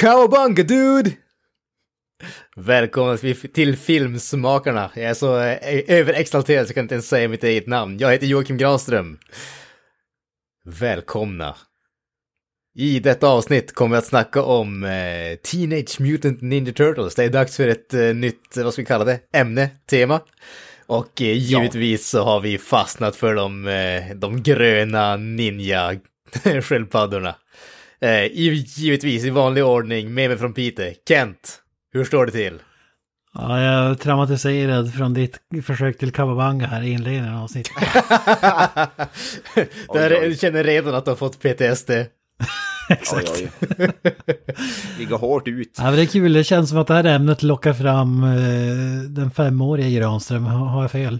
Cowabunga 0.00 0.62
dude! 0.62 1.10
Välkomna 2.56 3.16
till- 3.16 3.76
Filmsmakarna. 3.76 4.90
Jag 4.94 5.04
är 5.04 5.14
så 5.14 5.38
eh, 5.40 5.58
överexalterad 5.88 6.66
så 6.66 6.70
jag 6.70 6.74
kan 6.74 6.84
inte 6.84 6.94
ens 6.94 7.08
säga 7.08 7.28
mitt 7.28 7.44
eget 7.44 7.66
namn. 7.66 7.98
Jag 7.98 8.12
heter 8.12 8.26
Joakim 8.26 8.56
Granström. 8.56 9.18
Välkomna. 10.64 11.56
I 12.76 13.00
detta 13.00 13.28
avsnitt 13.28 13.74
kommer 13.74 13.96
vi 13.96 13.98
att 13.98 14.06
snacka 14.06 14.42
om 14.42 14.84
eh, 14.84 15.36
Teenage 15.42 16.00
Mutant 16.00 16.42
Ninja 16.42 16.72
Turtles. 16.72 17.14
Det 17.14 17.24
är 17.24 17.28
dags 17.30 17.56
för 17.56 17.68
ett 17.68 17.94
eh, 17.94 18.14
nytt, 18.14 18.56
vad 18.56 18.72
ska 18.72 18.82
vi 18.82 18.86
kalla 18.86 19.04
det, 19.04 19.20
ämne, 19.32 19.70
tema. 19.90 20.20
Och 20.86 21.22
eh, 21.22 21.36
givetvis 21.38 22.08
så 22.08 22.24
har 22.24 22.40
vi 22.40 22.58
fastnat 22.58 23.16
för 23.16 23.34
de, 23.34 23.68
eh, 23.68 24.16
de 24.16 24.42
gröna 24.42 25.16
ninja-sköldpaddorna. 25.16 27.34
Eh, 28.02 28.24
i- 28.24 28.64
givetvis 28.76 29.24
i 29.24 29.30
vanlig 29.30 29.64
ordning, 29.64 30.14
med 30.14 30.28
mig 30.30 30.38
från 30.38 30.52
Piteå. 30.52 30.92
Kent, 31.08 31.58
hur 31.92 32.04
står 32.04 32.26
det 32.26 32.32
till? 32.32 32.58
Ja, 33.34 33.60
jag 33.62 33.90
är 33.90 33.94
traumatiserad 33.94 34.94
från 34.94 35.14
ditt 35.14 35.38
försök 35.64 35.98
till 35.98 36.12
kawabanga 36.12 36.66
här 36.66 36.82
i 36.82 36.90
inledningen 36.90 37.34
av 37.34 37.42
avsnittet. 37.44 37.72
Där 39.94 40.10
jag 40.10 40.38
känner 40.38 40.64
redan 40.64 40.94
att 40.94 41.04
du 41.04 41.10
har 41.10 41.16
fått 41.16 41.38
PTSD. 41.42 41.90
Exakt. 42.90 43.30
Oj, 43.34 43.50
oj. 43.78 43.90
Ligger 44.98 45.16
hårt 45.16 45.48
ut. 45.48 45.74
Ja, 45.78 45.84
men 45.84 45.94
det 45.94 46.02
är 46.02 46.06
kul, 46.06 46.32
det 46.32 46.44
känns 46.44 46.68
som 46.70 46.78
att 46.78 46.86
det 46.86 46.94
här 46.94 47.04
ämnet 47.04 47.42
lockar 47.42 47.72
fram 47.72 48.24
eh, 48.24 49.10
den 49.10 49.30
femåriga 49.30 50.00
Granström. 50.00 50.44
Har 50.44 50.82
jag 50.82 50.90
fel? 50.90 51.18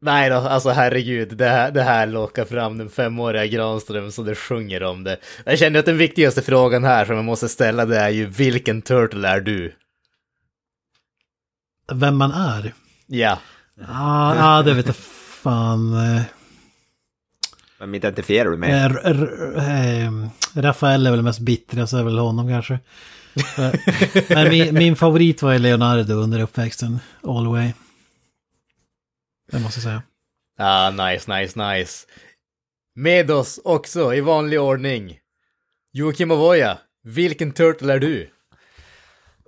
Nej 0.00 0.30
då, 0.30 0.36
alltså 0.36 0.70
herregud, 0.70 1.36
det 1.36 1.48
här, 1.48 1.70
det 1.70 1.82
här 1.82 2.06
lockar 2.06 2.44
fram 2.44 2.78
den 2.78 2.90
femåriga 2.90 3.46
Granström 3.46 4.12
så 4.12 4.22
det 4.22 4.34
sjunger 4.34 4.82
om 4.82 5.04
det. 5.04 5.16
Jag 5.44 5.58
känner 5.58 5.78
att 5.78 5.86
den 5.86 5.98
viktigaste 5.98 6.42
frågan 6.42 6.84
här 6.84 7.04
som 7.04 7.16
jag 7.16 7.24
måste 7.24 7.48
ställa 7.48 7.84
det 7.86 7.98
är 7.98 8.08
ju 8.08 8.26
vilken 8.26 8.82
turtle 8.82 9.28
är 9.28 9.40
du? 9.40 9.74
Vem 11.92 12.16
man 12.16 12.32
är? 12.32 12.74
Ja, 13.06 13.38
Ja, 13.88 14.36
ja 14.36 14.62
det 14.62 14.74
vet 14.74 14.86
jag 14.86 14.96
fan. 14.96 15.94
eh, 16.16 16.22
Vem 17.78 17.94
identifierar 17.94 18.50
du 18.50 18.56
med? 18.56 18.84
R- 18.86 19.00
R- 19.04 19.56
eh, 19.58 20.10
Rafael 20.62 21.06
är 21.06 21.10
väl 21.10 21.22
mest 21.22 21.38
bittra, 21.40 21.86
så 21.86 21.96
är 21.98 22.02
väl 22.04 22.18
honom 22.18 22.48
kanske. 22.48 22.78
Eh, 23.58 23.74
Men 24.28 24.48
min, 24.48 24.74
min 24.74 24.96
favorit 24.96 25.42
var 25.42 25.58
Leonardo 25.58 26.14
under 26.14 26.40
uppväxten, 26.40 26.98
all 27.22 27.44
the 27.44 27.50
way. 27.50 27.72
Det 29.52 29.58
måste 29.58 29.78
jag 29.78 29.82
säga. 29.84 30.02
ah, 30.58 30.90
nice, 30.90 31.34
nice, 31.40 31.72
nice. 31.72 32.06
Med 32.94 33.30
oss 33.30 33.60
också 33.64 34.14
i 34.14 34.20
vanlig 34.20 34.60
ordning. 34.60 35.18
Joakim 35.92 36.30
Avoya, 36.30 36.78
vilken 37.04 37.52
turtle 37.52 37.92
är 37.92 37.98
du? 37.98 38.30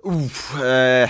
Uff, 0.03 0.61
eh, 0.63 1.09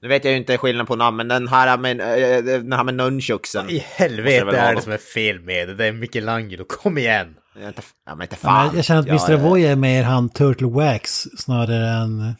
nu 0.00 0.08
vet 0.08 0.24
jag 0.24 0.30
ju 0.32 0.36
inte 0.38 0.58
skillnaden 0.58 0.86
på 0.86 0.96
namn, 0.96 1.16
men 1.16 1.28
den 1.28 1.48
här 1.48 1.78
med, 1.78 2.00
eh, 2.00 2.44
den 2.44 2.72
här 2.72 2.84
med 2.84 2.94
nunchucksen. 2.94 3.70
I 3.70 3.78
helvete 3.78 4.34
jag 4.36 4.46
väl 4.46 4.54
är 4.54 4.74
det 4.74 4.82
som 4.82 4.92
är 4.92 4.98
fel 4.98 5.40
med 5.40 5.68
det? 5.68 5.74
Det 5.74 5.84
är 5.86 5.92
Michelangelo, 5.92 6.64
kom 6.64 6.98
igen! 6.98 7.34
Jag 7.60 7.68
inte, 7.68 7.82
ja, 8.06 8.14
men 8.14 8.22
inte 8.24 8.36
Ja, 8.42 8.48
men 8.48 8.66
fan. 8.68 8.76
jag 8.76 8.84
känner 8.84 9.00
att 9.00 9.06
Jag 9.06 9.14
Mr. 9.30 9.30
är- 9.32 9.46
Avoya 9.46 9.70
är 9.70 9.76
mer 9.76 10.02
han 10.02 10.28
Turtle 10.28 10.66
Wax 10.68 11.26
snarare 11.38 11.88
än 12.02 12.34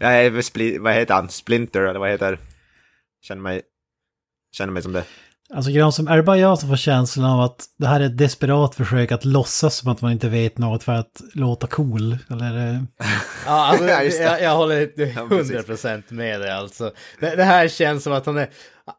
jag 0.00 0.26
är 0.26 0.30
väl 0.30 0.42
vad 0.80 0.94
heter 0.94 1.14
han? 1.14 1.28
Splinter, 1.28 1.80
eller 1.80 2.00
vad 2.00 2.10
heter 2.10 2.38
Känner 3.22 3.42
mig, 3.42 3.62
känner 4.52 4.72
mig 4.72 4.82
som 4.82 4.92
det. 4.92 5.04
Alltså 5.54 5.70
Granström, 5.70 6.08
är 6.08 6.16
det 6.16 6.22
bara 6.22 6.38
jag 6.38 6.58
som 6.58 6.68
får 6.68 6.76
känslan 6.76 7.30
av 7.30 7.40
att 7.40 7.64
det 7.78 7.86
här 7.86 8.00
är 8.00 8.04
ett 8.06 8.18
desperat 8.18 8.74
försök 8.74 9.12
att 9.12 9.24
låtsas 9.24 9.76
som 9.76 9.92
att 9.92 10.00
man 10.00 10.12
inte 10.12 10.28
vet 10.28 10.58
något 10.58 10.82
för 10.82 10.92
att 10.92 11.20
låta 11.34 11.66
cool? 11.66 12.18
Eller? 12.30 12.68
eh, 12.74 12.80
Ja, 13.46 13.66
alltså, 13.66 13.84
Ja, 13.88 14.02
just 14.02 14.18
det. 14.18 14.24
jag, 14.24 14.42
jag 14.42 14.56
håller 14.56 14.86
precis. 15.28 15.56
100% 15.56 16.02
med 16.12 16.40
dig 16.40 16.50
alltså. 16.50 16.90
Det, 17.20 17.36
det 17.36 17.44
här 17.44 17.68
känns 17.68 18.04
som 18.04 18.12
att 18.12 18.26
han 18.26 18.36
är, 18.38 18.48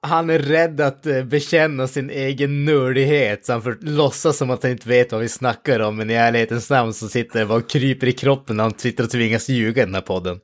han 0.01 0.29
är 0.29 0.39
rädd 0.39 0.81
att 0.81 1.05
eh, 1.05 1.23
bekänna 1.23 1.87
sin 1.87 2.09
egen 2.09 2.65
nördighet, 2.65 3.45
så 3.45 3.51
han 3.53 3.61
får 3.61 3.77
låtsas 3.81 4.37
som 4.37 4.49
att 4.49 4.63
han 4.63 4.71
inte 4.71 4.89
vet 4.89 5.11
vad 5.11 5.21
vi 5.21 5.29
snackar 5.29 5.79
om, 5.79 5.95
men 5.95 6.09
i 6.09 6.13
ärlighetens 6.13 6.69
namn 6.69 6.93
så 6.93 7.07
sitter 7.07 7.39
det 7.39 7.45
bara 7.45 7.57
och 7.57 7.69
kryper 7.69 8.07
i 8.07 8.11
kroppen 8.11 8.57
när 8.57 8.63
han 8.63 8.73
sitter 8.77 9.03
och 9.03 9.09
tvingas 9.09 9.49
ljuga 9.49 9.81
i 9.81 9.85
den 9.85 9.95
här 9.95 10.01
podden. 10.01 10.37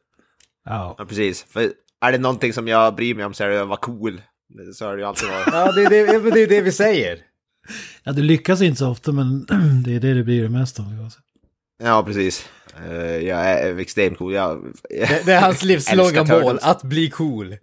Ja. 0.66 0.96
Ja, 0.98 1.06
precis. 1.06 1.46
För 1.50 1.70
är 2.06 2.12
det 2.12 2.18
någonting 2.18 2.54
som 2.54 2.68
jag 2.68 2.96
bryr 2.96 3.16
mig 3.16 3.26
om 3.26 3.34
så 3.34 3.44
är 3.44 3.50
det 3.50 3.62
att 3.62 3.68
vara 3.68 3.80
cool. 3.80 4.22
Så 4.74 4.86
har 4.86 4.94
det 4.96 5.02
ju 5.02 5.08
alltid 5.08 5.30
varit. 5.30 5.48
Ja, 5.52 5.72
det 5.72 5.82
är 5.84 5.90
det, 5.90 6.30
det, 6.32 6.42
är 6.42 6.48
det 6.48 6.62
vi 6.62 6.72
säger. 6.72 7.20
ja, 8.04 8.12
du 8.12 8.22
lyckas 8.22 8.62
inte 8.62 8.78
så 8.80 8.90
ofta 8.90 9.12
men 9.12 9.46
det 9.86 9.96
är 9.96 10.00
det 10.00 10.14
du 10.14 10.24
blir 10.24 10.44
det 10.44 10.50
mest 10.50 10.80
av. 10.80 10.86
Ja, 11.84 12.04
precis. 12.04 12.50
Eh, 12.90 13.18
jag 13.18 13.40
är 13.40 13.80
extremt 13.80 14.18
cool. 14.18 14.34
Jag, 14.34 14.74
Det, 14.90 15.26
det 15.26 15.34
är 15.34 15.42
hans 15.42 15.64
livslånga 15.64 16.24
mål, 16.24 16.60
att 16.62 16.84
bli 16.84 17.10
cool. 17.10 17.58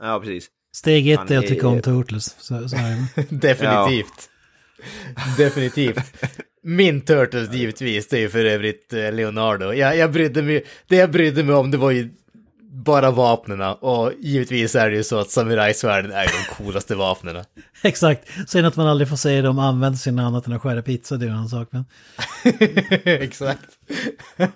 Ja, 0.00 0.20
precis. 0.20 0.50
Steg 0.74 1.08
ett 1.08 1.30
är 1.30 1.38
att 1.38 1.46
tycka 1.46 1.68
om 1.68 1.82
Turtles. 1.82 2.36
Så, 2.38 2.68
så 2.68 2.76
är 2.76 2.82
det. 3.16 3.26
Definitivt. 3.48 4.28
Definitivt. 5.36 5.98
Min 6.62 7.00
Turtles 7.00 7.54
givetvis, 7.54 8.08
det 8.08 8.16
är 8.16 8.20
ju 8.20 8.28
för 8.28 8.44
övrigt 8.44 8.92
eh, 8.92 9.12
Leonardo. 9.12 9.72
Jag, 9.72 9.96
jag 9.96 10.12
brydde 10.12 10.42
mig, 10.42 10.64
det 10.88 10.96
jag 10.96 11.10
brydde 11.10 11.44
mig 11.44 11.54
om 11.54 11.70
det 11.70 11.78
var 11.78 11.90
ju 11.90 12.10
bara 12.72 13.10
vapnena 13.10 13.74
och 13.74 14.12
givetvis 14.20 14.74
är 14.74 14.90
det 14.90 14.96
ju 14.96 15.04
så 15.04 15.18
att 15.18 15.30
samurajsvärden 15.30 16.12
är 16.12 16.22
ju 16.22 16.28
de 16.28 16.54
coolaste 16.54 16.94
vapnena. 16.94 17.44
Exakt. 17.82 18.28
Sen 18.48 18.64
att 18.64 18.76
man 18.76 18.86
aldrig 18.86 19.08
får 19.08 19.16
se 19.16 19.40
dem 19.40 19.58
använda 19.58 19.98
sin 19.98 20.18
annat 20.18 20.46
än 20.46 20.52
att 20.52 20.62
skära 20.62 20.82
pizza, 20.82 21.16
det 21.16 21.26
är 21.26 21.28
en 21.28 21.34
annan 21.34 21.48
sak. 21.48 21.68
Men... 21.70 21.84
Exakt. 23.04 23.68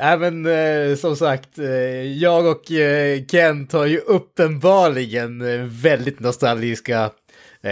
Även 0.00 0.46
eh, 0.46 0.96
som 0.96 1.16
sagt, 1.16 1.58
eh, 1.58 1.66
jag 2.02 2.46
och 2.46 2.72
eh, 2.72 3.24
Kent 3.26 3.72
har 3.72 3.86
ju 3.86 3.98
uppenbarligen 3.98 5.40
eh, 5.40 5.60
väldigt 5.64 6.20
nostalgiska, 6.20 7.10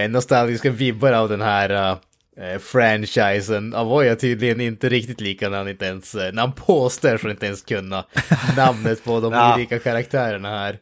nostalgiska 0.08 0.70
vibbar 0.70 1.12
av 1.12 1.28
den 1.28 1.40
här 1.40 1.96
eh, 2.40 2.58
franchisen. 2.58 3.74
Avoya 3.74 4.16
tydligen 4.16 4.60
inte 4.60 4.88
riktigt 4.88 5.20
lika 5.20 5.48
när 5.48 5.58
han 5.58 5.68
inte 5.68 5.84
ens, 5.86 6.14
eh, 6.14 6.32
när 6.32 6.42
han 6.42 6.52
påstår 6.52 7.16
så 7.18 7.28
inte 7.30 7.46
ens 7.46 7.62
kunna 7.62 8.04
namnet 8.56 9.04
på 9.04 9.20
de 9.20 9.32
Ja. 9.32 9.54
olika 9.54 9.78
karaktärerna 9.78 10.48
här. 10.48 10.78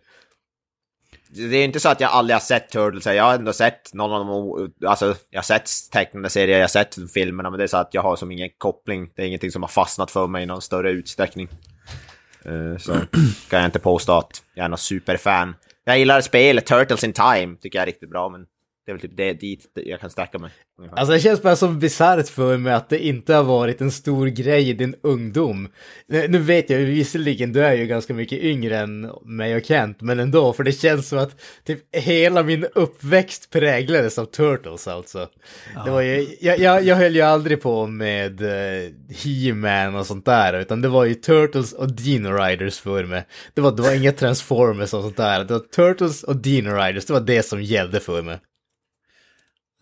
Det 1.37 1.56
är 1.56 1.64
inte 1.64 1.81
så 1.81 1.88
att 1.88 2.00
jag 2.00 2.10
aldrig 2.10 2.34
har 2.34 2.41
sett 2.41 2.70
Turtles, 2.70 3.06
jag 3.06 3.25
har 3.25 3.34
ändå 3.34 3.53
sett 3.53 3.94
någon 3.94 4.12
av 4.12 4.26
dem, 4.26 4.72
alltså 4.87 5.16
jag 5.31 5.38
har 5.38 5.44
sett 5.44 5.70
tecknade 5.93 6.31
serier, 6.31 6.56
jag 6.56 6.62
har 6.62 6.69
sett 6.69 6.97
filmerna, 7.14 7.50
men 7.50 7.59
det 7.59 7.64
är 7.64 7.69
så 7.69 7.76
att 7.76 7.94
jag 7.94 8.03
har 8.03 8.16
som 8.16 8.31
ingen 8.32 8.50
koppling, 8.59 9.10
det 9.16 9.22
är 9.22 9.26
ingenting 9.26 9.50
som 9.50 9.62
har 9.62 9.69
fastnat 9.69 10.10
för 10.10 10.26
mig 10.26 10.43
i 10.43 10.47
någon 10.47 10.62
större 10.62 10.91
utsträckning. 10.91 11.48
Eh, 12.44 12.78
Så 12.78 12.93
kan 13.50 13.59
jag 13.60 13.64
inte 13.64 13.78
påstå 13.78 14.12
att 14.19 14.43
jag 14.54 14.64
är 14.64 14.69
någon 14.69 14.78
superfan. 14.78 15.54
Jag 15.84 15.98
gillar 15.98 16.20
spelet 16.20 16.66
Turtles 16.66 17.04
in 17.04 17.12
Time, 17.12 17.56
tycker 17.60 17.78
jag 17.78 17.82
är 17.82 17.87
riktigt 17.87 18.10
bra, 18.10 18.28
men 18.28 18.47
det 18.86 18.92
är 18.92 18.94
väl 18.94 19.00
typ 19.00 19.16
det 19.16 19.32
dit 19.32 19.66
jag 19.74 20.00
kan 20.00 20.10
sträcka 20.10 20.38
mig. 20.38 20.50
ungefär. 20.78 20.98
Alltså 20.98 21.12
det 21.12 21.20
känns 21.20 21.42
bara 21.42 21.56
så 21.56 21.69
bisarrt 21.69 22.28
för 22.28 22.56
mig 22.56 22.75
att 22.75 22.88
det 22.88 23.06
inte 23.06 23.34
har 23.34 23.44
varit 23.44 23.81
en 23.81 23.90
stor 23.90 24.26
grej 24.26 24.69
i 24.69 24.72
din 24.72 24.94
ungdom. 25.02 25.69
Nu 26.06 26.38
vet 26.38 26.70
jag 26.70 26.81
ju 26.81 26.86
visserligen, 26.86 27.52
du 27.52 27.64
är 27.64 27.72
ju 27.72 27.86
ganska 27.86 28.14
mycket 28.14 28.38
yngre 28.38 28.78
än 28.78 29.10
mig 29.25 29.56
och 29.56 29.64
Kent, 29.64 30.00
men 30.00 30.20
ändå, 30.20 30.52
för 30.52 30.64
det 30.64 30.72
känns 30.72 31.08
som 31.08 31.19
att 31.19 31.40
typ 31.64 31.96
hela 31.96 32.42
min 32.42 32.66
uppväxt 32.75 33.50
präglades 33.50 34.19
av 34.19 34.25
Turtles 34.25 34.88
alltså. 34.88 35.28
Det 35.84 35.90
var 35.90 36.00
ju, 36.00 36.37
jag, 36.40 36.58
jag, 36.58 36.84
jag 36.84 36.96
höll 36.96 37.14
ju 37.14 37.22
aldrig 37.22 37.62
på 37.62 37.87
med 37.87 38.42
uh, 38.42 38.92
He-Man 39.25 39.94
och 39.94 40.06
sånt 40.06 40.25
där, 40.25 40.60
utan 40.60 40.80
det 40.80 40.88
var 40.88 41.04
ju 41.04 41.14
Turtles 41.14 41.72
och 41.72 41.92
Dino 41.92 42.28
Riders 42.28 42.78
för 42.78 43.04
mig. 43.04 43.26
Det 43.54 43.60
var, 43.60 43.72
det 43.72 43.82
var 43.82 43.94
inga 43.94 44.12
Transformers 44.12 44.94
och 44.94 45.02
sånt 45.02 45.16
där, 45.16 45.44
det 45.44 45.52
var 45.52 45.60
Turtles 45.60 46.22
och 46.22 46.37
Dino 46.37 46.70
Riders, 46.70 47.06
det 47.06 47.12
var 47.12 47.20
det 47.20 47.42
som 47.42 47.62
gällde 47.62 48.00
för 48.00 48.22
mig. 48.22 48.38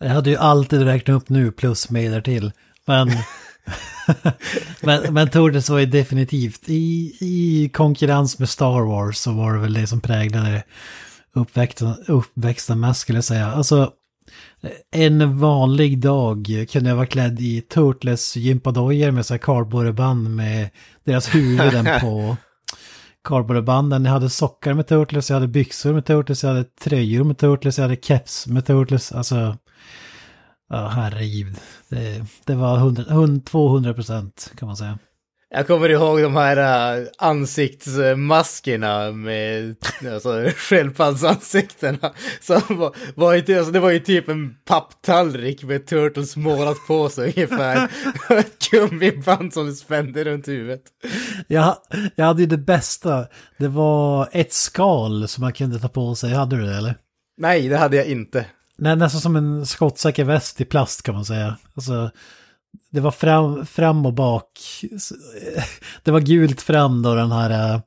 Jag 0.03 0.09
hade 0.09 0.29
ju 0.29 0.37
alltid 0.37 0.81
räknat 0.81 1.15
upp 1.15 1.29
nu 1.29 1.51
plus 1.51 1.89
mer 1.89 2.21
till. 2.21 2.51
Men, 2.85 3.11
men, 4.81 5.13
men 5.13 5.29
Turtles 5.29 5.69
var 5.69 5.79
ju 5.79 5.85
definitivt 5.85 6.69
i, 6.69 7.17
i 7.19 7.69
konkurrens 7.73 8.39
med 8.39 8.49
Star 8.49 8.81
Wars 8.81 9.17
så 9.17 9.31
var 9.31 9.53
det 9.53 9.59
väl 9.59 9.73
det 9.73 9.87
som 9.87 10.01
präglade 10.01 10.63
uppväxten, 11.35 11.93
uppväxten 12.07 12.79
mest 12.79 12.99
skulle 12.99 13.17
jag 13.17 13.23
säga. 13.23 13.51
Alltså 13.51 13.91
En 14.91 15.39
vanlig 15.39 15.99
dag 15.99 16.67
kunde 16.71 16.89
jag 16.89 16.95
vara 16.95 17.05
klädd 17.05 17.41
i 17.41 17.61
Turtles 17.61 18.35
gympadojor 18.35 19.11
med 19.11 19.25
så 19.25 19.33
här 19.33 19.39
cardboardband 19.39 20.35
med 20.35 20.69
deras 21.03 21.35
huvuden 21.35 21.87
på 22.01 22.37
cardboardbanden. 23.23 24.05
Jag 24.05 24.11
hade 24.11 24.29
sockar 24.29 24.73
med 24.73 24.87
Turtles, 24.87 25.29
jag 25.29 25.35
hade 25.35 25.47
byxor 25.47 25.93
med 25.93 26.05
Turtles, 26.05 26.43
jag 26.43 26.49
hade 26.49 26.63
tröjor 26.63 27.23
med 27.23 27.37
Turtles, 27.37 27.77
jag 27.77 27.83
hade 27.83 28.01
keps 28.01 28.47
med 28.47 28.65
Turtles. 28.65 29.11
Alltså, 29.11 29.57
ja 30.69 30.87
herregud. 30.87 31.55
Det, 31.89 32.25
det 32.45 32.55
var 32.55 32.77
100, 32.77 33.41
200 33.45 33.93
procent 33.93 34.51
kan 34.57 34.67
man 34.67 34.77
säga. 34.77 34.99
Jag 35.55 35.67
kommer 35.67 35.89
ihåg 35.89 36.21
de 36.21 36.35
här 36.35 37.01
uh, 37.01 37.07
ansiktsmaskerna 37.17 39.11
med 39.11 39.75
alltså, 40.13 40.49
sköldpaddsansiktena. 40.55 42.13
Var, 42.47 42.95
var 43.15 43.33
ju, 43.33 43.57
alltså, 43.57 43.71
det 43.71 43.79
var 43.79 43.91
ju 43.91 43.99
typ 43.99 44.29
en 44.29 44.55
papptallrik 44.65 45.63
med 45.63 45.87
Turtles 45.87 46.35
målat 46.35 46.77
på 46.87 47.09
sig 47.09 47.33
ungefär. 47.35 47.89
Ett 48.29 48.69
gummiband 48.71 49.53
som 49.53 49.73
spände 49.73 50.23
runt 50.23 50.47
huvudet. 50.47 50.83
Jag, 51.47 51.75
jag 52.15 52.25
hade 52.25 52.41
ju 52.41 52.47
det 52.47 52.57
bästa. 52.57 53.25
Det 53.57 53.67
var 53.67 54.29
ett 54.31 54.53
skal 54.53 55.27
som 55.27 55.41
man 55.41 55.53
kunde 55.53 55.79
ta 55.79 55.87
på 55.87 56.15
sig. 56.15 56.33
Hade 56.33 56.55
du 56.55 56.65
det 56.65 56.77
eller? 56.77 56.95
Nej, 57.37 57.69
det 57.69 57.77
hade 57.77 57.97
jag 57.97 58.05
inte. 58.05 58.45
Nej, 58.77 58.95
nästan 58.95 59.21
som 59.21 59.35
en 59.35 59.65
skottsäker 59.65 60.23
väst 60.23 60.61
i 60.61 60.65
plast 60.65 61.01
kan 61.01 61.15
man 61.15 61.25
säga. 61.25 61.57
Alltså, 61.75 62.11
det 62.91 62.99
var 62.99 63.11
fram, 63.11 63.65
fram 63.65 64.05
och 64.05 64.13
bak. 64.13 64.59
Det 66.03 66.11
var 66.11 66.19
gult 66.19 66.61
fram 66.61 67.01
då 67.01 67.15
den 67.15 67.31
här, 67.31 67.81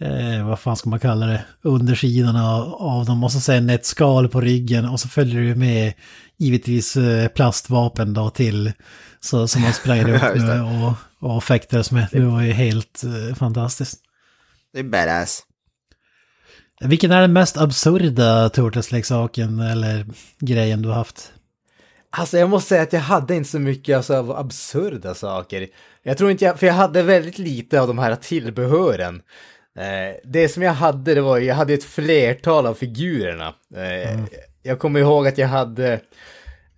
eh, 0.00 0.46
vad 0.46 0.58
fan 0.58 0.76
ska 0.76 0.90
man 0.90 1.00
kalla 1.00 1.26
det, 1.26 1.44
undersidan 1.62 2.36
av, 2.36 2.74
av 2.74 3.06
dem. 3.06 3.24
Och 3.24 3.32
så 3.32 3.40
sen 3.40 3.70
ett 3.70 3.86
skal 3.86 4.28
på 4.28 4.40
ryggen 4.40 4.88
och 4.88 5.00
så 5.00 5.08
följer 5.08 5.42
det 5.42 5.54
med 5.54 5.92
givetvis 6.36 6.96
eh, 6.96 7.28
plastvapen 7.28 8.14
då 8.14 8.30
till. 8.30 8.72
Så, 9.20 9.48
som 9.48 9.62
man 9.62 9.72
sprayade 9.72 10.16
upp 10.16 10.36
med 10.36 10.62
och, 10.62 10.94
och 11.34 11.44
fäktades 11.44 11.90
med. 11.90 12.08
Det 12.12 12.20
var 12.20 12.42
ju 12.42 12.52
helt 12.52 13.04
eh, 13.04 13.34
fantastiskt. 13.34 14.00
Det 14.72 14.78
är 14.78 14.84
badass. 14.84 15.42
Vilken 16.84 17.10
är 17.10 17.20
den 17.20 17.32
mest 17.32 17.56
absurda 17.56 18.48
Turtles-leksaken 18.48 19.60
eller 19.60 20.06
grejen 20.38 20.82
du 20.82 20.88
har 20.88 20.94
haft? 20.94 21.32
Alltså 22.10 22.38
jag 22.38 22.50
måste 22.50 22.68
säga 22.68 22.82
att 22.82 22.92
jag 22.92 23.00
hade 23.00 23.34
inte 23.34 23.50
så 23.50 23.58
mycket 23.58 23.96
alltså, 23.96 24.16
av 24.16 24.36
absurda 24.36 25.14
saker. 25.14 25.66
Jag 26.02 26.18
tror 26.18 26.30
inte 26.30 26.44
jag, 26.44 26.58
för 26.58 26.66
jag 26.66 26.74
hade 26.74 27.02
väldigt 27.02 27.38
lite 27.38 27.80
av 27.80 27.88
de 27.88 27.98
här 27.98 28.16
tillbehören. 28.16 29.22
Eh, 29.78 30.16
det 30.24 30.48
som 30.48 30.62
jag 30.62 30.72
hade, 30.72 31.14
det 31.14 31.20
var 31.20 31.38
jag 31.38 31.54
hade 31.54 31.74
ett 31.74 31.84
flertal 31.84 32.66
av 32.66 32.74
figurerna. 32.74 33.54
Eh, 33.76 34.12
mm. 34.12 34.26
Jag 34.62 34.78
kommer 34.78 35.00
ihåg 35.00 35.26
att 35.26 35.38
jag 35.38 35.48
hade, 35.48 36.00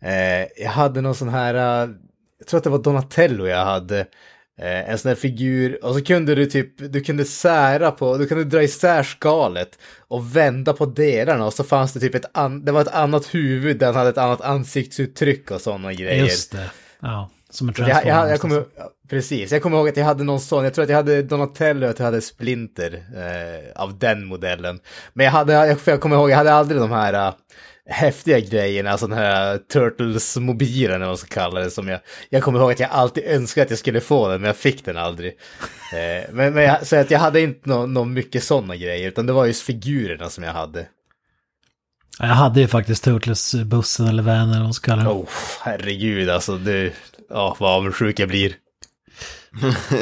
eh, 0.01 0.63
jag 0.63 0.71
hade 0.71 1.01
någon 1.01 1.15
sån 1.15 1.29
här, 1.29 1.55
eh, 1.55 1.91
jag 2.39 2.47
tror 2.47 2.59
att 2.59 2.65
det 2.65 2.71
var 2.71 2.83
Donatello 2.83 3.47
jag 3.47 3.65
hade. 3.65 4.07
Eh, 4.61 4.91
en 4.91 4.99
sån 4.99 5.09
här 5.09 5.17
figur 5.17 5.85
och 5.85 5.95
så 5.95 6.05
kunde 6.05 6.35
du 6.35 6.47
typ, 6.47 6.93
du 6.93 7.01
kunde 7.01 7.25
sära 7.25 7.91
på, 7.91 8.19
du 8.19 8.27
kunde 8.27 8.45
dra 8.45 8.63
isär 8.63 9.03
skalet 9.03 9.79
och 10.09 10.37
vända 10.37 10.73
på 10.73 10.87
delarna 10.87 11.47
och 11.47 11.53
så 11.53 11.65
fanns 11.65 11.93
det 11.93 12.01
typ 12.01 12.15
ett, 12.15 12.31
an, 12.35 12.65
det 12.65 12.73
var 12.73 12.81
ett 12.81 12.95
annat 12.95 13.35
huvud, 13.35 13.79
den 13.79 13.95
hade 13.95 14.11
ett 14.11 14.19
annat 14.19 14.41
ansiktsuttryck 14.41 15.51
och 15.51 15.61
sådana 15.61 15.93
grejer. 15.93 16.25
Just 16.25 16.53
det, 16.53 16.71
ja. 17.01 17.31
Som 17.51 17.69
en 17.69 17.75
transformers. 17.75 18.07
Jag, 18.07 18.25
jag, 18.25 18.31
jag 18.31 18.41
kommer, 18.41 18.65
precis, 19.11 19.53
jag 19.53 19.63
kommer 19.63 19.77
ihåg 19.77 19.89
att 19.89 19.97
jag 19.97 20.05
hade 20.05 20.25
någon 20.25 20.41
sån, 20.41 20.65
jag 20.65 20.75
tror 20.75 20.83
att 20.83 20.91
jag 20.91 20.97
hade 20.97 21.23
Donatello 21.23 21.87
och 21.87 21.91
att 21.91 21.99
jag 21.99 22.07
hade 22.07 22.21
Splinter 22.21 23.05
eh, 23.17 23.83
av 23.83 23.99
den 23.99 24.25
modellen. 24.25 24.81
Men 25.13 25.25
jag 25.25 25.33
hade, 25.33 25.53
jag, 25.53 25.79
jag 25.85 26.01
kommer 26.01 26.17
ihåg, 26.17 26.31
jag 26.31 26.37
hade 26.37 26.53
aldrig 26.53 26.81
de 26.81 26.91
här 26.91 27.29
uh, 27.29 27.35
häftiga 27.89 28.41
grejerna, 28.41 28.91
alltså 28.91 29.07
den 29.07 29.19
här 29.19 29.59
Turtles-mobilen 29.59 30.95
eller 30.95 30.99
vad 30.99 31.09
man 31.09 31.17
ska 31.17 31.35
kalla 31.35 31.61
det. 31.61 31.71
Som 31.71 31.89
jag, 31.89 32.01
jag 32.31 32.43
kommer 32.43 32.59
ihåg 32.59 32.73
att 32.73 32.81
jag 32.81 32.91
alltid 32.91 33.25
önskade 33.25 33.65
att 33.65 33.71
jag 33.71 33.79
skulle 33.79 34.01
få 34.01 34.29
den, 34.29 34.41
men 34.41 34.47
jag 34.47 34.57
fick 34.57 34.85
den 34.85 34.97
aldrig. 34.97 35.37
Eh, 35.93 36.31
men, 36.33 36.55
men 36.55 36.63
jag, 36.63 36.87
så 36.87 36.97
att 36.97 37.11
jag 37.11 37.19
hade 37.19 37.41
inte 37.41 37.69
någon 37.69 37.95
no 37.95 38.05
mycket 38.05 38.45
sådana 38.45 38.77
grejer, 38.77 39.09
utan 39.09 39.27
det 39.27 39.33
var 39.33 39.47
just 39.47 39.63
figurerna 39.63 40.31
som 40.31 40.45
jag 40.45 40.53
hade. 40.53 40.87
Jag 42.19 42.27
hade 42.27 42.61
ju 42.61 42.69
faktiskt 42.69 43.05
Turtles-bussen 43.05 44.09
eller 44.09 44.23
vanen 44.23 44.49
eller 44.49 44.59
vad 44.59 44.63
man 44.63 44.75
ska 44.75 44.91
kalla 44.91 45.03
det. 45.03 45.09
Oh, 45.09 45.29
herregud 45.61 46.31
alltså, 46.31 46.57
du, 46.59 46.93
ja, 47.31 47.57
vad 47.61 47.77
avundsjuk 47.77 48.19
jag 48.19 48.29
blir. 48.29 48.55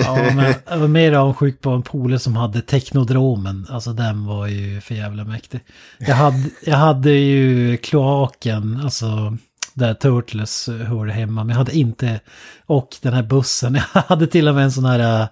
Ja, 0.04 0.14
men 0.34 0.54
jag 0.66 0.78
var 0.78 0.88
mer 0.88 1.12
avundsjuk 1.12 1.60
på 1.60 1.70
en 1.70 1.82
polare 1.82 2.18
som 2.18 2.36
hade 2.36 2.60
teknodromen. 2.62 3.66
Alltså 3.70 3.92
den 3.92 4.26
var 4.26 4.46
ju 4.46 4.80
för 4.80 4.94
jävla 4.94 5.24
mäktig. 5.24 5.60
Jag 5.98 6.14
hade, 6.14 6.50
jag 6.64 6.76
hade 6.76 7.10
ju 7.10 7.76
kloaken, 7.76 8.80
alltså 8.84 9.36
där 9.74 9.94
Turtles 9.94 10.68
hörde 10.68 11.12
hemma. 11.12 11.44
Men 11.44 11.48
jag 11.48 11.56
hade 11.56 11.76
inte, 11.76 12.20
och 12.66 12.96
den 13.02 13.12
här 13.12 13.22
bussen. 13.22 13.74
Jag 13.94 14.02
hade 14.02 14.26
till 14.26 14.48
och 14.48 14.54
med 14.54 14.64
en 14.64 14.72
sån 14.72 14.84
här 14.84 15.28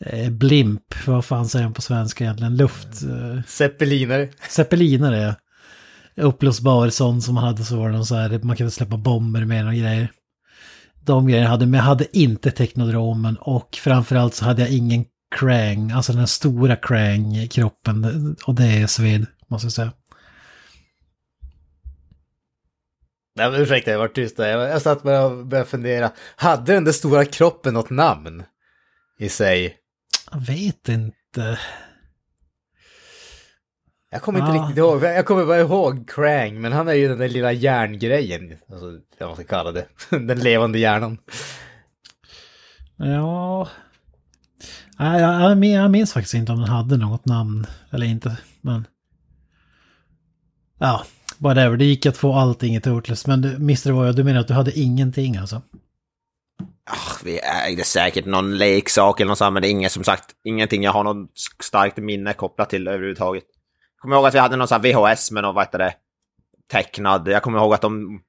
eh, 0.00 0.30
blimp, 0.30 1.06
vad 1.06 1.24
fan 1.24 1.48
säger 1.48 1.66
man 1.66 1.74
på 1.74 1.82
svenska 1.82 2.24
egentligen? 2.24 2.56
Luft... 2.56 3.02
Eh, 3.02 3.42
Zeppelinare. 3.46 4.28
Zeppelinare, 4.48 5.18
ja. 5.18 5.34
Uppblåsbar 6.22 6.88
sån 6.88 7.22
som 7.22 7.34
man 7.34 7.44
hade 7.44 7.64
så 7.64 7.76
var 7.76 7.90
det 7.90 8.04
så 8.04 8.14
här, 8.14 8.40
man 8.42 8.56
kunde 8.56 8.70
släppa 8.70 8.96
bomber 8.96 9.44
med 9.44 9.66
och 9.66 9.74
grejer 9.74 10.10
de 11.10 11.26
grejerna 11.26 11.48
hade, 11.48 11.66
men 11.66 11.78
jag 11.78 11.84
hade 11.84 12.18
inte 12.18 12.50
teknodromen 12.50 13.36
och 13.36 13.78
framförallt 13.82 14.34
så 14.34 14.44
hade 14.44 14.62
jag 14.62 14.70
ingen 14.70 15.04
Krang, 15.36 15.90
alltså 15.90 16.12
den 16.12 16.26
stora 16.26 16.76
Krang-kroppen 16.76 18.36
och 18.46 18.54
det 18.54 18.64
är 18.64 18.86
sved, 18.86 19.26
måste 19.48 19.66
jag 19.66 19.72
säga. 19.72 19.92
Nej 23.36 23.50
men 23.50 23.60
ursäkta, 23.60 23.90
jag 23.90 23.98
var 23.98 24.08
tyst 24.08 24.36
där. 24.36 24.48
Jag, 24.48 24.70
jag 24.70 24.82
satt 24.82 25.02
bara 25.02 25.24
och 25.24 25.46
började 25.46 25.70
fundera. 25.70 26.12
Hade 26.36 26.72
den 26.72 26.84
där 26.84 26.92
stora 26.92 27.24
kroppen 27.24 27.74
något 27.74 27.90
namn? 27.90 28.42
I 29.18 29.28
sig? 29.28 29.76
Jag 30.32 30.40
vet 30.40 30.88
inte. 30.88 31.58
Jag 34.12 34.22
kommer 34.22 34.38
inte 34.38 34.52
ja. 34.52 34.62
riktigt 34.62 34.78
ihåg, 34.78 35.04
jag 35.04 35.26
kommer 35.26 35.46
bara 35.46 35.60
ihåg 35.60 36.08
Krang, 36.08 36.60
men 36.60 36.72
han 36.72 36.88
är 36.88 36.92
ju 36.92 37.08
den 37.08 37.18
där 37.18 37.28
lilla 37.28 37.52
järngrejen, 37.52 38.56
alltså, 38.70 38.86
vad 39.18 39.28
man 39.28 39.36
ska 39.36 39.44
kalla 39.44 39.72
det, 39.72 39.86
den 40.10 40.38
levande 40.38 40.78
hjärnan. 40.78 41.18
Ja, 42.96 43.68
jag, 44.98 45.20
jag, 45.20 45.64
jag 45.64 45.90
minns 45.90 46.12
faktiskt 46.12 46.34
inte 46.34 46.52
om 46.52 46.58
den 46.58 46.68
hade 46.68 46.96
något 46.96 47.26
namn 47.26 47.66
eller 47.90 48.06
inte, 48.06 48.36
men... 48.60 48.86
Ja, 50.78 51.04
whatever, 51.38 51.76
det 51.76 51.84
gick 51.84 52.06
att 52.06 52.16
få 52.16 52.34
allting 52.34 52.76
i 52.76 52.80
Turtles, 52.80 53.26
men 53.26 53.40
du, 53.40 53.54
Mr. 53.54 53.90
Voya, 53.92 54.12
du 54.12 54.24
menar 54.24 54.40
att 54.40 54.48
du 54.48 54.54
hade 54.54 54.78
ingenting 54.78 55.36
alltså? 55.36 55.62
Oh, 56.90 57.24
vi 57.24 57.40
ägde 57.66 57.84
säkert 57.84 58.26
någon 58.26 58.58
leksak 58.58 59.20
eller 59.20 59.28
något 59.28 59.38
sånt, 59.38 59.52
men 59.52 59.62
det 59.62 59.68
är 59.68 59.70
inget 59.70 59.92
som 59.92 60.04
sagt, 60.04 60.24
ingenting 60.44 60.82
jag 60.82 60.92
har 60.92 61.04
något 61.04 61.30
starkt 61.62 61.96
minne 61.96 62.32
kopplat 62.32 62.70
till 62.70 62.88
överhuvudtaget 62.88 63.44
kommer 64.00 64.16
ihåg 64.16 64.26
att 64.26 64.34
vi 64.34 64.38
hade 64.38 64.56
någon 64.56 64.68
sån 64.68 64.82
VHS 64.82 65.30
med 65.30 65.42
någon, 65.42 65.54
vad 65.54 65.64
heter 65.64 65.78
det, 65.78 65.94
tecknad. 66.70 67.28
Jag 67.28 67.42
kommer 67.42 67.58
ihåg 67.58 67.74
att 67.74 67.80
de, 67.80 68.22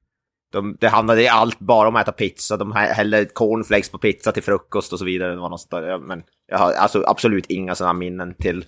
de, 0.51 0.77
det 0.79 0.87
handlade 0.87 1.21
i 1.23 1.27
allt 1.27 1.59
bara 1.59 1.87
om 1.87 1.95
att 1.95 2.01
äta 2.01 2.11
pizza. 2.11 2.57
De 2.57 2.71
hällde 2.71 3.25
cornflakes 3.25 3.89
på 3.89 3.97
pizza 3.97 4.31
till 4.31 4.43
frukost 4.43 4.93
och 4.93 4.99
så 4.99 5.05
vidare. 5.05 5.33
Det 5.33 5.41
var 5.41 5.49
något 5.49 5.69
där. 5.69 5.99
Men 5.99 6.23
jag 6.47 6.57
har 6.57 6.73
alltså 6.73 7.03
absolut 7.07 7.45
inga 7.45 7.75
sådana 7.75 7.93
minnen 7.93 8.35
till, 8.35 8.65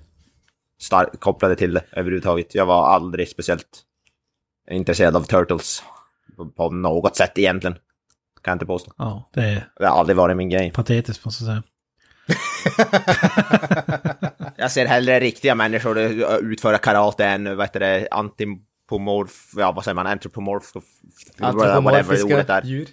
stark, 0.81 1.19
kopplade 1.19 1.55
till 1.55 1.73
det 1.73 1.83
överhuvudtaget. 1.91 2.55
Jag 2.55 2.65
var 2.65 2.87
aldrig 2.87 3.29
speciellt 3.29 3.83
intresserad 4.71 5.15
av 5.15 5.23
Turtles 5.23 5.83
på, 6.37 6.49
på 6.49 6.69
något 6.69 7.15
sätt 7.15 7.37
egentligen. 7.37 7.77
Kan 8.41 8.51
jag 8.51 8.55
inte 8.55 8.65
påstå. 8.65 8.91
Ja, 8.97 9.29
det, 9.33 9.41
är... 9.41 9.69
det 9.79 9.85
har 9.85 9.99
aldrig 9.99 10.17
varit 10.17 10.37
min 10.37 10.49
grej. 10.49 10.71
Patetiskt 10.71 11.25
måste 11.25 11.43
jag 11.43 11.47
säga. 11.47 11.63
jag 14.63 14.71
ser 14.71 14.85
hellre 14.85 15.19
riktiga 15.19 15.55
människor 15.55 15.99
utföra 16.41 16.77
karate 16.77 17.25
än 17.25 17.57
vad 17.57 17.65
heter 17.65 17.79
det, 17.79 18.07
antipomorf, 18.11 19.53
ja 19.55 19.71
vad 19.71 19.83
säger 19.83 19.95
man, 19.95 20.07
antropomorf, 20.07 20.63
whatever 21.39 22.23
ordet 22.23 22.49
är. 22.49 22.61
Djur. 22.61 22.87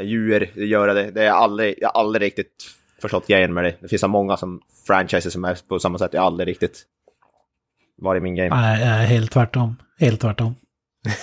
Djur, 0.00 0.50
göra 0.54 0.94
det. 0.94 1.10
det 1.10 1.24
är 1.24 1.30
aldrig, 1.30 1.74
jag 1.80 1.88
har 1.88 2.00
aldrig 2.00 2.22
riktigt 2.22 2.64
förstått 3.02 3.26
grejen 3.26 3.54
med 3.54 3.64
det. 3.64 3.74
Det 3.80 3.88
finns 3.88 4.00
så 4.00 4.08
många 4.08 4.36
som 4.36 4.60
franchises 4.86 5.32
som 5.32 5.44
är 5.44 5.58
på 5.68 5.78
samma 5.78 5.98
sätt, 5.98 6.10
jag 6.12 6.20
har 6.20 6.26
aldrig 6.26 6.48
riktigt 6.48 6.82
varit 7.98 8.22
min 8.22 8.34
game. 8.34 8.56
Nej, 8.56 9.06
helt 9.06 9.32
tvärtom. 9.32 9.76
Helt 9.98 10.20
tvärtom. 10.20 10.54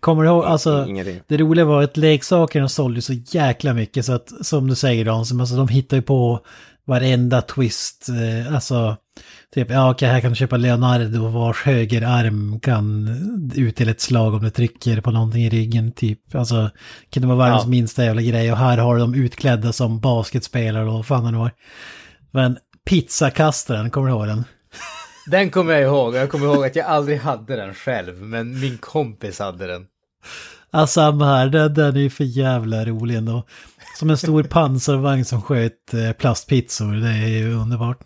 Kommer 0.00 0.22
du 0.22 0.28
ihåg, 0.28 0.44
alltså 0.44 0.86
Ingenting. 0.88 1.20
det 1.26 1.36
roliga 1.36 1.64
var 1.64 1.82
att 1.82 1.96
leksakerna 1.96 2.68
sålde 2.68 3.02
så 3.02 3.12
jäkla 3.12 3.74
mycket 3.74 4.04
så 4.04 4.12
att 4.12 4.46
som 4.46 4.68
du 4.68 4.74
säger 4.74 5.06
Hans, 5.06 5.32
alltså, 5.32 5.56
de 5.56 5.68
hittar 5.68 5.96
ju 5.96 6.02
på 6.02 6.40
varenda 6.86 7.42
twist, 7.42 8.08
eh, 8.08 8.54
alltså 8.54 8.96
typ 9.54 9.70
ja 9.70 9.90
okej 9.90 10.08
här 10.08 10.20
kan 10.20 10.30
du 10.30 10.36
köpa 10.36 10.56
Leonardo 10.56 11.28
vars 11.28 11.62
höger 11.62 12.02
arm 12.02 12.60
kan 12.60 13.08
ut 13.56 13.76
till 13.76 13.88
ett 13.88 14.00
slag 14.00 14.34
om 14.34 14.42
du 14.42 14.50
trycker 14.50 15.00
på 15.00 15.10
någonting 15.10 15.42
i 15.42 15.50
ryggen 15.50 15.92
typ. 15.92 16.34
Alltså 16.34 16.70
kan 17.10 17.20
det 17.20 17.26
vara 17.26 17.38
världens 17.38 17.62
ja. 17.62 17.68
minsta 17.68 18.04
jävla 18.04 18.22
grej 18.22 18.52
och 18.52 18.58
här 18.58 18.78
har 18.78 18.98
de 18.98 19.14
utklädda 19.14 19.72
som 19.72 20.00
basketspelare 20.00 20.84
och 20.84 20.92
vad 20.92 21.06
fan 21.06 21.32
det 21.32 21.38
var. 21.38 21.50
Men 22.30 22.58
pizzakastaren, 22.84 23.90
kommer 23.90 24.08
du 24.08 24.14
ihåg 24.14 24.26
den? 24.26 24.44
Den 25.26 25.50
kommer 25.50 25.72
jag 25.72 25.82
ihåg. 25.82 26.14
Jag 26.14 26.30
kommer 26.30 26.46
ihåg 26.46 26.64
att 26.64 26.76
jag 26.76 26.86
aldrig 26.86 27.18
hade 27.18 27.56
den 27.56 27.74
själv, 27.74 28.22
men 28.22 28.60
min 28.60 28.78
kompis 28.78 29.38
hade 29.38 29.66
den. 29.66 29.86
Ja, 30.70 30.86
samma 30.86 31.26
här. 31.26 31.48
Den, 31.48 31.74
den 31.74 31.96
är 31.96 32.00
ju 32.00 32.10
för 32.10 32.24
jävla 32.24 32.84
rolig 32.84 33.16
ändå. 33.16 33.46
Som 33.98 34.10
en 34.10 34.16
stor 34.16 34.42
pansarvagn 34.42 35.24
som 35.24 35.42
sköt 35.42 35.94
eh, 35.94 36.12
plastpizzor. 36.12 36.92
Det 36.92 37.08
är 37.08 37.28
ju 37.28 37.54
underbart. 37.54 37.98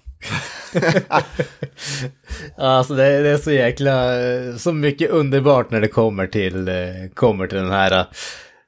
alltså 2.56 2.94
det, 2.94 3.22
det, 3.22 3.28
är 3.28 3.36
så 3.36 3.52
jäkla, 3.52 4.22
eh, 4.22 4.56
så 4.56 4.72
mycket 4.72 5.10
underbart 5.10 5.70
när 5.70 5.80
det 5.80 5.88
kommer 5.88 6.26
till, 6.26 6.68
eh, 6.68 6.74
kommer 7.14 7.46
till 7.46 7.58
den 7.58 7.70
här 7.70 8.06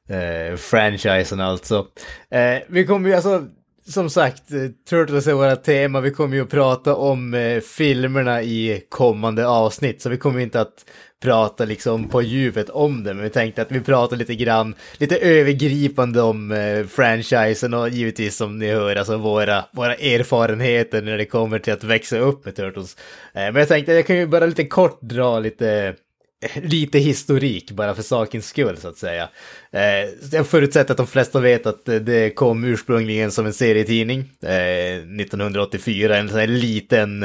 eh, 0.09 0.57
franchisen 0.57 1.41
alltså. 1.41 1.87
Eh, 2.31 2.63
vi 2.69 2.87
kommer 2.87 3.09
ju 3.09 3.15
alltså, 3.15 3.45
som 3.89 4.11
sagt, 4.11 4.43
Turtles 4.91 5.27
är 5.27 5.33
våra 5.33 5.57
tema. 5.57 6.01
Vi 6.01 6.11
kommer 6.11 6.37
ju 6.37 6.43
att 6.43 6.51
prata 6.51 6.95
om 6.95 7.35
eh, 7.35 7.61
filmerna 7.61 8.43
i 8.43 8.83
kommande 8.89 9.49
avsnitt, 9.49 10.03
så 10.03 10.09
vi 10.09 10.17
kommer 10.17 10.41
inte 10.41 10.61
att 10.61 10.85
prata 11.21 11.65
liksom 11.65 12.09
på 12.09 12.23
djupet 12.23 12.71
om 12.71 13.05
det, 13.05 13.15
men 13.15 13.23
vi 13.23 13.31
tänkte 13.31 13.63
att 13.63 13.73
vi 13.73 13.81
pratar 13.81 14.17
lite 14.17 14.35
grann, 14.35 14.75
lite 14.99 15.17
övergripande 15.17 16.23
om 16.23 16.53
eh, 16.53 16.87
franchisen 16.87 17.75
och 17.75 17.89
givetvis 17.89 18.37
som 18.37 18.59
ni 18.59 18.71
hör, 18.71 18.97
alltså 18.97 19.17
våra, 19.17 19.65
våra 19.73 19.95
erfarenheter 19.95 21.03
när 21.03 21.19
det 21.19 21.25
kommer 21.25 21.59
till 21.59 21.73
att 21.73 21.85
växa 21.85 22.19
upp 22.19 22.45
med 22.45 22.57
Turtles. 22.57 22.97
Eh, 23.35 23.43
men 23.43 23.57
jag 23.57 23.69
tänkte 23.69 23.93
att 23.93 23.97
jag 23.97 24.07
kan 24.07 24.17
ju 24.17 24.27
bara 24.27 24.47
lite 24.47 24.65
kort 24.65 25.01
dra 25.01 25.39
lite 25.39 25.95
lite 26.63 26.99
historik 26.99 27.71
bara 27.71 27.95
för 27.95 28.03
sakens 28.03 28.47
skull 28.47 28.77
så 28.77 28.89
att 28.89 28.97
säga. 28.97 29.29
Eh, 29.73 30.09
jag 30.33 30.47
förutsätter 30.47 30.91
att 30.91 30.97
de 30.97 31.07
flesta 31.07 31.41
vet 31.41 31.67
att 31.67 31.89
eh, 31.89 31.97
det 31.97 32.31
kom 32.31 32.65
ursprungligen 32.65 33.31
som 33.31 33.47
en 33.47 33.53
serietidning 33.53 34.21
eh, 34.43 35.21
1984, 35.21 36.17
en 36.17 36.29
sån 36.29 36.39
här 36.39 36.47
liten 36.47 37.25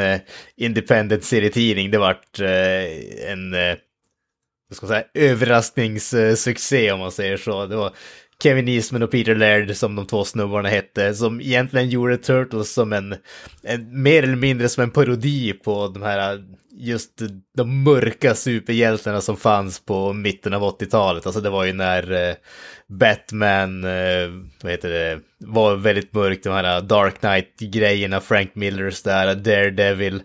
independent 0.56 1.24
serietidning. 1.24 1.92
Det 1.92 1.98
vart 1.98 2.40
en 2.40 3.56
vad 4.70 4.78
ska 4.78 4.88
säga, 4.88 5.04
överraskningssuccé 5.14 6.92
om 6.92 7.00
man 7.00 7.12
säger 7.12 7.38
så. 7.38 7.66
Det 7.66 7.76
var 7.76 7.94
Kevin 8.44 8.68
Eastman 8.68 9.04
och 9.04 9.12
Peter 9.12 9.36
Laird 9.36 9.76
som 9.76 9.96
de 9.96 10.06
två 10.06 10.24
snubbarna 10.24 10.70
hette, 10.70 11.14
som 11.14 11.42
egentligen 11.42 11.90
gjorde 11.90 12.18
Turtles 12.18 12.74
som 12.74 12.94
en, 12.94 13.16
en 13.64 14.02
mer 14.02 14.24
eller 14.24 14.36
mindre 14.36 14.70
som 14.70 14.84
en 14.84 14.92
parodi 14.92 15.54
på 15.54 15.88
de 15.88 16.04
här 16.04 16.44
just 16.76 17.22
de 17.58 17.84
mörka 17.84 18.36
superhjältarna 18.36 19.22
som 19.22 19.38
fanns 19.38 19.86
på 19.86 20.14
mitten 20.14 20.54
av 20.54 20.62
80-talet. 20.62 21.26
Alltså 21.26 21.42
det 21.42 21.50
var 21.50 21.66
ju 21.66 21.74
när 21.74 22.30
eh, 22.30 22.36
Batman, 22.88 23.84
eh, 23.84 24.30
vad 24.62 24.72
heter 24.72 24.90
det, 24.90 25.20
var 25.40 25.76
väldigt 25.76 26.14
mörkt, 26.14 26.44
de 26.44 26.50
här 26.50 26.82
Dark 26.82 27.20
Knight-grejerna, 27.20 28.20
Frank 28.20 28.56
Millers 28.56 29.04
där, 29.04 29.36
Daredevil, 29.36 30.22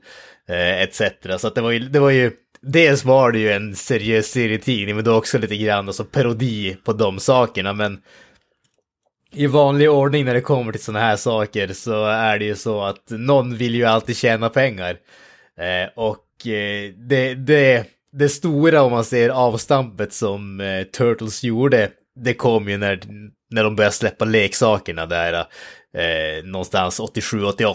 eh, 0.49 0.83
etc. 0.83 1.03
Så 1.39 1.47
att 1.47 1.55
det 1.55 1.61
var 1.61 1.71
ju, 1.71 1.79
det 1.79 2.01
var 2.01 2.11
ju 2.11 2.33
Dels 2.61 3.05
var 3.05 3.33
det 3.33 3.39
ju 3.39 3.53
en 3.53 3.77
seriös 3.77 4.27
serietidning, 4.27 4.97
men 4.97 5.05
då 5.05 5.15
också 5.15 5.39
lite 5.39 5.57
grann 5.57 5.87
alltså 5.87 6.05
parodi 6.05 6.77
på 6.85 6.93
de 6.93 7.21
sakerna, 7.21 7.73
men 7.73 8.01
i 9.33 9.47
vanlig 9.47 9.91
ordning 9.91 10.25
när 10.25 10.35
det 10.35 10.41
kommer 10.41 10.73
till 10.73 10.83
sådana 10.83 11.05
här 11.05 11.17
saker 11.17 11.73
så 11.73 12.05
är 12.05 12.39
det 12.39 12.45
ju 12.45 12.57
så 12.57 12.83
att 12.83 13.11
någon 13.11 13.57
vill 13.57 13.75
ju 13.75 13.85
alltid 13.85 14.17
tjäna 14.17 14.49
pengar. 14.49 14.97
Eh, 15.59 15.91
och 15.97 16.25
Eh, 16.47 16.93
det, 16.97 17.35
det, 17.35 17.85
det 18.13 18.29
stora 18.29 18.83
om 18.83 18.93
man 18.93 19.05
ser 19.05 19.29
avstampet 19.29 20.13
som 20.13 20.61
eh, 20.61 20.83
Turtles 20.83 21.45
gjorde, 21.45 21.91
det 22.15 22.35
kom 22.35 22.69
ju 22.69 22.77
när, 22.77 23.01
när 23.51 23.65
de 23.65 23.77
började 23.77 23.95
släppa 23.95 24.25
leksakerna 24.25 25.07
där 25.07 25.33
eh, 25.95 26.45
någonstans 26.45 27.01
87-88. 27.01 27.75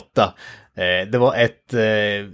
Eh, 0.78 1.10
det 1.12 1.18
var 1.18 1.36
ett 1.36 1.74
eh, 1.74 2.30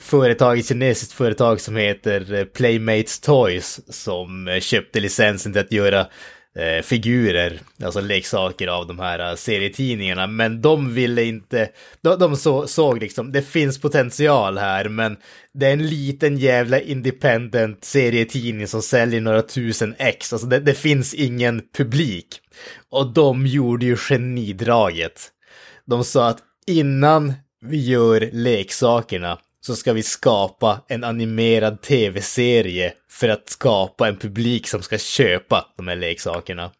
företag, 0.00 0.58
ett 0.58 0.68
kinesiskt 0.68 1.12
företag 1.12 1.60
som 1.60 1.76
heter 1.76 2.34
eh, 2.34 2.44
Playmates 2.44 3.20
Toys 3.20 3.80
som 3.88 4.48
eh, 4.48 4.60
köpte 4.60 5.00
licensen 5.00 5.52
till 5.52 5.60
att 5.60 5.72
göra 5.72 6.06
eh, 6.56 6.82
figurer, 6.82 7.60
alltså 7.84 8.00
leksaker 8.00 8.68
av 8.68 8.86
de 8.86 8.98
här 8.98 9.30
eh, 9.30 9.34
serietidningarna. 9.34 10.26
Men 10.26 10.62
de 10.62 10.94
ville 10.94 11.24
inte, 11.24 11.68
de, 12.02 12.18
de 12.18 12.36
så, 12.36 12.66
såg 12.66 12.98
liksom, 12.98 13.32
det 13.32 13.42
finns 13.42 13.80
potential 13.80 14.58
här, 14.58 14.88
men 14.88 15.16
det 15.54 15.66
är 15.66 15.72
en 15.72 15.88
liten 15.88 16.36
jävla 16.38 16.80
independent 16.80 17.84
serietidning 17.84 18.66
som 18.66 18.82
säljer 18.82 19.20
några 19.20 19.42
tusen 19.42 19.94
ex. 19.98 20.32
Alltså 20.32 20.48
det, 20.48 20.60
det 20.60 20.74
finns 20.74 21.14
ingen 21.14 21.62
publik. 21.76 22.26
Och 22.90 23.12
de 23.12 23.46
gjorde 23.46 23.86
ju 23.86 23.96
genidraget. 23.96 25.28
De 25.86 26.04
sa 26.04 26.28
att 26.28 26.38
innan 26.66 27.32
vi 27.60 27.84
gör 27.84 28.30
leksakerna 28.32 29.38
så 29.60 29.76
ska 29.76 29.92
vi 29.92 30.02
skapa 30.02 30.80
en 30.88 31.04
animerad 31.04 31.82
tv-serie 31.82 32.92
för 33.10 33.28
att 33.28 33.48
skapa 33.48 34.08
en 34.08 34.16
publik 34.16 34.68
som 34.68 34.82
ska 34.82 34.98
köpa 34.98 35.66
de 35.76 35.88
här 35.88 35.96
leksakerna. 35.96 36.70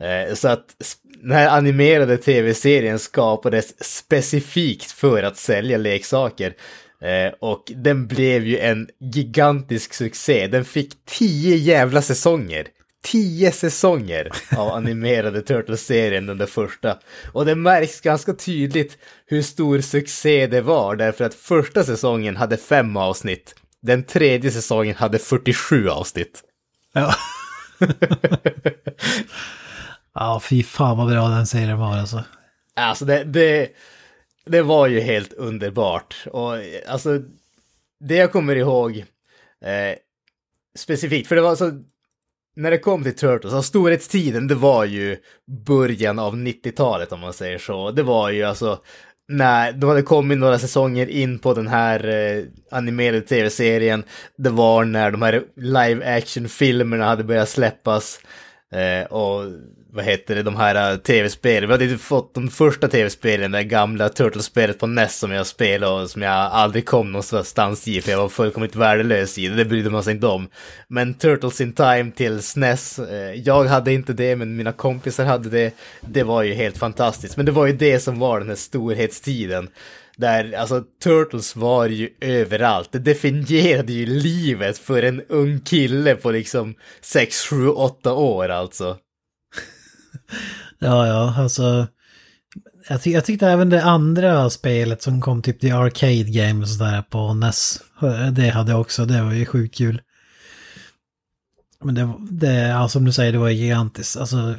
Eh, 0.00 0.34
så 0.34 0.48
att 0.48 0.76
den 1.22 1.32
här 1.32 1.48
animerade 1.48 2.16
tv-serien 2.16 2.98
skapades 2.98 3.84
specifikt 3.84 4.92
för 4.92 5.22
att 5.22 5.36
sälja 5.36 5.78
leksaker. 5.78 6.54
Eh, 7.00 7.32
och 7.40 7.72
den 7.76 8.06
blev 8.06 8.46
ju 8.46 8.58
en 8.58 8.88
gigantisk 9.00 9.94
succé. 9.94 10.46
Den 10.46 10.64
fick 10.64 11.04
tio 11.04 11.56
jävla 11.56 12.02
säsonger 12.02 12.68
tio 13.12 13.52
säsonger 13.52 14.30
av 14.56 14.68
animerade 14.68 15.42
Turtles-serien 15.42 16.26
den 16.26 16.46
första. 16.46 16.98
Och 17.32 17.46
det 17.46 17.54
märks 17.54 18.00
ganska 18.00 18.34
tydligt 18.34 18.98
hur 19.26 19.42
stor 19.42 19.80
succé 19.80 20.46
det 20.46 20.60
var, 20.60 20.96
därför 20.96 21.24
att 21.24 21.34
första 21.34 21.84
säsongen 21.84 22.36
hade 22.36 22.56
fem 22.56 22.96
avsnitt. 22.96 23.54
Den 23.80 24.04
tredje 24.04 24.50
säsongen 24.50 24.96
hade 24.96 25.18
47 25.18 25.88
avsnitt. 25.88 26.42
Ja. 26.92 27.14
ja, 30.14 30.40
fy 30.44 30.62
fan 30.62 30.98
vad 30.98 31.10
bra 31.10 31.28
den 31.28 31.46
serien 31.46 31.78
var 31.78 31.96
alltså. 31.96 32.24
Alltså 32.74 33.04
det, 33.04 33.24
det, 33.24 33.68
det 34.46 34.62
var 34.62 34.86
ju 34.86 35.00
helt 35.00 35.32
underbart. 35.32 36.24
Och 36.32 36.54
alltså, 36.88 37.22
det 38.00 38.14
jag 38.14 38.32
kommer 38.32 38.56
ihåg 38.56 39.04
eh, 39.64 39.98
specifikt, 40.78 41.28
för 41.28 41.36
det 41.36 41.42
var 41.42 41.56
så 41.56 41.82
när 42.58 42.70
det 42.70 42.78
kom 42.78 43.02
till 43.02 43.14
Turtles, 43.14 43.54
alltså 43.54 43.68
storhetstiden, 43.68 44.48
det 44.48 44.54
var 44.54 44.84
ju 44.84 45.16
början 45.66 46.18
av 46.18 46.36
90-talet 46.36 47.12
om 47.12 47.20
man 47.20 47.32
säger 47.32 47.58
så. 47.58 47.90
Det 47.90 48.02
var 48.02 48.30
ju 48.30 48.44
alltså 48.44 48.78
när 49.28 49.72
de 49.72 49.88
hade 49.88 50.02
kommit 50.02 50.38
några 50.38 50.58
säsonger 50.58 51.06
in 51.06 51.38
på 51.38 51.54
den 51.54 51.68
här 51.68 52.08
eh, 52.08 52.44
animerade 52.70 53.20
tv-serien. 53.20 54.04
Det 54.36 54.50
var 54.50 54.84
när 54.84 55.10
de 55.10 55.22
här 55.22 55.44
live 55.56 56.16
action-filmerna 56.16 57.04
hade 57.04 57.24
börjat 57.24 57.48
släppas. 57.48 58.20
Eh, 58.72 59.12
och 59.12 59.44
vad 59.92 60.04
heter 60.04 60.34
det, 60.34 60.42
de 60.42 60.56
här 60.56 60.92
eh, 60.92 60.96
tv-spelen. 60.96 61.68
Vi 61.68 61.74
hade 61.74 61.84
ju 61.84 61.98
fått 61.98 62.34
de 62.34 62.48
första 62.48 62.88
tv-spelen, 62.88 63.50
det 63.50 63.64
gamla 63.64 64.08
Turtles-spelet 64.08 64.78
på 64.78 64.86
NES 64.86 65.18
som 65.18 65.32
jag 65.32 65.46
spelade 65.46 66.02
och 66.02 66.10
som 66.10 66.22
jag 66.22 66.32
aldrig 66.32 66.86
kom 66.86 67.12
någonstans 67.12 67.88
i 67.88 68.00
för 68.00 68.10
jag 68.10 68.18
var 68.18 68.28
fullkomligt 68.28 68.76
värdelös 68.76 69.38
i 69.38 69.48
det, 69.48 69.54
det 69.54 69.64
brydde 69.64 69.90
man 69.90 70.04
sig 70.04 70.14
inte 70.14 70.26
om. 70.26 70.48
Men 70.88 71.14
Turtles 71.14 71.60
in 71.60 71.72
Time 71.72 72.10
till 72.16 72.42
SNES, 72.42 72.98
eh, 72.98 73.34
jag 73.34 73.64
hade 73.64 73.92
inte 73.92 74.12
det 74.12 74.36
men 74.36 74.56
mina 74.56 74.72
kompisar 74.72 75.24
hade 75.24 75.48
det. 75.48 75.74
Det 76.00 76.22
var 76.22 76.42
ju 76.42 76.54
helt 76.54 76.78
fantastiskt, 76.78 77.36
men 77.36 77.46
det 77.46 77.52
var 77.52 77.66
ju 77.66 77.72
det 77.72 78.00
som 78.00 78.18
var 78.18 78.38
den 78.38 78.48
här 78.48 78.56
storhetstiden. 78.56 79.68
Där, 80.16 80.52
alltså 80.52 80.82
Turtles 81.02 81.56
var 81.56 81.86
ju 81.86 82.10
överallt. 82.20 82.92
Det 82.92 82.98
definierade 82.98 83.92
ju 83.92 84.06
livet 84.06 84.78
för 84.78 85.02
en 85.02 85.22
ung 85.28 85.60
kille 85.60 86.14
på 86.14 86.30
liksom 86.30 86.74
6, 87.00 87.46
7, 87.46 87.68
8 87.68 88.12
år 88.12 88.48
alltså 88.48 88.96
ja, 90.78 91.06
ja, 91.06 91.34
alltså. 91.38 91.86
Jag, 92.88 93.02
ty 93.02 93.10
jag 93.10 93.24
tyckte 93.24 93.46
även 93.46 93.70
det 93.70 93.84
andra 93.84 94.50
spelet 94.50 95.02
som 95.02 95.20
kom, 95.20 95.42
typ 95.42 95.60
The 95.60 95.70
Arcade 95.70 96.30
Game 96.30 96.62
och 96.62 96.68
sådär 96.68 97.02
på 97.02 97.34
NES. 97.34 97.80
Det 98.32 98.48
hade 98.48 98.70
jag 98.70 98.80
också, 98.80 99.04
det 99.04 99.22
var 99.22 99.32
ju 99.32 99.46
sjukt 99.46 99.76
kul. 99.76 100.00
Men 101.80 101.94
det, 101.94 102.12
det 102.30 102.52
ja, 102.52 102.88
som 102.88 103.04
du 103.04 103.12
säger, 103.12 103.32
det 103.32 103.38
var 103.38 103.48
gigantiskt. 103.48 104.16
Alltså, 104.16 104.54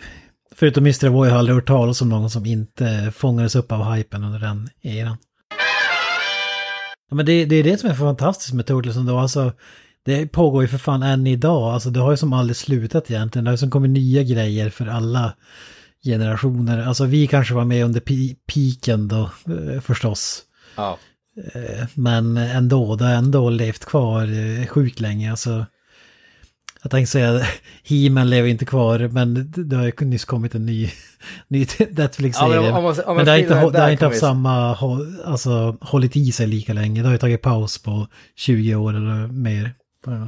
förutom 0.56 0.84
Mr. 0.84 1.10
Voi 1.10 1.28
har 1.28 1.36
jag 1.36 1.40
aldrig 1.40 1.56
hört 1.56 1.68
talas 1.68 2.02
om 2.02 2.10
någon 2.10 2.30
som 2.30 2.46
inte 2.46 3.12
fångades 3.16 3.56
upp 3.56 3.72
av 3.72 3.94
hypen 3.94 4.24
under 4.24 4.40
den 4.40 4.70
eran. 4.82 5.18
Ja, 7.10 7.16
men 7.16 7.26
det, 7.26 7.46
det 7.46 7.56
är 7.56 7.64
det 7.64 7.78
som 7.78 7.90
är 7.90 7.94
fantastiskt 7.94 8.54
med 8.54 8.66
Turtles 8.66 8.96
ändå. 8.98 9.18
Alltså, 9.20 9.54
det 10.10 10.28
pågår 10.28 10.62
ju 10.62 10.68
för 10.68 10.78
fan 10.78 11.04
än 11.04 11.28
idag. 11.28 11.74
Alltså 11.74 11.90
det 11.90 12.00
har 12.00 12.12
ju 12.12 12.18
som 12.18 12.34
aldrig 12.34 12.56
slutat 12.56 13.12
egentligen. 13.12 13.46
Det 13.46 13.50
har 13.50 13.54
ju 13.54 13.58
som 13.58 13.70
kommit 13.72 13.92
nya 13.92 14.24
grejer 14.24 14.70
för 14.70 14.88
alla 14.88 15.34
generationer. 16.04 16.88
Alltså 16.88 17.06
vi 17.06 17.28
kanske 17.28 17.54
var 17.54 17.66
med 17.66 17.86
under 17.86 18.00
piken 18.48 19.08
då 19.08 19.22
eh, 19.46 19.82
förstås. 19.82 20.42
Ja. 20.76 20.98
Eh, 21.54 21.86
men 21.94 22.38
ändå, 22.38 22.96
det 22.96 23.06
har 23.06 23.12
ändå 23.14 23.50
levt 23.50 23.86
kvar 23.86 24.24
eh, 24.24 24.66
sjukt 24.68 25.00
länge. 25.00 25.32
Alltså, 25.32 25.66
Jag 26.82 26.92
tänkte 26.92 27.12
säga, 27.12 27.42
He-Man 27.84 28.30
lever 28.30 28.50
inte 28.50 28.66
kvar, 28.66 29.00
men 29.00 29.52
det- 29.56 29.76
har 29.76 29.86
ju 29.86 30.06
nyss 30.06 30.26
kommit 30.26 30.56
en 30.56 30.66
ny, 30.66 30.90
ny 31.48 31.66
Netflix-serie. 31.90 32.56
Ja, 32.56 32.62
men 32.62 32.74
om 32.74 32.84
man- 32.84 32.94
om 32.94 33.04
man 33.06 33.16
men 33.16 33.26
det 33.26 33.32
har 33.32 33.38
inte, 33.38 33.54
det 33.70 33.80
har 33.82 33.90
inte 33.90 34.06
haft 34.06 34.16
vi- 34.16 34.20
samma, 34.20 34.76
alltså 35.26 35.78
hållit 35.82 36.16
i 36.16 36.32
sig 36.32 36.48
lika 36.48 36.74
länge. 36.74 37.02
Det 37.02 37.08
har 37.08 37.14
ju 37.14 37.20
tagit 37.20 37.42
paus 37.42 37.78
på 37.84 38.08
20 38.36 38.76
år 38.76 38.94
eller 38.96 39.28
mer. 39.28 39.74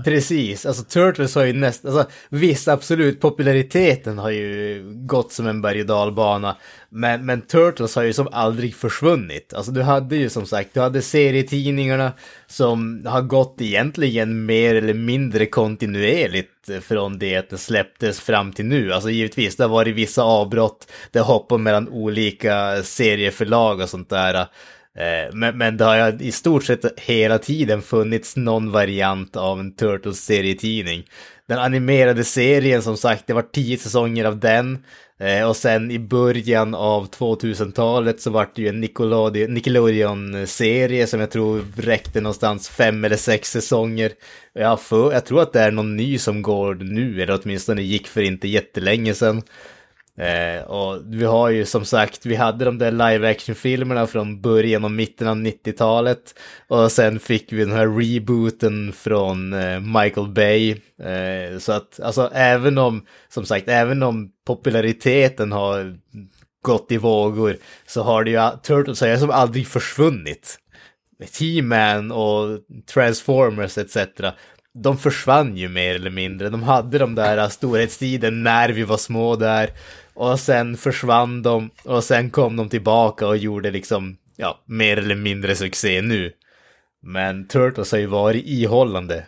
Precis, 0.06 0.66
alltså 0.66 0.84
Turtles 0.84 1.36
har 1.36 1.46
ju 1.46 1.54
nästan, 1.54 1.92
alltså 1.92 2.14
visst 2.30 2.68
absolut 2.68 3.20
populariteten 3.20 4.18
har 4.18 4.30
ju 4.30 4.84
gått 4.96 5.32
som 5.32 5.48
en 5.48 5.62
berg 5.62 5.82
och 5.82 5.86
dalbana, 5.86 6.58
men, 6.90 7.26
men 7.26 7.42
Turtles 7.42 7.96
har 7.96 8.04
ju 8.04 8.14
som 8.14 8.28
aldrig 8.32 8.76
försvunnit. 8.76 9.54
Alltså 9.54 9.72
du 9.72 9.82
hade 9.82 10.16
ju 10.16 10.30
som 10.30 10.46
sagt, 10.46 10.74
du 10.74 10.80
hade 10.80 11.02
serietidningarna 11.02 12.12
som 12.48 13.06
har 13.06 13.22
gått 13.22 13.62
egentligen 13.62 14.46
mer 14.46 14.76
eller 14.76 14.94
mindre 14.94 15.46
kontinuerligt 15.46 16.70
från 16.82 17.20
det 17.20 17.36
att 17.36 17.50
det 17.50 17.58
släpptes 17.58 18.20
fram 18.20 18.54
till 18.54 18.66
nu. 18.66 18.94
Alltså 18.94 19.10
givetvis, 19.10 19.56
det 19.56 19.64
har 19.64 19.70
varit 19.70 19.96
vissa 19.96 20.24
avbrott, 20.24 20.92
det 21.12 21.20
hoppar 21.20 21.58
mellan 21.58 21.90
olika 21.90 22.84
serieförlag 22.84 23.80
och 23.80 23.90
sånt 23.90 24.10
där. 24.10 24.48
Eh, 24.98 25.34
men, 25.34 25.58
men 25.58 25.78
det 25.78 25.86
har 25.86 25.96
jag 25.96 26.22
i 26.22 26.32
stort 26.32 26.64
sett 26.64 27.00
hela 27.00 27.38
tiden 27.38 27.82
funnits 27.82 28.36
någon 28.36 28.72
variant 28.72 29.36
av 29.36 29.60
en 29.60 29.76
Turtles-serietidning. 29.76 31.04
Den 31.48 31.60
animerade 31.60 32.24
serien 32.24 32.82
som 32.82 32.98
sagt, 32.98 33.28
det 33.28 33.34
var 33.34 33.42
tio 33.42 33.78
säsonger 33.78 34.26
av 34.26 34.40
den. 34.40 34.84
Eh, 35.20 35.50
och 35.50 35.56
sen 35.56 35.92
i 35.92 36.00
början 36.00 36.76
av 36.76 37.10
2000-talet 37.10 38.22
så 38.22 38.30
vart 38.30 38.56
det 38.56 38.62
ju 38.62 38.68
en 38.68 38.84
Nickelodeon- 38.84 39.48
Nickelodeon-serie 39.48 41.08
som 41.08 41.20
jag 41.20 41.32
tror 41.32 41.66
räckte 41.78 42.22
någonstans 42.22 42.70
fem 42.70 43.06
eller 43.06 43.18
sex 43.18 43.52
säsonger. 43.52 44.12
Jag, 44.54 44.82
för, 44.82 45.14
jag 45.14 45.26
tror 45.26 45.42
att 45.42 45.54
det 45.54 45.60
är 45.60 45.72
någon 45.72 45.98
ny 45.98 46.18
som 46.18 46.42
går 46.42 46.76
nu, 46.76 47.22
eller 47.22 47.40
åtminstone 47.44 47.82
gick 47.82 48.08
för 48.08 48.22
inte 48.22 48.48
jättelänge 48.48 49.14
sedan. 49.14 49.42
Eh, 50.18 50.64
och 50.64 51.02
vi 51.06 51.26
har 51.26 51.50
ju 51.50 51.66
som 51.66 51.86
sagt, 51.86 52.26
vi 52.26 52.36
hade 52.36 52.66
de 52.66 52.78
där 52.78 52.92
live 52.92 53.32
action-filmerna 53.32 54.08
från 54.08 54.42
början 54.42 54.84
och 54.84 54.92
mitten 54.92 55.28
av 55.28 55.36
90-talet. 55.36 56.40
Och 56.68 56.92
sen 56.92 57.20
fick 57.20 57.54
vi 57.54 57.66
den 57.66 57.72
här 57.72 57.88
rebooten 57.88 58.94
från 58.94 59.54
eh, 59.54 59.80
Michael 59.80 60.28
Bay. 60.28 60.72
Eh, 61.04 61.60
så 61.60 61.72
att, 61.72 62.00
alltså 62.00 62.32
även 62.34 62.78
om, 62.78 63.06
som 63.30 63.46
sagt, 63.46 63.68
även 63.68 64.04
om 64.04 64.32
populariteten 64.48 65.52
har 65.52 65.98
gått 66.62 66.92
i 66.92 66.98
vågor 66.98 67.58
så 67.88 68.04
har 68.04 68.24
det 68.24 68.32
ju, 68.32 68.50
Turtles 68.64 69.02
har 69.02 69.08
ju 69.08 69.18
som 69.18 69.32
aldrig 69.32 69.68
försvunnit. 69.68 70.58
He-Man 71.40 72.12
och 72.12 72.60
Transformers 72.94 73.78
etc. 73.78 73.98
De 74.74 74.98
försvann 74.98 75.58
ju 75.58 75.70
mer 75.70 75.96
eller 75.96 76.10
mindre. 76.10 76.50
De 76.50 76.64
hade 76.64 76.98
de 76.98 77.16
där 77.16 77.50
storhetstiden 77.50 78.44
när 78.44 78.70
vi 78.70 78.84
var 78.84 78.98
små 78.98 79.36
där. 79.36 79.70
Och 80.14 80.40
sen 80.40 80.78
försvann 80.78 81.42
de 81.42 81.70
och 81.84 82.04
sen 82.04 82.30
kom 82.30 82.56
de 82.56 82.70
tillbaka 82.70 83.28
och 83.28 83.38
gjorde 83.38 83.72
liksom, 83.72 84.18
ja, 84.36 84.64
mer 84.66 84.98
eller 84.98 85.16
mindre 85.16 85.56
succé 85.56 86.02
nu. 86.02 86.32
Men 87.04 87.48
Turtles 87.48 87.92
har 87.92 88.00
ju 88.00 88.06
varit 88.06 88.44
ihållande. 88.48 89.26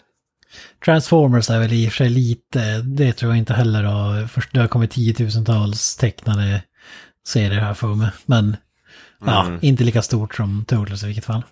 Transformers 0.86 1.50
är 1.50 1.60
väl 1.60 1.74
i 1.74 1.88
och 1.88 1.92
för 1.92 1.98
sig 1.98 2.10
lite, 2.10 2.78
det 2.82 3.14
tror 3.14 3.32
jag 3.32 3.40
inte 3.40 3.54
heller 3.54 3.84
har, 3.84 4.28
först, 4.28 4.54
det 4.54 4.60
har 4.60 4.68
kommit 4.68 4.92
tiotusentals 4.92 5.96
tecknade 5.98 6.64
serier 7.28 7.60
här 7.60 7.74
för 7.74 7.88
mig. 7.96 8.10
Men 8.26 8.58
ja, 9.26 9.46
Mm. 9.46 9.60
inte 9.62 9.84
lika 9.84 10.02
stort 10.02 10.36
som 10.36 10.66
Turtles 10.68 11.04
i 11.04 11.08
vilket 11.08 11.26
fall. 11.26 11.44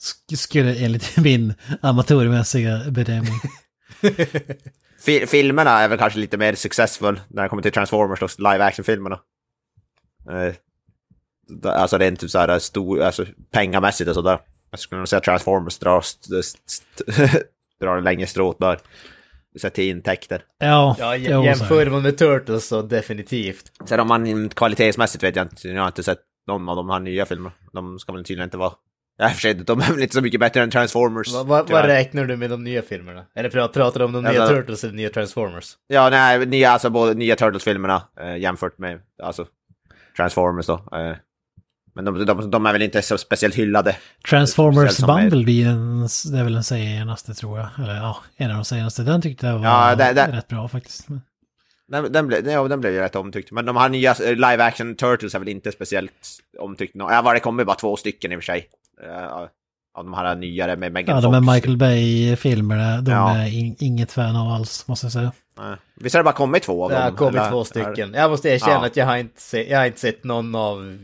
Sk- 0.00 0.36
Skulle 0.36 0.74
enligt 0.74 1.16
min 1.24 1.54
amatörmässiga 1.80 2.90
bedömning. 2.90 3.40
Fi- 5.00 5.26
filmerna 5.26 5.70
är 5.80 5.88
väl 5.88 5.98
kanske 5.98 6.18
lite 6.18 6.36
mer 6.36 6.54
successful 6.54 7.20
när 7.28 7.42
det 7.42 7.48
kommer 7.48 7.62
till 7.62 7.72
Transformers 7.72 8.22
och 8.22 8.30
live 8.38 8.64
action-filmerna. 8.64 9.20
Eh, 10.30 10.54
alltså 11.72 11.98
rent 11.98 12.20
typ 12.20 12.30
såhär 12.30 12.58
stor, 12.58 13.00
alltså 13.02 13.24
pengamässigt 13.50 14.08
och 14.08 14.14
sådär. 14.14 14.38
Jag 14.70 14.80
skulle 14.80 14.98
nog 14.98 15.08
säga 15.08 15.20
Transformers 15.20 15.78
drar, 15.78 15.98
st- 15.98 16.38
st- 16.38 17.12
drar 17.80 17.96
det 17.96 18.02
längre 18.02 18.26
stråt 18.26 18.58
där. 18.60 18.78
Sett 19.60 19.74
till 19.74 19.88
intäkter. 19.90 20.44
Ja, 20.58 20.96
Ja, 20.98 21.12
så 21.12 21.44
jämför 21.44 21.84
det. 21.84 21.90
man 21.90 22.02
med 22.02 22.18
Turtles 22.18 22.68
så 22.68 22.82
definitivt. 22.82 23.72
Sen 23.88 24.00
om 24.00 24.08
man 24.08 24.48
kvalitetsmässigt 24.48 25.24
vet 25.24 25.36
jag 25.36 25.44
inte, 25.44 25.68
jag 25.68 25.80
har 25.82 25.86
inte 25.86 26.02
sett 26.02 26.18
någon 26.46 26.68
av 26.68 26.76
de 26.76 26.90
här 26.90 27.00
nya 27.00 27.26
filmerna. 27.26 27.52
De 27.72 27.98
ska 27.98 28.12
väl 28.12 28.24
tydligen 28.24 28.46
inte 28.46 28.56
vara... 28.56 28.72
Ja, 29.18 29.24
i 29.28 29.28
och 29.28 29.34
för 29.34 29.40
sig, 29.40 29.54
de 29.54 29.80
är 29.80 29.92
väl 29.92 30.00
inte 30.02 30.14
så 30.14 30.20
mycket 30.20 30.40
bättre 30.40 30.62
än 30.62 30.70
Transformers. 30.70 31.32
Vad, 31.32 31.46
vad, 31.46 31.70
vad 31.70 31.84
räknar 31.84 32.24
du 32.24 32.36
med 32.36 32.50
de 32.50 32.64
nya 32.64 32.82
filmerna? 32.82 33.24
Eller 33.34 33.50
pra- 33.50 33.68
pratar 33.68 33.98
du 34.00 34.04
om 34.06 34.12
de 34.12 34.22
nya 34.24 34.32
men- 34.38 34.48
Turtles 34.48 34.84
eller 34.84 34.94
nya 34.94 35.10
Transformers? 35.10 35.76
Ja, 35.86 36.10
nej, 36.10 36.46
nya, 36.46 36.70
alltså 36.70 36.90
både 36.90 37.14
nya 37.14 37.36
Turtles-filmerna 37.36 38.02
eh, 38.20 38.36
jämfört 38.36 38.78
med 38.78 39.00
alltså, 39.22 39.46
Transformers 40.16 40.66
då. 40.66 40.74
Eh, 40.74 41.16
men 41.94 42.04
de, 42.04 42.24
de, 42.26 42.50
de 42.50 42.66
är 42.66 42.72
väl 42.72 42.82
inte 42.82 43.02
så 43.02 43.18
speciellt 43.18 43.54
hyllade. 43.54 43.96
Transformers 44.30 44.98
Bumblebee, 44.98 45.62
en, 45.64 46.00
det 46.32 46.38
är 46.38 46.44
väl 46.44 46.52
den 46.52 46.64
senaste 46.64 47.34
tror 47.34 47.58
jag. 47.58 47.68
Eller 47.78 47.94
ja, 47.94 48.16
en 48.36 48.50
av 48.50 48.56
de 48.56 48.64
senaste. 48.64 49.02
Den 49.02 49.22
tyckte 49.22 49.46
jag 49.46 49.58
var 49.58 49.64
Ja, 49.66 49.94
det- 49.94 50.12
det- 50.12 50.26
rätt 50.36 50.48
bra 50.48 50.68
faktiskt. 50.68 51.06
Den, 51.88 52.12
den, 52.12 52.26
blev, 52.26 52.48
ja, 52.48 52.68
den 52.68 52.80
blev 52.80 52.92
ju 52.92 53.00
rätt 53.00 53.16
omtyckt. 53.16 53.52
Men 53.52 53.64
de 53.66 53.76
här 53.76 53.88
nya 53.88 54.10
eh, 54.10 54.30
live 54.34 54.64
action 54.64 54.94
Turtles 54.94 55.34
är 55.34 55.38
väl 55.38 55.48
inte 55.48 55.72
speciellt 55.72 56.12
omtyckt. 56.58 56.94
nå- 56.94 57.10
Ja, 57.10 57.22
var 57.22 57.34
det 57.34 57.40
kommer 57.40 57.64
bara 57.64 57.76
två 57.76 57.96
stycken 57.96 58.32
i 58.32 58.36
och 58.36 58.40
för 58.40 58.44
sig. 58.44 58.66
Av 59.94 60.04
de 60.04 60.14
här 60.14 60.34
nyare 60.36 60.76
med 60.76 60.92
Megan 60.92 61.14
Ja, 61.16 61.20
de 61.22 61.34
är 61.34 61.54
Michael 61.54 61.76
Bay-filmerna, 61.76 63.00
de 63.00 63.10
Ja. 63.10 63.36
är 63.38 63.46
in, 63.58 63.76
inget 63.80 64.12
fan 64.12 64.36
av 64.36 64.48
alls, 64.48 64.88
måste 64.88 65.04
jag 65.06 65.12
säga. 65.12 65.32
Eh, 65.58 65.72
Visst 65.96 66.14
har 66.14 66.20
det 66.20 66.24
bara 66.24 66.34
kommit 66.34 66.62
två 66.62 66.84
av 66.84 66.90
Det 66.90 66.94
dem? 66.96 67.02
har 67.04 67.10
kommit 67.10 67.34
eller? 67.40 67.50
två 67.50 67.64
stycken. 67.64 68.14
Jag 68.14 68.30
måste 68.30 68.48
erkänna 68.48 68.72
Ja. 68.72 68.86
att 68.86 68.96
jag 68.96 69.06
har, 69.06 69.16
inte 69.16 69.40
se, 69.40 69.70
jag 69.70 69.78
har 69.78 69.86
inte 69.86 70.00
sett 70.00 70.24
någon 70.24 70.54
av 70.54 70.98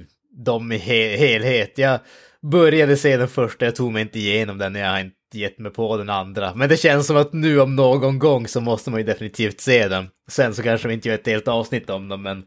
dem 0.47 0.73
i 0.73 0.77
he 0.79 1.17
helhet. 1.17 1.73
Jag 1.79 1.99
började 2.43 2.97
se 2.97 3.17
den 3.17 3.29
första, 3.29 3.65
jag 3.65 3.77
tog 3.77 3.93
mig 3.93 4.03
inte 4.03 4.19
igenom 4.19 4.59
den, 4.59 4.75
jag 4.75 4.91
har 4.91 4.99
inte 5.01 5.15
gett 5.35 5.59
mig 5.59 5.73
på 5.73 5.97
den 5.97 6.11
andra. 6.11 6.55
Men 6.55 6.69
det 6.69 6.77
känns 6.77 7.07
som 7.07 7.17
att 7.17 7.33
nu 7.33 7.61
om 7.61 7.77
någon 7.77 8.19
gång 8.19 8.47
så 8.49 8.61
måste 8.61 8.91
man 8.91 9.01
ju 9.01 9.07
definitivt 9.07 9.61
se 9.61 9.89
den. 9.89 10.09
Sen 10.31 10.55
så 10.55 10.63
kanske 10.63 10.89
vi 10.89 10.95
inte 10.95 11.09
gör 11.09 11.15
ett 11.15 11.27
helt 11.27 11.49
avsnitt 11.49 11.91
om 11.91 12.09
dem, 12.09 12.23
men 12.23 12.43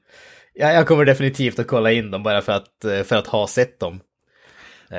jag, 0.53 0.73
jag 0.75 0.87
kommer 0.87 1.05
definitivt 1.05 1.59
att 1.59 1.67
kolla 1.67 1.91
in 1.91 2.11
dem 2.11 2.23
bara 2.23 2.41
för 2.41 2.51
att, 2.53 2.85
eh, 2.85 3.03
för 3.03 3.15
att 3.15 3.27
ha 3.27 3.47
sett 3.47 3.79
dem. 3.79 3.99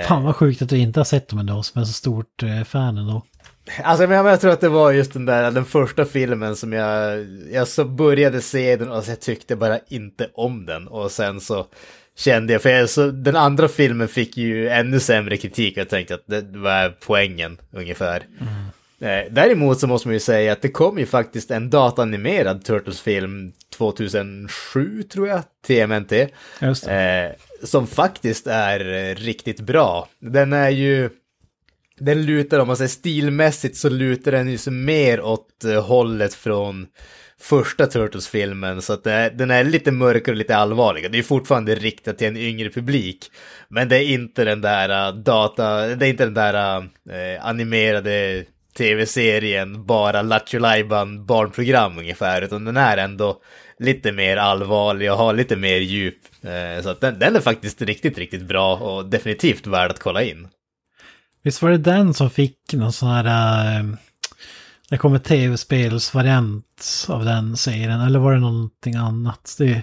Fan 0.09 0.23
vad 0.23 0.37
sjukt 0.37 0.63
att 0.63 0.69
du 0.69 0.79
inte 0.79 1.01
har 1.01 1.05
sett 1.05 1.29
dem 1.29 1.39
ändå, 1.39 1.63
som 1.63 1.81
är 1.81 1.85
så 1.85 1.93
stort 1.93 2.43
eh, 2.43 2.65
fan 2.65 2.99
ändå. 2.99 3.23
Alltså 3.83 4.07
men 4.07 4.27
jag 4.27 4.41
tror 4.41 4.53
att 4.53 4.61
det 4.61 4.69
var 4.69 4.93
just 4.93 5.13
den 5.13 5.27
där, 5.27 5.51
den 5.51 5.65
första 5.65 6.05
filmen 6.05 6.57
som 6.57 6.73
jag, 6.73 7.27
jag 7.53 7.69
så 7.69 7.85
började 7.85 8.41
se 8.41 8.77
den 8.77 8.91
och 8.91 9.05
jag 9.09 9.21
tyckte 9.21 9.57
bara 9.57 9.79
inte 9.89 10.29
om 10.35 10.67
den. 10.67 10.89
Och 10.89 11.11
sen 11.11 11.41
så 11.41 11.67
kände 12.19 12.53
jag, 12.53 12.63
för 12.63 12.69
jag, 12.69 12.91
så, 12.91 13.11
den 13.11 13.37
andra 13.37 13.69
filmen 13.69 14.09
fick 14.09 14.37
ju 14.37 14.69
ännu 14.69 15.01
sämre 15.01 15.37
kritik. 15.37 15.77
Jag 15.77 15.89
tänkte 15.89 16.15
att 16.15 16.27
det 16.27 16.59
var 16.59 16.97
poängen 17.07 17.59
ungefär. 17.71 18.23
Eh, 19.01 19.25
däremot 19.31 19.81
så 19.81 19.87
måste 19.87 20.09
man 20.09 20.15
ju 20.15 20.21
säga 20.21 20.53
att 20.53 20.63
det 20.63 20.69
kom 20.69 20.99
ju 20.99 21.07
faktiskt 21.07 21.51
en 21.51 21.71
datanimerad 21.71 22.65
Turtles-film 22.65 23.53
2007 23.77 25.03
tror 25.03 25.29
jag, 25.29 25.43
TMNT. 25.67 26.29
Just 26.61 26.85
det. 26.85 26.95
Eh, 26.95 27.52
som 27.63 27.87
faktiskt 27.87 28.47
är 28.47 28.93
eh, 28.93 29.15
riktigt 29.15 29.61
bra. 29.61 30.09
Den 30.21 30.53
är 30.53 30.71
ju... 30.71 31.11
Den 31.99 32.27
lutar, 32.27 32.59
om 32.59 32.67
man 32.67 32.77
säger 32.77 32.89
stilmässigt, 32.89 33.77
så 33.77 33.89
lutar 33.89 34.33
den 34.33 34.51
ju 34.51 34.59
så 34.59 34.71
mer 34.71 35.21
åt 35.21 35.65
eh, 35.65 35.85
hållet 35.85 36.35
från 36.35 36.87
första 37.41 37.87
Turtles-filmen. 37.87 38.83
Så 38.83 38.93
att 38.93 39.07
är, 39.07 39.31
den 39.31 39.51
är 39.51 39.65
lite 39.65 39.93
mörkare 39.93 40.33
och 40.33 40.39
lite 40.39 40.57
allvarligare. 40.57 41.13
Det 41.13 41.19
är 41.19 41.23
fortfarande 41.23 41.75
riktat 41.75 42.19
till 42.19 42.27
en 42.27 42.37
yngre 42.37 42.71
publik. 42.71 43.31
Men 43.69 43.89
det 43.89 43.97
är 43.97 44.13
inte 44.13 44.45
den 44.45 44.61
där 44.61 45.13
data, 45.13 45.87
det 45.87 46.07
är 46.07 46.11
inte 46.11 46.25
den 46.25 46.35
där 46.35 46.77
eh, 47.11 47.47
animerade 47.47 48.45
tv-serien, 48.77 49.87
bara 49.87 50.23
Lattjo 50.23 50.61
barnprogram 51.27 51.99
ungefär. 51.99 52.43
Utan 52.43 52.65
den 52.65 52.77
är 52.77 52.97
ändå 52.97 53.43
lite 53.83 54.13
mer 54.13 54.37
allvarlig 54.37 55.13
och 55.13 55.19
har 55.19 55.35
lite 55.35 55.57
mer 55.57 55.77
djup. 55.79 56.19
Eh, 56.43 56.83
så 56.83 56.89
att 56.89 57.01
den, 57.01 57.19
den 57.19 57.37
är 57.37 57.41
faktiskt 57.41 57.83
riktigt, 57.83 58.19
riktigt 58.19 58.43
bra 58.43 58.77
och 58.77 59.07
definitivt 59.07 59.67
värd 59.67 59.91
att 59.91 59.99
kolla 59.99 60.23
in. 60.23 60.49
Visst 61.43 61.63
var 61.63 61.71
det 61.71 61.79
den 61.79 62.15
som 62.15 62.31
fick 62.31 62.59
någon 62.73 62.93
sån 62.93 63.09
här... 63.09 63.81
eh, 63.81 63.85
det 64.91 64.99
kom 64.99 65.15
ett 65.15 65.25
tv-spelsvariant 65.25 67.07
av 67.09 67.25
den 67.25 67.57
serien, 67.57 68.01
eller 68.01 68.19
var 68.19 68.33
det 68.33 68.41
någonting 68.41 68.95
annat? 68.95 69.55
Det, 69.59 69.83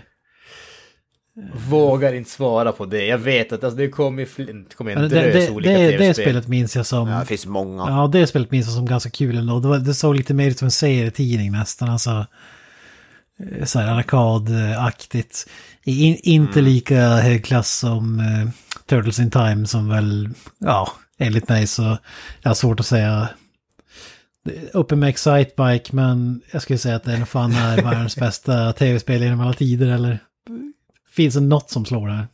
Vågar 1.70 2.14
inte 2.14 2.30
svara 2.30 2.72
på 2.72 2.86
det. 2.86 3.06
Jag 3.06 3.18
vet 3.18 3.52
att 3.54 3.64
alltså, 3.64 3.78
det 3.78 3.90
kommer 3.90 4.26
fl- 4.26 4.66
det 4.70 4.76
kommer 4.76 4.92
en 4.92 5.02
det, 5.02 5.08
drös 5.08 5.48
det, 5.48 5.52
olika 5.52 5.72
det, 5.72 5.78
det 5.78 5.98
tv-spel. 5.98 6.26
spelet 6.26 6.48
minns 6.48 6.76
jag 6.76 6.86
som... 6.86 7.08
Ja, 7.08 7.20
det 7.20 7.26
finns 7.26 7.46
många. 7.46 7.84
Ja, 7.88 8.10
det 8.14 8.28
spelet 8.28 8.52
minns 8.52 8.66
jag 8.68 8.76
som 8.76 8.86
ganska 8.86 9.10
kul 9.10 9.38
ändå. 9.38 9.60
Det, 9.60 9.68
var, 9.68 9.78
det 9.78 9.94
såg 9.94 10.16
lite 10.16 10.34
mer 10.34 10.48
ut 10.48 10.60
som 10.60 10.66
en 10.66 10.72
serietidning 10.72 11.52
nästan. 11.52 11.90
Alltså, 11.90 12.26
så 13.64 13.80
här 13.80 13.98
arkadaktigt. 13.98 15.50
In, 15.84 16.16
inte 16.16 16.62
lika 16.62 17.16
hög 17.16 17.46
klass 17.46 17.80
som 17.80 18.20
eh, 18.20 18.50
Turtles 18.86 19.20
in 19.20 19.32
Time 19.32 19.68
som 19.68 19.90
väl, 19.90 20.30
ja, 20.58 20.92
enligt 21.18 21.50
mig 21.50 21.68
så 21.68 21.98
jag 22.42 22.50
har 22.50 22.56
svårt 22.56 22.80
att 22.80 22.86
säga 22.86 23.30
uppe 24.74 24.96
med 24.96 25.10
Excitebike, 25.10 25.96
men 25.96 26.42
jag 26.52 26.62
skulle 26.62 26.80
säga 26.80 26.96
att 26.96 27.04
det 27.04 27.18
nog 27.18 27.28
fan 27.28 27.54
är 27.54 27.82
världens 27.82 28.16
bästa 28.20 28.74
tv-spel 28.74 29.24
genom 29.24 29.42
alla 29.42 29.54
tider, 29.54 29.88
eller? 29.88 30.20
Finns 31.12 31.34
det 31.34 31.42
något 31.42 31.70
som 31.70 31.86
slår 31.86 32.08
det 32.08 32.14
här? 32.14 32.28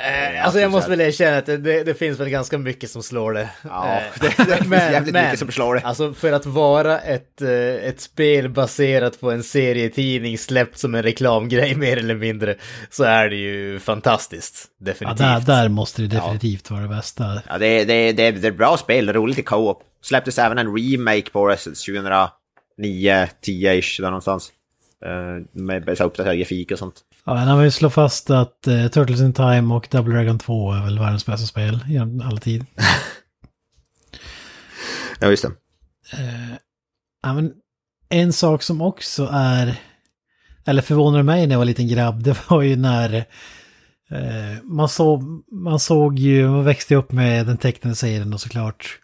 Eh, 0.00 0.44
alltså 0.44 0.60
jag 0.60 0.70
måste 0.70 0.90
väl 0.90 1.00
erkänna 1.00 1.36
att 1.36 1.46
det, 1.46 1.84
det, 1.84 1.94
finns 1.94 2.20
väl 2.20 2.28
ganska 2.28 2.58
mycket 2.58 2.90
som 2.90 3.02
slår 3.02 3.32
det. 3.32 3.48
Ja, 3.62 4.00
Eh, 4.00 4.02
det, 4.20 4.44
det 4.44 4.56
finns 4.56 4.72
jävligt 4.72 5.14
mycket 5.14 5.38
som 5.38 5.52
slår 5.52 5.74
det. 5.74 5.80
Alltså 5.80 6.14
för 6.14 6.32
att 6.32 6.46
vara 6.46 6.98
ett, 6.98 7.42
eh, 7.42 7.88
ett 7.88 8.00
spel 8.00 8.48
baserat 8.48 9.20
på 9.20 9.30
en 9.30 9.42
serietidning 9.42 10.38
släppt 10.38 10.78
som 10.78 10.94
en 10.94 11.02
reklamgrej 11.02 11.74
mer 11.76 11.96
eller 11.96 12.14
mindre 12.14 12.54
så 12.90 13.04
är 13.04 13.28
det 13.28 13.36
ju 13.36 13.78
fantastiskt. 13.78 14.64
Ja, 14.78 14.84
Definitivt. 14.84 15.18
där, 15.18 15.40
där 15.40 15.68
måste 15.68 16.02
det 16.02 16.08
definitivt 16.08 16.70
vara 16.70 16.82
det 16.82 16.88
bästa. 16.88 17.42
Ja, 17.48 17.58
det, 17.58 17.84
det, 17.84 18.12
det, 18.12 18.30
det 18.30 18.48
är 18.48 18.52
bra 18.52 18.76
spel, 18.76 19.12
roligt 19.12 19.38
i 19.38 19.42
co-op. 19.42 19.82
Släpptes 20.02 20.38
även 20.38 20.58
en 20.58 20.76
remake 20.76 21.30
på 21.30 21.48
det 21.48 21.56
2009, 21.56 22.30
10-ish 23.46 24.00
där 24.02 24.06
någonstans. 24.06 24.52
Uh, 25.06 25.46
med 25.52 25.98
så 25.98 26.04
uppdaterad 26.04 26.38
grafik 26.38 26.70
och 26.70 26.78
sånt. 26.78 27.00
Ja, 27.24 27.34
men 27.34 27.48
han 27.48 27.60
vill 27.60 27.72
slå 27.72 27.90
fast 27.90 28.30
att 28.30 28.66
eh, 28.66 28.86
Turtles 28.86 29.20
in 29.20 29.32
Time 29.32 29.74
och 29.74 29.88
Double 29.90 30.14
Dragon 30.14 30.38
2 30.38 30.72
är 30.72 30.84
väl 30.84 30.98
världens 30.98 31.26
bästa 31.26 31.46
spel 31.46 31.78
genom 31.88 32.20
alla 32.20 32.40
tid. 32.40 32.66
Ja, 35.20 35.30
just 35.30 35.42
det. 35.42 35.52
Eh, 36.12 36.56
ja, 37.22 37.34
men 37.34 37.52
en 38.08 38.32
sak 38.32 38.62
som 38.62 38.80
också 38.80 39.28
är, 39.32 39.80
eller 40.66 40.82
förvånade 40.82 41.24
mig 41.24 41.46
när 41.46 41.54
jag 41.54 41.58
var 41.58 41.64
liten 41.64 41.88
grabb, 41.88 42.22
det 42.22 42.48
var 42.48 42.62
ju 42.62 42.76
när 42.76 43.14
eh, 44.10 44.62
man, 44.62 44.88
såg, 44.88 45.44
man 45.52 45.80
såg 45.80 46.18
ju, 46.18 46.48
man 46.48 46.64
växte 46.64 46.94
upp 46.94 47.12
med 47.12 47.46
den 47.46 47.56
tecknade 47.56 47.96
serien 47.96 48.34
och 48.34 48.40
såklart. 48.40 49.00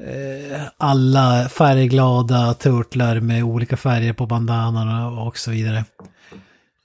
Eh, 0.00 0.60
alla 0.76 1.48
färgglada 1.48 2.54
turtlar 2.54 3.20
med 3.20 3.44
olika 3.44 3.76
färger 3.76 4.12
på 4.12 4.26
bandanorna 4.26 5.08
och 5.20 5.38
så 5.38 5.50
vidare. 5.50 5.84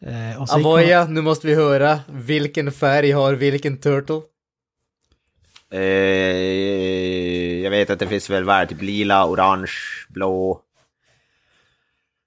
Eh, 0.06 0.42
och 0.42 0.50
så 0.50 0.58
gick 0.58 0.64
man- 0.66 0.72
Avoya, 0.74 1.06
nu 1.06 1.22
måste 1.22 1.48
vi 1.48 1.56
höra. 1.56 2.00
Vilken 2.10 2.72
färg 2.72 3.12
har 3.12 3.34
vilken 3.34 3.78
turtle? 3.78 4.22
Eh, 5.74 5.80
jag 7.64 7.72
vet 7.72 7.90
att 7.90 8.00
det 8.00 8.08
finns 8.08 8.30
väl 8.30 8.44
värld 8.44 8.70
typ 8.70 8.82
lila, 8.82 9.26
orange, 9.26 9.72
blå... 10.10 10.62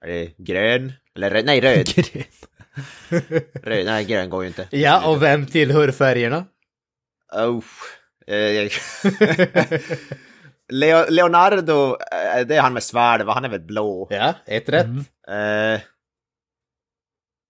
Är 0.04 0.08
det 0.08 0.30
grön? 0.38 0.92
Eller 1.16 1.30
röd? 1.30 1.44
Nej, 1.44 1.60
röd. 1.60 1.88
röd. 3.62 3.86
Nej, 3.86 4.04
grön 4.04 4.30
går 4.30 4.42
ju 4.42 4.48
inte. 4.48 4.68
Ja, 4.70 5.06
och 5.06 5.22
vem 5.22 5.46
tillhör 5.46 5.90
färgerna? 5.90 6.44
Oh. 7.32 7.64
Eh, 8.26 8.36
jag- 8.36 8.70
Leo, 10.72 11.04
Leonardo, 11.10 11.96
eh, 12.12 12.46
det 12.46 12.56
är 12.56 12.60
han 12.60 12.72
med 12.72 12.82
svärd, 12.82 13.22
va? 13.22 13.32
han 13.32 13.44
är 13.44 13.48
väl 13.48 13.60
blå. 13.60 14.06
Ja, 14.10 14.34
ett 14.46 14.68
rätt. 14.68 14.86
Mm. 14.86 15.74
Eh, 15.74 15.80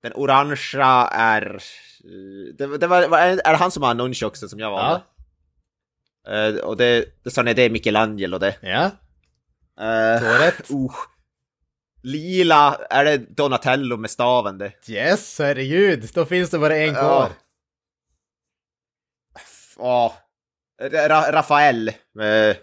den 0.03 0.13
orangea 0.15 1.09
är... 1.13 1.55
eh, 1.55 2.55
Det, 2.59 2.79
det 2.79 2.87
var, 2.87 3.09
var, 3.09 3.19
är 3.19 3.37
det 3.37 3.57
han 3.57 3.71
som 3.71 3.83
har 3.83 3.95
nunchucksen 3.95 4.49
som 4.49 4.59
jag 4.59 4.71
valde? 4.71 5.03
Ja, 5.05 5.11
Eh, 6.27 6.55
och 6.57 6.77
det, 6.77 7.05
det 7.25 7.31
sa 7.31 7.43
ni, 7.43 7.55
det 7.55 7.63
är 7.63 7.71
Michelangelo 7.71 8.39
det. 8.39 8.57
ja, 8.63 8.91
Uh, 9.81 10.21
två 10.21 10.45
rätt. 10.45 10.71
uh. 10.71 10.91
Lila, 12.03 12.79
är 12.91 13.05
det 13.05 13.17
Donatello 13.19 13.97
med 13.97 14.11
staven 14.11 14.59
det? 14.59 14.73
Yes, 14.89 15.39
herregud. 15.39 16.11
Då 16.15 16.25
finns 16.25 16.51
det 16.51 16.59
bara 16.59 16.77
en 16.77 16.95
kvar. 16.95 17.31
Ja. 19.79 20.15
Ra 20.83 21.33
Rafael. 21.33 21.93
Med, 22.15 22.57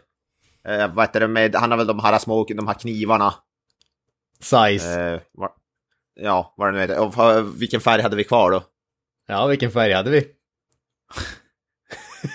eh, 0.67 0.93
vad 0.93 1.06
heter 1.06 1.19
det, 1.19 1.28
med, 1.28 1.56
han 1.56 1.71
har 1.71 1.78
väl 1.78 1.88
de 1.88 2.00
här 2.00 2.17
små, 2.19 2.43
de 2.45 2.67
här 2.67 2.74
knivarna. 2.74 3.34
Size. 4.41 5.02
Eh, 5.13 5.19
var, 5.32 5.50
ja, 6.15 6.54
vad 6.58 6.67
det 6.67 6.71
nu 6.71 6.80
heter. 6.80 7.00
Och, 7.00 7.13
vad- 7.15 7.58
vilken 7.60 7.82
färg 7.82 8.02
hade 8.02 8.15
vi 8.15 8.24
kvar 8.24 8.52
då? 8.52 8.63
Ja, 9.28 9.45
vilken 9.47 9.71
färg 9.71 9.93
hade 9.93 10.10
vi? 10.12 10.28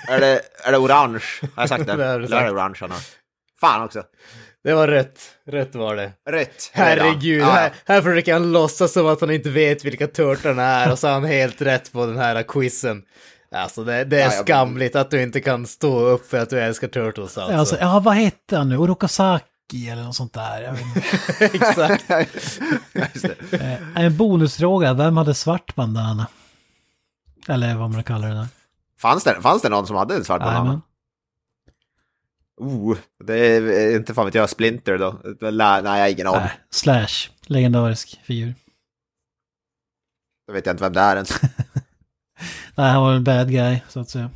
Är 0.09 0.21
det, 0.21 0.41
är 0.65 0.73
det 0.73 0.79
orange? 0.79 1.25
Har 1.55 1.63
jag 1.63 1.69
sagt 1.69 1.87
det? 1.87 1.93
Det 1.97 2.05
har 2.05 2.15
Eller 2.15 2.15
är 2.15 2.21
det 2.21 2.29
sagt. 2.29 2.53
orange 2.53 2.77
han 2.81 2.91
har? 2.91 3.01
Fan 3.61 3.83
också. 3.83 4.03
Det 4.65 4.75
var 4.75 4.89
rätt. 4.89 5.21
Rätt 5.47 5.75
var 5.75 5.97
det. 5.97 6.13
Rätt. 6.29 6.71
Herregud, 6.73 7.41
Ja. 7.41 7.47
här, 7.51 7.73
här 7.85 8.03
försöker 8.03 8.33
han 8.33 8.53
låtsas 8.53 8.93
som 8.93 9.07
att 9.07 9.21
han 9.21 9.31
inte 9.31 9.51
vet 9.51 9.85
vilka 9.85 10.07
turtlarna 10.07 10.63
är 10.63 10.93
och 10.93 10.99
så 10.99 11.07
har 11.07 11.15
han 11.15 11.25
helt 11.25 11.63
rätt 11.63 11.93
på 11.93 12.07
den 12.07 12.17
här 12.19 12.43
quizen. 12.43 13.03
Alltså 13.51 13.85
det, 13.85 14.05
det 14.05 14.17
är 14.17 14.27
Ja, 14.27 14.35
jag- 14.35 14.45
skamligt 14.45 14.97
att 14.97 15.11
du 15.11 15.23
inte 15.23 15.41
kan 15.41 15.67
stå 15.67 15.99
upp 16.01 16.27
för 16.31 16.39
att 16.39 16.51
du 16.51 16.61
älskar 16.61 16.89
Turtles 16.89 17.39
alltså. 17.39 17.57
Alltså, 17.57 17.77
ja, 17.81 18.01
vad 18.01 18.15
hette 18.15 18.57
han 18.57 18.69
nu? 18.69 18.77
Orokosaki 18.77 19.89
eller 19.91 20.03
något 20.03 20.15
sånt 20.17 20.33
där. 20.33 20.63
Jag 20.63 20.73
vet 20.73 20.81
inte. 20.83 21.05
Exakt. 21.59 22.11
Eh, 23.53 23.97
en 24.05 24.17
bonusfråga, 24.17 24.95
vem 24.95 25.17
hade 25.17 25.35
svart 25.35 25.75
bandana? 25.75 26.27
Eller 27.49 27.75
vad 27.77 27.91
man 27.91 28.05
kallar 28.05 28.29
det 28.29 28.35
där. 28.35 28.47
Fanns 28.99 29.25
det, 29.25 29.41
fanns 29.43 29.63
det 29.63 29.69
någon 29.69 29.87
som 29.87 29.97
hade 29.97 30.15
en 30.15 30.25
svart 30.25 30.41
banan? 30.41 30.83
Oh, 32.61 32.97
det 33.25 33.35
är 33.39 33.97
inte 33.97 34.15
fan 34.15 34.25
vet 34.25 34.35
jag, 34.35 34.51
Splinter 34.51 34.99
då? 34.99 35.21
Lä- 35.51 35.81
Nej, 35.83 35.99
jag 35.99 36.05
har 36.05 36.09
ingen 36.09 36.27
aning. 36.27 36.49
Slash, 36.71 37.31
legendarisk 37.47 38.21
figur. 38.25 38.55
Då 40.47 40.53
vet 40.53 40.67
jag 40.67 40.73
inte 40.73 40.85
vem 40.85 40.93
det 40.93 41.01
är 41.01 41.15
ens. 41.17 41.41
Nej, 42.77 42.91
han 42.91 43.03
var 43.03 43.13
en 43.13 43.25
bad 43.25 43.51
guy, 43.51 43.79
så 43.89 44.01
att 44.01 44.11
säga. 44.11 44.31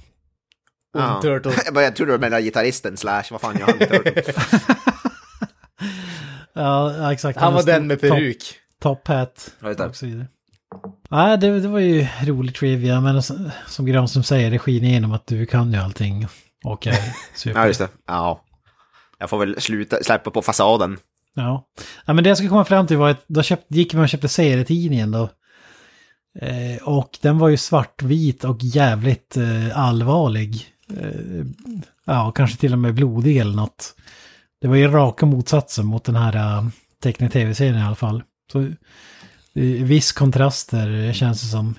Ja. 0.93 1.15
Ond 1.15 1.23
Turtle. 1.23 1.53
Jag 1.83 1.97
trodde 1.97 2.13
du 2.13 2.19
menade 2.19 2.43
gitarristen 2.43 2.97
Slash, 2.97 3.25
vad 3.31 3.41
fan 3.41 3.59
gör 3.59 3.67
han 3.67 3.79
med 3.79 3.89
Turtles? 3.89 4.37
Ja, 6.53 6.97
ja, 6.97 7.13
exakt. 7.13 7.39
Han 7.39 7.55
var 7.55 7.63
den 7.63 7.87
med 7.87 8.01
peruk. 8.01 8.39
Top, 8.83 9.05
top 9.05 9.09
hat 9.09 9.51
Ja, 9.61 9.87
och 9.87 9.97
så 9.97 10.07
vidare. 10.07 10.27
Nej, 11.11 11.39
det, 11.39 11.61
det 11.61 11.69
var 11.69 11.79
ju 11.79 12.07
rolig 12.25 12.55
trivia, 12.55 13.01
men 13.01 13.23
som, 13.23 13.51
som 13.67 13.87
Granström 13.87 14.23
säger, 14.23 14.51
det 14.51 14.59
skiner 14.59 14.89
igenom 14.89 15.13
att 15.13 15.27
du 15.27 15.47
kan 15.47 15.73
ju 15.73 15.79
allting. 15.79 16.27
Och 16.65 16.87
är 16.87 16.99
super. 17.35 17.61
Ja, 17.61 17.67
just 17.67 17.81
det. 17.81 17.89
Ja. 18.07 18.45
Jag 19.19 19.31
får 19.31 19.39
väl 19.39 19.61
sluta, 19.61 20.03
släppa 20.03 20.31
på 20.31 20.43
fasaden. 20.43 20.99
Ja. 21.35 21.65
ja, 22.05 22.13
men 22.13 22.25
det 22.25 22.31
jag 22.31 22.37
skulle 22.37 22.51
komma 22.51 22.65
fram 22.65 22.87
till 22.87 22.97
var 22.97 23.11
att 23.11 23.25
då 23.27 23.43
köpt, 23.43 23.65
gick 23.69 23.95
man 23.95 24.03
och 24.03 24.09
köpte 24.09 24.29
serietidningen 24.29 25.11
då. 25.11 25.29
Eh, 26.39 26.83
och 26.83 27.19
den 27.23 27.39
var 27.39 27.49
ju 27.49 27.57
svartvit 27.57 28.45
och 28.45 28.59
jävligt 28.61 29.37
eh, 29.37 29.79
allvarlig. 29.79 30.67
Eh, 30.97 31.45
ja, 32.05 32.33
kanske 32.33 32.57
till 32.57 32.73
och 32.73 32.79
med 32.79 32.95
blodig 32.95 33.37
eller 33.37 33.57
något. 33.57 33.95
Det 34.61 34.69
var 34.69 34.77
ju 34.77 34.89
raka 34.89 35.27
motsatsen 35.27 35.87
mot 35.87 36.05
den 36.05 36.17
här 36.17 36.37
uh, 36.37 36.69
tecknade 37.03 37.33
tv-serien 37.33 37.79
i 37.79 37.83
alla 37.83 37.95
fall. 37.95 38.23
Så 38.53 38.61
eh, 38.63 39.85
viss 39.85 40.13
kontraster 40.13 41.05
eh, 41.05 41.13
känns 41.13 41.43
det 41.43 41.49
som. 41.49 41.75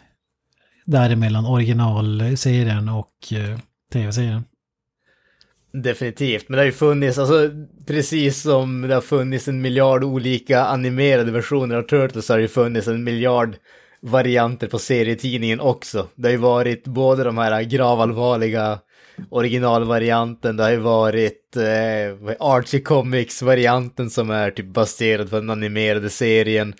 Däremellan 0.85 1.45
originalserien 1.45 2.89
och 2.89 3.33
eh, 3.33 3.59
tv-serien. 3.93 4.43
Definitivt, 5.73 6.49
men 6.49 6.55
det 6.55 6.61
har 6.61 6.65
ju 6.65 6.71
funnits, 6.71 7.17
alltså 7.17 7.49
precis 7.87 8.41
som 8.41 8.81
det 8.81 8.93
har 8.93 9.01
funnits 9.01 9.47
en 9.47 9.61
miljard 9.61 10.03
olika 10.03 10.65
animerade 10.65 11.31
versioner 11.31 11.75
av 11.75 11.81
Turtles 11.81 12.25
så 12.25 12.33
har 12.33 12.37
det 12.37 12.41
ju 12.41 12.47
funnits 12.47 12.87
en 12.87 13.03
miljard 13.03 13.55
varianter 14.01 14.67
på 14.67 14.79
serietidningen 14.79 15.59
också. 15.59 16.07
Det 16.15 16.27
har 16.27 16.31
ju 16.31 16.37
varit 16.37 16.83
både 16.83 17.23
de 17.23 17.37
här 17.37 17.63
gravallvarliga 17.63 18.79
originalvarianten, 19.29 20.57
det 20.57 20.63
har 20.63 20.71
ju 20.71 20.77
varit 20.77 21.57
eh, 21.57 22.35
Archie 22.39 22.81
Comics-varianten 22.81 24.09
som 24.09 24.29
är 24.29 24.51
typ 24.51 24.65
baserad 24.65 25.29
på 25.29 25.35
den 25.35 25.49
animerade 25.49 26.09
serien. 26.09 26.73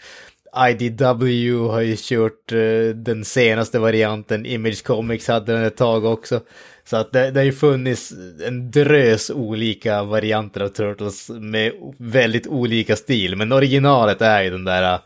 IDW 0.70 1.68
har 1.70 1.82
ju 1.82 1.96
kört 1.98 2.52
eh, 2.52 2.96
den 2.96 3.26
senaste 3.26 3.80
varianten, 3.80 4.46
Image 4.46 4.84
Comics 4.84 5.28
hade 5.28 5.54
den 5.54 5.64
ett 5.64 5.78
tag 5.78 6.06
också. 6.06 6.42
Så 6.84 6.98
att 6.98 7.12
det, 7.12 7.32
det 7.32 7.40
har 7.40 7.46
ju 7.46 7.54
funnits 7.54 8.14
en 8.48 8.72
drös 8.72 9.30
olika 9.30 10.04
varianter 10.04 10.62
av 10.62 10.68
Turtles 10.68 11.30
med 11.30 11.72
väldigt 11.98 12.48
olika 12.48 12.96
stil. 12.96 13.36
Men 13.36 13.52
originalet 13.52 14.22
är 14.22 14.44
ju 14.44 14.50
den 14.50 14.64
där 14.64 14.94
eh, 14.94 15.00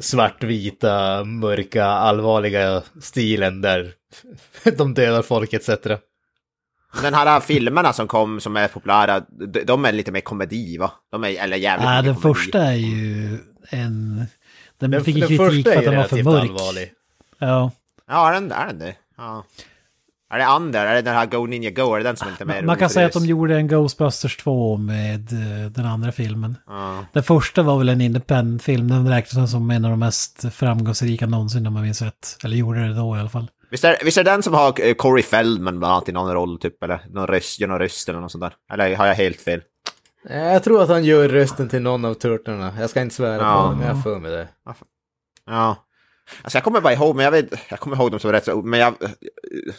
svartvita, 0.00 1.24
mörka, 1.24 1.84
allvarliga 1.84 2.82
stilen 3.00 3.60
där 3.60 3.92
de 4.76 4.94
dödar 4.94 5.22
folk 5.22 5.52
etc. 5.52 5.68
Den 7.02 7.14
här 7.14 7.40
filmerna 7.40 7.92
som 7.92 8.08
kom 8.08 8.40
som 8.40 8.56
är 8.56 8.68
populära, 8.68 9.20
de, 9.64 9.84
är 9.84 9.92
lite 9.92 10.12
mer 10.12 10.20
komedi 10.20 10.78
va? 10.78 10.92
De 11.10 11.24
är, 11.24 11.28
eller 11.42 11.56
jävligt 11.56 11.84
Nej, 11.86 12.02
mycket 12.02 12.14
den 12.14 12.22
komedi. 12.22 12.40
första 12.40 12.58
är 12.62 12.74
ju 12.74 13.38
en... 13.68 14.24
Den, 14.78 14.90
Den, 14.90 15.04
fick 15.04 15.14
ju 15.14 15.20
den 15.20 15.28
kritik 15.28 15.64
första 15.64 15.70
för 15.70 15.76
är 15.76 15.78
att 15.78 15.84
den 15.84 15.96
var 15.96 16.04
för 16.04 16.22
mörk. 16.22 16.50
allvarlig. 16.50 16.92
Ja. 17.38 17.70
Ja, 18.08 18.32
den, 18.32 18.52
är 18.52 18.66
den 18.66 18.78
det? 18.78 18.94
Ja. 19.16 19.44
Är 20.34 20.38
det 20.38 20.56
Under? 20.56 20.86
Är 20.86 20.94
det 20.94 21.02
den 21.02 21.14
här 21.14 21.26
Go 21.26 21.46
Ninja 21.46 21.70
Go? 21.70 21.94
Är 21.94 21.98
det 21.98 22.04
den 22.04 22.16
som 22.16 22.26
är 22.28 22.32
lite 22.32 22.44
mer 22.44 22.62
Man 22.62 22.76
kan 22.76 22.90
säga 22.90 23.06
att 23.06 23.12
de 23.12 23.26
gjorde 23.26 23.56
en 23.56 23.68
Ghostbusters 23.68 24.36
2 24.36 24.76
med 24.76 25.32
eh, 25.32 25.70
den 25.70 25.86
andra 25.86 26.12
filmen. 26.12 26.56
Ja. 26.66 27.04
Den 27.12 27.22
första 27.22 27.62
var 27.62 27.78
väl 27.78 27.88
en 27.88 28.00
independent-film, 28.00 28.88
den 28.88 29.08
räknas 29.08 29.50
som 29.50 29.70
en 29.70 29.84
av 29.84 29.90
de 29.90 30.00
mest 30.00 30.44
framgångsrika 30.54 31.26
någonsin 31.26 31.66
om 31.66 31.72
man 31.72 31.82
minns 31.82 32.02
rätt. 32.02 32.36
Eller 32.44 32.56
gjorde 32.56 32.88
det 32.88 32.94
då 32.94 33.16
i 33.16 33.20
alla 33.20 33.28
fall. 33.28 33.50
Visst 33.70 33.84
är, 33.84 33.96
visst 34.04 34.18
är 34.18 34.24
det 34.24 34.30
den 34.30 34.42
som 34.42 34.54
har 34.54 34.74
eh, 34.80 34.94
Corey 34.94 35.22
Feldman 35.22 35.78
bland 35.78 35.92
annat 35.94 36.08
i 36.08 36.12
någon 36.12 36.32
roll 36.32 36.58
typ, 36.58 36.82
eller 36.82 37.00
någon 37.10 37.26
röst, 37.26 37.60
gör 37.60 37.68
någon 37.68 37.78
röst 37.78 38.08
eller 38.08 38.20
något 38.20 38.32
sånt 38.32 38.42
där? 38.44 38.52
Eller 38.72 38.96
har 38.96 39.06
jag 39.06 39.14
helt 39.14 39.40
fel? 39.40 39.60
Eh, 40.28 40.38
Jag 40.38 40.64
tror 40.64 40.82
att 40.82 40.88
han 40.88 41.04
gör 41.04 41.28
rösten 41.28 41.68
till 41.68 41.82
någon 41.82 42.04
av 42.04 42.14
turtlarna. 42.14 42.72
Jag 42.80 42.90
ska 42.90 43.00
inte 43.00 43.14
svära 43.14 43.42
Ja. 43.42 43.62
på 43.62 43.70
det, 43.70 43.76
men 43.76 43.86
jag 43.86 43.94
har 43.94 44.02
för 44.02 44.18
mig 44.18 44.30
det. 44.30 44.48
Ja. 45.46 45.76
Alltså 46.42 46.56
jag 46.56 46.64
kommer 46.64 46.80
bara 46.80 46.92
ihåg, 46.92 47.16
men 47.16 47.24
jag 47.24 47.32
vet, 47.32 47.46
jag 47.68 47.80
kommer 47.80 47.96
ihåg 47.96 48.10
dem 48.10 48.20
som 48.20 48.32
rätt 48.32 48.44
så, 48.44 48.62
men 48.62 48.80
jag, 48.80 48.94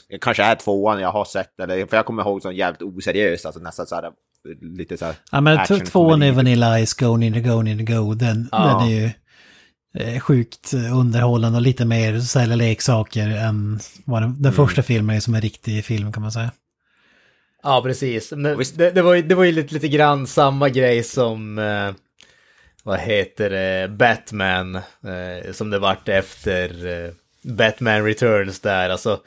jag 0.08 0.22
kanske 0.22 0.44
är 0.44 0.56
tvåan 0.56 1.00
jag 1.02 1.12
har 1.12 1.26
sett, 1.26 1.60
eller, 1.60 1.86
för 1.86 1.98
jag 1.98 2.06
kommer 2.06 2.24
ihåg 2.24 2.42
som 2.42 2.56
jävligt 2.56 2.82
oseriöst, 2.82 3.46
alltså 3.46 3.62
nästan 3.62 3.86
så 3.88 3.96
här, 3.96 4.12
lite 4.62 4.98
så 4.98 5.06
här. 5.06 5.16
Ja 5.32 5.42
men 5.42 5.66
tvåan 5.66 6.24
är. 6.24 6.32
Vanilla 6.32 6.86
Ice, 6.86 6.94
Go 6.94 7.18
Ninja 7.18 7.40
Go 7.40 7.62
Ninja 7.62 7.98
Go. 8.00 8.14
Den, 8.14 8.50
Ja. 8.52 8.58
den 8.68 8.90
är 8.90 8.92
ju 9.02 9.10
eh, 9.98 10.20
sjukt 10.20 10.74
underhållande 10.74 11.58
och 11.58 11.62
lite 11.62 11.86
mer 11.86 12.20
sälja 12.20 12.56
leksaker 12.56 13.28
än 13.28 13.80
vad 14.06 14.22
den, 14.22 14.42
den 14.42 14.54
första 14.54 14.84
filmen 14.84 15.16
är 15.16 15.20
som 15.20 15.36
en 15.36 15.42
riktig 15.42 15.86
film 15.86 16.12
kan 16.14 16.22
man 16.22 16.32
säga. 16.32 16.52
Ja, 17.64 17.82
precis. 17.84 18.30
Det, 18.30 18.92
det, 18.92 19.02
var 19.02 19.14
ju, 19.14 19.22
det 19.22 19.36
var 19.36 19.44
ju 19.44 19.52
lite, 19.52 19.74
lite 19.74 19.88
grann 19.88 20.28
samma 20.28 20.70
grej 20.70 21.04
som, 21.04 21.58
eh, 21.60 21.92
vad 22.86 23.00
heter 23.00 23.50
det, 23.50 23.88
Batman, 23.90 24.76
eh, 24.76 25.52
som 25.52 25.70
det 25.70 25.80
vart 25.80 26.10
efter 26.10 26.88
eh, 26.88 27.12
Batman 27.42 28.06
Returns 28.06 28.60
där. 28.60 28.90
Alltså, 28.90 29.20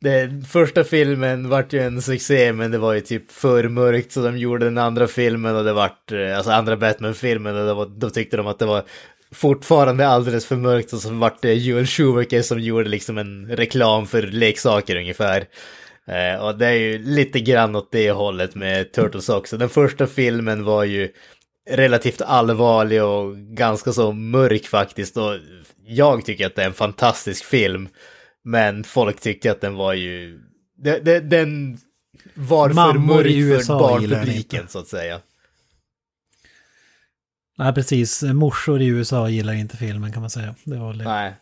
Den 0.00 0.44
första 0.44 0.84
filmen 0.84 1.48
vart 1.48 1.72
ju 1.72 1.80
en 1.80 2.02
succé, 2.02 2.52
men 2.52 2.70
det 2.70 2.78
var 2.78 2.92
ju 2.92 3.00
typ 3.00 3.30
för 3.32 3.68
mörkt 3.68 4.12
så 4.12 4.22
de 4.22 4.38
gjorde 4.38 4.64
den 4.64 4.78
andra 4.78 5.06
filmen 5.06 5.56
och 5.56 5.64
det 5.64 5.72
vart, 5.72 6.12
eh, 6.12 6.36
alltså 6.36 6.52
andra 6.52 6.76
Batman-filmen 6.76 7.56
och 7.56 7.76
var, 7.76 7.86
då 7.86 8.10
tyckte 8.10 8.36
de 8.36 8.46
att 8.46 8.58
det 8.58 8.66
var 8.66 8.82
fortfarande 9.32 10.08
alldeles 10.08 10.46
för 10.46 10.56
mörkt 10.56 10.92
och 10.92 11.00
så 11.00 11.12
vart 11.12 11.42
det 11.42 11.54
Joel 11.54 11.86
Schumacher 11.86 12.42
som 12.42 12.60
gjorde 12.60 12.88
liksom 12.88 13.18
en 13.18 13.56
reklam 13.56 14.06
för 14.06 14.22
leksaker 14.22 14.96
ungefär. 14.96 15.44
Eh, 16.06 16.44
och 16.44 16.58
det 16.58 16.66
är 16.66 16.72
ju 16.72 16.98
lite 16.98 17.40
grann 17.40 17.76
åt 17.76 17.92
det 17.92 18.10
hållet 18.10 18.54
med 18.54 18.92
Turtles 18.92 19.28
också. 19.28 19.56
Den 19.56 19.68
första 19.68 20.06
filmen 20.06 20.64
var 20.64 20.84
ju 20.84 21.08
relativt 21.68 22.20
allvarlig 22.20 23.04
och 23.04 23.36
ganska 23.36 23.92
så 23.92 24.12
mörk 24.12 24.66
faktiskt. 24.66 25.16
Och 25.16 25.34
jag 25.86 26.24
tycker 26.24 26.46
att 26.46 26.54
det 26.54 26.62
är 26.62 26.66
en 26.66 26.74
fantastisk 26.74 27.44
film. 27.44 27.88
Men 28.44 28.84
folk 28.84 29.20
tyckte 29.20 29.52
att 29.52 29.60
den 29.60 29.74
var 29.74 29.92
ju... 29.92 30.40
Den 31.22 31.78
var 32.34 32.68
för 32.68 32.74
Mammor 32.74 33.14
mörk 33.16 33.64
för 33.64 33.78
barnpubliken 33.78 34.68
så 34.68 34.78
att 34.78 34.88
säga. 34.88 35.20
Nej 37.58 37.74
precis, 37.74 38.22
morsor 38.22 38.82
i 38.82 38.86
USA 38.86 39.28
gillar 39.28 39.52
inte 39.52 39.76
filmen 39.76 40.12
kan 40.12 40.20
man 40.20 40.30
säga. 40.30 40.54
Det 40.64 40.76
var 40.76 40.94
det. 40.94 41.04
Nej. 41.04 41.34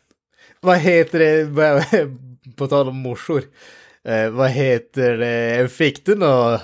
Vad 0.61 0.79
heter 0.79 1.19
det, 1.19 2.07
på 2.57 2.67
tal 2.67 2.89
om 2.89 2.97
morsor. 2.97 3.43
Eh, 4.07 4.31
vad 4.31 4.51
heter 4.51 5.17
det, 5.17 5.57
eh, 5.57 5.67
fick 5.67 6.07
du 6.07 6.15
något 6.15 6.61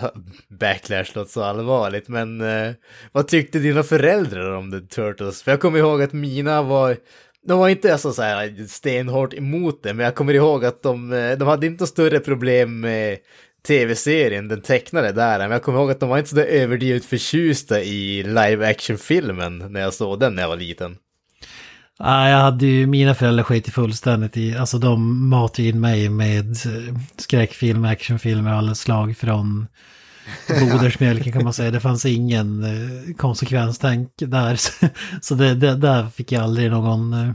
backlash, 0.49 1.07
låter 1.15 1.31
så 1.31 1.43
allvarligt, 1.43 2.09
men 2.09 2.41
eh, 2.41 2.73
vad 3.13 3.29
tyckte 3.29 3.59
dina 3.59 3.83
föräldrar 3.83 4.51
om 4.51 4.73
The 4.73 4.81
Turtles? 4.81 5.43
För 5.43 5.51
jag 5.51 5.61
kommer 5.61 5.79
ihåg 5.79 6.03
att 6.03 6.13
mina 6.13 6.63
var, 6.63 6.97
de 7.47 7.59
var 7.59 7.69
inte 7.69 7.93
alltså 7.93 8.13
så 8.13 8.23
här 8.23 8.67
stenhårt 8.69 9.35
emot 9.35 9.83
det, 9.83 9.95
men 9.95 10.05
jag 10.05 10.15
kommer 10.15 10.35
ihåg 10.35 10.65
att 10.65 10.83
de, 10.83 11.13
eh, 11.13 11.39
de 11.39 11.49
hade 11.49 11.67
inte 11.67 11.87
större 11.87 12.21
problem 12.21 12.81
med 12.81 13.19
tv-serien, 13.67 14.49
den 14.49 14.63
tecknade 14.63 15.13
där, 15.13 15.39
men 15.39 15.51
jag 15.51 15.63
kommer 15.63 15.79
ihåg 15.79 15.91
att 15.91 16.01
de 16.01 16.09
var 16.09 16.19
inte 16.19 16.31
så 16.31 16.37
där 16.37 16.45
överdrivet 16.45 17.05
förtjusta 17.05 17.83
i 17.83 18.23
live 18.23 18.71
action-filmen 18.71 19.59
när 19.59 19.81
jag 19.81 19.95
såg 19.95 20.21
den 20.21 20.35
när 20.35 20.43
jag 20.43 20.49
var 20.49 20.57
liten. 20.57 20.97
Ja, 21.99 22.29
jag 22.29 22.39
hade 22.39 22.67
ju, 22.67 22.87
mina 22.87 23.15
föräldrar 23.15 23.45
skit 23.45 23.73
fullständigt 23.73 24.37
i, 24.37 24.57
alltså 24.57 24.79
de 24.79 25.29
matade 25.29 25.69
in 25.69 25.81
mig 25.81 26.09
med 26.09 26.51
eh, 26.51 26.97
skräckfilm, 27.17 27.85
actionfilmer 27.85 28.53
av 28.53 28.59
alla 28.59 28.75
slag 28.75 29.17
från 29.17 29.67
modersmjölken 30.61 31.33
kan 31.33 31.45
man 31.45 31.53
säga. 31.53 31.71
Det 31.71 31.81
fanns 31.81 32.07
ingen 32.07 32.65
eh, 32.65 33.15
konsekvenstänk 33.15 34.11
där. 34.17 34.61
Så 35.21 35.35
det, 35.35 35.55
det, 35.55 35.75
där 35.75 36.09
fick 36.09 36.33
jag 36.33 36.43
aldrig 36.43 36.71
någon, 36.71 37.13
eh, 37.13 37.33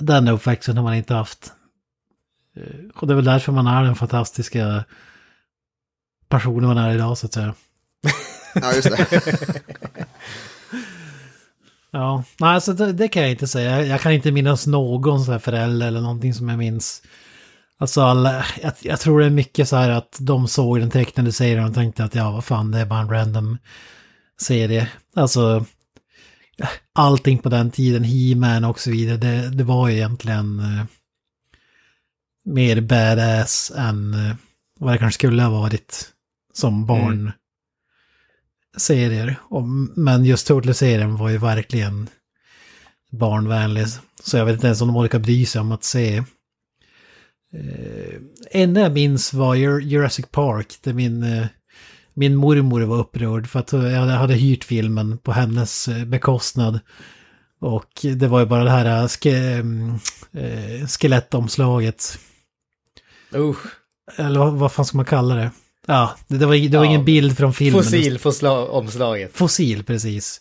den 0.00 0.28
uppväxten 0.28 0.76
har 0.76 0.84
man 0.84 0.94
inte 0.94 1.14
haft. 1.14 1.52
Och 2.94 3.06
det 3.06 3.12
är 3.12 3.16
väl 3.16 3.24
därför 3.24 3.52
man 3.52 3.66
är 3.66 3.82
den 3.82 3.94
fantastiska 3.94 4.84
personen 6.28 6.68
man 6.68 6.78
är 6.78 6.94
idag 6.94 7.18
så 7.18 7.26
att 7.26 7.32
säga. 7.32 7.54
Ja, 8.60 8.72
just 8.72 8.90
det. 8.90 9.62
Ja, 11.96 12.24
nej, 12.40 12.54
alltså 12.54 12.72
det, 12.72 12.92
det 12.92 13.08
kan 13.08 13.22
jag 13.22 13.30
inte 13.30 13.46
säga. 13.46 13.84
Jag, 13.84 14.00
kan 14.00 14.12
inte 14.12 14.32
minnas 14.32 14.66
någon 14.66 15.24
sån 15.24 15.32
här 15.32 15.38
förälder 15.38 15.86
eller 15.86 16.00
någonting 16.00 16.34
som 16.34 16.48
jag 16.48 16.58
minns. 16.58 17.02
Alltså 17.78 18.02
alla, 18.02 18.44
jag, 18.62 18.72
jag 18.80 19.00
tror 19.00 19.20
det 19.20 19.26
är 19.26 19.30
mycket 19.30 19.68
så 19.68 19.76
här 19.76 19.90
att 19.90 20.16
de 20.20 20.48
såg 20.48 20.80
den 20.80 20.90
tecknade 20.90 21.32
serien 21.32 21.64
och 21.64 21.74
tänkte 21.74 22.04
att 22.04 22.14
ja, 22.14 22.30
vad 22.30 22.44
fan, 22.44 22.70
det 22.70 22.78
är 22.78 22.86
bara 22.86 23.00
en 23.00 23.10
random 23.10 23.58
serie. 24.40 24.88
Alltså, 25.14 25.64
allting 26.92 27.38
på 27.38 27.48
den 27.48 27.70
tiden, 27.70 28.04
He-Man 28.04 28.64
och 28.64 28.80
så 28.80 28.90
vidare, 28.90 29.16
det, 29.16 29.50
det 29.50 29.64
var 29.64 29.88
ju 29.88 29.94
egentligen 29.94 30.60
uh, 30.60 30.84
mer 32.44 32.80
badass 32.80 33.72
än 33.76 34.14
uh, 34.14 34.34
vad 34.78 34.94
det 34.94 34.98
kanske 34.98 35.18
skulle 35.18 35.42
ha 35.42 35.60
varit 35.60 36.12
som 36.52 36.86
barn 36.86 37.20
mm 37.20 37.32
serier. 38.76 39.36
Men 39.94 40.24
just 40.24 40.46
Turtles-serien 40.46 41.16
var 41.16 41.28
ju 41.28 41.38
verkligen 41.38 42.08
barnvänlig. 43.10 43.86
Så 44.24 44.36
jag 44.36 44.44
vet 44.44 44.54
inte 44.54 44.66
ens 44.66 44.80
om 44.80 44.88
de 44.88 44.96
orkar 44.96 45.18
bry 45.18 45.46
sig 45.46 45.60
om 45.60 45.72
att 45.72 45.84
se. 45.84 46.16
Eh, 47.52 48.20
enda 48.50 48.80
jag 48.80 48.92
minns 48.92 49.32
var 49.32 49.54
Jur- 49.54 49.80
Jurassic 49.80 50.26
Park, 50.30 50.74
där 50.82 50.92
min, 50.92 51.22
eh, 51.22 51.46
min 52.14 52.36
mormor 52.36 52.80
var 52.80 52.96
upprörd 52.98 53.46
för 53.46 53.60
att 53.60 53.72
jag 53.72 54.06
hade, 54.06 54.34
hyrt 54.34 54.64
filmen 54.64 55.18
på 55.18 55.32
hennes 55.32 55.88
eh, 55.88 56.04
bekostnad. 56.04 56.80
Och 57.60 57.90
det 58.02 58.28
var 58.28 58.40
ju 58.40 58.46
bara 58.46 58.64
det 58.64 58.70
här 58.70 59.08
ske, 59.08 59.52
eh, 60.42 60.86
skelettomslaget. 60.86 62.18
Usch. 63.34 63.66
Eller 64.16 64.40
vad, 64.40 64.52
vad 64.52 64.72
fan 64.72 64.84
ska 64.84 64.96
man 64.96 65.04
kalla 65.06 65.34
det? 65.34 65.50
Ja, 65.86 66.16
det, 66.28 66.46
var, 66.46 66.54
det 66.70 66.76
var 66.78 66.84
Ja, 66.84 66.90
ingen 66.90 67.04
bild 67.04 67.36
från 67.36 67.54
filmen. 67.54 67.82
Fossil 68.18 68.46
omslaget. 68.46 69.30
Fossil, 69.36 69.84
precis. 69.84 70.40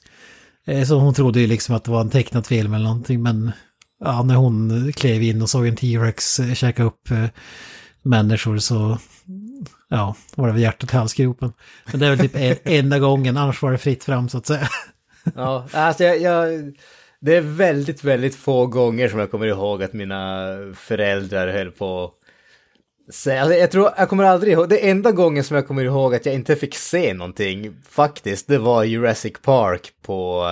Eh, 0.68 0.84
Så 0.84 0.96
hon 1.00 1.14
trodde 1.14 1.40
ju 1.40 1.48
liksom 1.48 1.76
att 1.76 1.84
det 1.84 1.92
var 1.92 2.02
en 2.02 2.10
tecknad 2.10 2.46
film 2.48 2.74
eller 2.74 2.86
någonting, 2.86 3.24
men 3.24 3.52
ja, 4.00 4.24
när 4.24 4.36
hon 4.36 4.92
klev 4.96 5.24
in 5.24 5.42
och 5.42 5.50
såg 5.50 5.68
en 5.68 5.76
T-Rex 5.76 6.40
eh, 6.40 6.54
käka 6.54 6.84
upp 6.84 7.12
eh, 7.12 7.26
människor 8.02 8.58
så 8.58 8.98
ja, 9.90 10.16
var 10.36 10.48
det 10.48 10.54
väl 10.54 10.62
hjärtat 10.62 10.94
i 10.94 10.96
halsgropen. 10.98 11.54
Men 11.92 12.00
det 12.00 12.06
är 12.06 12.16
väl 12.16 12.20
typ 12.20 12.36
en, 12.36 12.56
enda 12.80 13.00
gången, 13.00 13.38
annars 13.38 13.62
var 13.62 13.72
det 13.72 13.78
fritt 13.78 14.04
fram 14.04 14.30
så 14.30 14.38
att 14.38 14.46
säga. 14.48 14.68
Ja, 15.36 15.68
alltså 15.72 16.04
jag, 16.04 16.22
jag, 16.22 16.74
det 17.22 17.36
är 17.36 17.42
väldigt, 17.42 18.04
väldigt 18.04 18.36
få 18.36 18.66
gånger 18.68 19.10
som 19.10 19.20
jag 19.20 19.32
kommer 19.32 19.48
ihåg 19.48 19.84
att 19.84 19.94
mina 19.94 20.48
föräldrar 20.76 21.48
höll 21.48 21.72
på 21.72 22.12
alltså 23.08 23.32
jag 23.32 23.72
tror, 23.72 23.90
jag 23.98 24.10
kommer 24.10 24.24
aldrig 24.24 24.54
ihåg, 24.54 24.70
det 24.70 24.90
enda 24.90 25.12
gången 25.12 25.44
som 25.44 25.56
jag 25.56 25.68
kommer 25.68 25.84
ihåg 25.84 26.16
att 26.16 26.26
jag 26.26 26.36
inte 26.36 26.56
fick 26.56 26.76
se 26.76 27.14
någonting 27.14 27.76
faktiskt, 27.90 28.48
det 28.48 28.58
var 28.58 28.84
Jurassic 28.84 29.34
Park 29.42 29.92
på, 30.02 30.48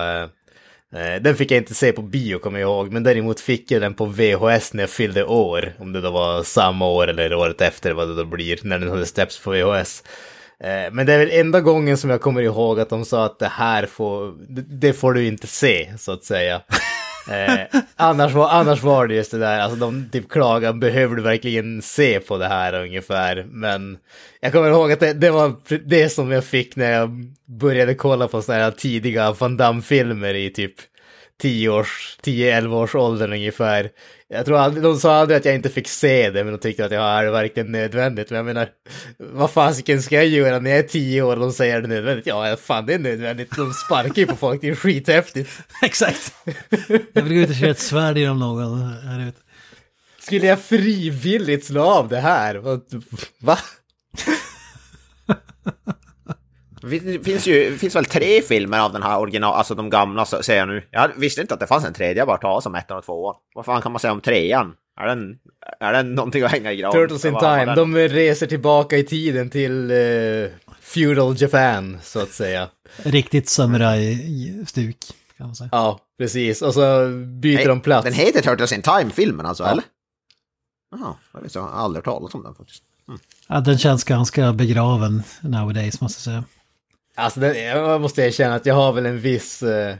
eh, 0.92 1.02
eh 1.02 1.22
den 1.22 1.34
fick 1.36 1.50
jag 1.50 1.58
inte 1.58 1.74
se 1.74 1.92
på 1.92 2.02
bio 2.02 2.38
kommer 2.38 2.60
jag 2.60 2.68
ihåg, 2.70 2.92
men 2.92 3.02
däremot 3.02 3.40
fick 3.40 3.70
jag 3.70 3.82
den 3.82 3.94
på 3.94 4.06
VHS 4.06 4.74
när 4.74 4.82
jag 4.82 4.90
fyllde 4.90 5.24
år, 5.24 5.72
om 5.78 5.92
det 5.92 6.00
då 6.00 6.10
var 6.10 6.42
samma 6.42 6.88
år 6.88 7.08
eller 7.08 7.34
året 7.34 7.60
efter 7.60 7.92
vad 7.92 8.08
det 8.08 8.14
då 8.14 8.24
blir, 8.24 8.58
när 8.62 8.78
den 8.78 8.90
hade 8.90 9.06
släppts 9.06 9.40
på 9.40 9.50
VHS. 9.50 10.02
Eh, 10.60 10.92
Men 10.92 11.06
det 11.06 11.12
är 11.12 11.18
väl 11.18 11.30
enda 11.30 11.60
gången 11.60 11.96
som 11.96 12.10
jag 12.10 12.20
kommer 12.20 12.42
ihåg 12.42 12.80
att 12.80 12.88
de 12.88 13.04
sa 13.04 13.24
att 13.24 13.38
det 13.38 13.48
här 13.48 13.86
får, 13.86 14.34
det 14.80 14.92
får 14.92 15.12
du 15.12 15.26
inte 15.26 15.46
se, 15.46 15.92
så 15.98 16.12
att 16.12 16.24
säga. 16.24 16.60
Eh, 17.30 17.80
annars, 17.96 18.32
var, 18.32 18.48
annars 18.48 18.82
var 18.82 19.06
det 19.06 19.14
just 19.14 19.30
det 19.30 19.38
där, 19.38 19.60
alltså 19.60 19.78
de 19.78 20.08
typ 20.12 20.28
klagade, 20.28 20.78
behöver 20.78 21.16
du 21.16 21.22
verkligen 21.22 21.82
se 21.82 22.20
på 22.20 22.38
det 22.38 22.48
här 22.48 22.74
ungefär? 22.74 23.46
Men 23.48 23.98
jag 24.40 24.52
kommer 24.52 24.70
ihåg 24.70 24.92
att 24.92 25.00
det, 25.00 25.12
det 25.12 25.30
var 25.30 25.52
det 25.84 26.08
som 26.08 26.30
jag 26.30 26.44
fick 26.44 26.76
när 26.76 26.92
jag 26.92 27.32
började 27.46 27.94
kolla 27.94 28.28
på 28.28 28.42
sådana 28.42 28.64
här 28.64 28.70
tidiga 28.70 29.32
Van 29.32 29.56
Damme-filmer 29.56 30.34
i 30.34 30.50
typ 30.50 30.74
10 31.42 31.68
års, 31.68 32.18
10-11 32.22 32.82
års 32.82 32.94
åldern 32.94 33.32
ungefär. 33.32 33.90
Jag 34.34 34.46
tror 34.46 34.58
aldrig, 34.58 34.82
de 34.82 34.98
sa 34.98 35.14
aldrig 35.16 35.36
att 35.38 35.44
jag 35.44 35.54
inte 35.54 35.68
fick 35.70 35.88
se 35.88 36.30
det, 36.30 36.44
men 36.44 36.52
de 36.52 36.58
tyckte 36.58 36.84
att 36.84 36.92
ja, 36.92 37.02
är 37.22 37.30
verkligen 37.30 37.72
nödvändigt? 37.72 38.30
Men 38.30 38.36
jag 38.36 38.46
menar, 38.46 38.68
vad 39.18 39.50
fasiken 39.50 40.02
ska 40.02 40.14
jag 40.16 40.26
göra 40.26 40.58
när 40.58 40.70
jag 40.70 40.78
är 40.78 40.82
10 40.82 41.22
år 41.22 41.32
och 41.36 41.40
de 41.40 41.52
säger 41.52 41.80
det 41.80 41.86
är 41.86 41.88
nödvändigt? 41.88 42.26
Ja, 42.26 42.56
fan 42.56 42.86
det 42.86 42.94
är 42.94 42.98
nödvändigt. 42.98 43.56
De 43.56 43.72
sparkar 43.72 44.14
ju 44.22 44.26
på 44.26 44.36
folk, 44.36 44.60
det 44.60 44.68
är 44.68 44.74
skithäftigt. 44.74 45.50
Exakt. 45.82 46.34
Jag 47.12 47.22
vill 47.22 47.34
gå 47.34 47.40
ut 47.40 47.48
och 47.50 47.54
köra 47.56 47.70
ett 47.70 47.78
svärd 47.78 48.18
genom 48.18 48.38
någon 48.38 48.82
här 48.82 49.28
ute. 49.28 49.38
Skulle 50.18 50.46
jag 50.46 50.60
frivilligt 50.60 51.64
slå 51.64 51.82
av 51.82 52.08
det 52.08 52.20
här? 52.20 52.54
Vad- 52.54 53.04
Va? 53.40 53.58
Det 56.90 57.24
finns 57.24 57.46
ju, 57.46 57.78
finns 57.78 57.96
väl 57.96 58.04
tre 58.04 58.42
filmer 58.42 58.78
av 58.80 58.92
den 58.92 59.02
här 59.02 59.18
original, 59.18 59.54
alltså 59.54 59.74
de 59.74 59.90
gamla 59.90 60.24
så- 60.24 60.42
säger 60.42 60.60
jag 60.60 60.68
nu. 60.68 60.82
Jag 60.90 61.10
visste 61.16 61.40
inte 61.40 61.54
att 61.54 61.60
det 61.60 61.66
fanns 61.66 61.84
en 61.84 61.94
tredje, 61.94 62.16
jag 62.20 62.26
bara 62.26 62.36
tar 62.36 62.60
som 62.60 62.74
ettan 62.74 62.98
och 62.98 63.04
tvåan. 63.04 63.34
Vad 63.54 63.64
fan 63.64 63.82
kan 63.82 63.92
man 63.92 64.00
säga 64.00 64.12
om 64.12 64.20
trean? 64.20 64.74
Är 65.00 65.06
den, 65.06 65.38
är 65.80 65.92
den 65.92 66.14
någonting 66.14 66.42
att 66.42 66.50
hänga 66.50 66.72
i 66.72 66.76
graven? 66.76 67.00
Turtles 67.00 67.24
in 67.24 67.38
Time, 67.38 67.74
de 67.74 67.96
reser 67.96 68.46
tillbaka 68.46 68.96
i 68.96 69.02
tiden 69.04 69.50
till 69.50 69.90
eh, 69.90 69.96
feudal 70.80 71.34
Japan, 71.38 71.98
så 72.02 72.20
att 72.20 72.30
säga. 72.30 72.68
Riktigt 72.96 73.48
samurai-stuk, 73.48 74.96
kan 75.36 75.46
man 75.46 75.56
säga. 75.56 75.68
Ja, 75.72 75.98
precis. 76.18 76.62
Och 76.62 76.74
så 76.74 77.08
byter 77.40 77.56
Nej, 77.56 77.66
de 77.66 77.80
plats. 77.80 78.04
Den 78.04 78.12
heter 78.14 78.42
Turtles 78.42 78.72
in 78.72 78.82
Time-filmen 78.82 79.46
alltså, 79.46 79.64
eller? 79.64 79.84
Jaha, 80.90 81.14
jag 81.32 81.40
vet, 81.40 81.54
jag 81.54 81.62
har 81.62 81.70
aldrig 81.84 82.04
talat 82.04 82.34
om 82.34 82.42
den 82.42 82.54
faktiskt. 82.54 82.82
Ja, 83.48 83.60
den 83.60 83.78
känns 83.78 84.04
ganska 84.04 84.52
begraven 84.52 85.22
nowadays, 85.40 86.00
måste 86.00 86.18
jag 86.18 86.24
säga. 86.34 86.44
Alltså, 87.14 87.40
den, 87.40 87.64
jag 87.64 88.00
måste 88.00 88.22
erkänna 88.22 88.54
att 88.54 88.66
jag 88.66 88.74
har 88.74 88.92
väl 88.92 89.06
en 89.06 89.18
viss... 89.18 89.62
Eh, 89.62 89.94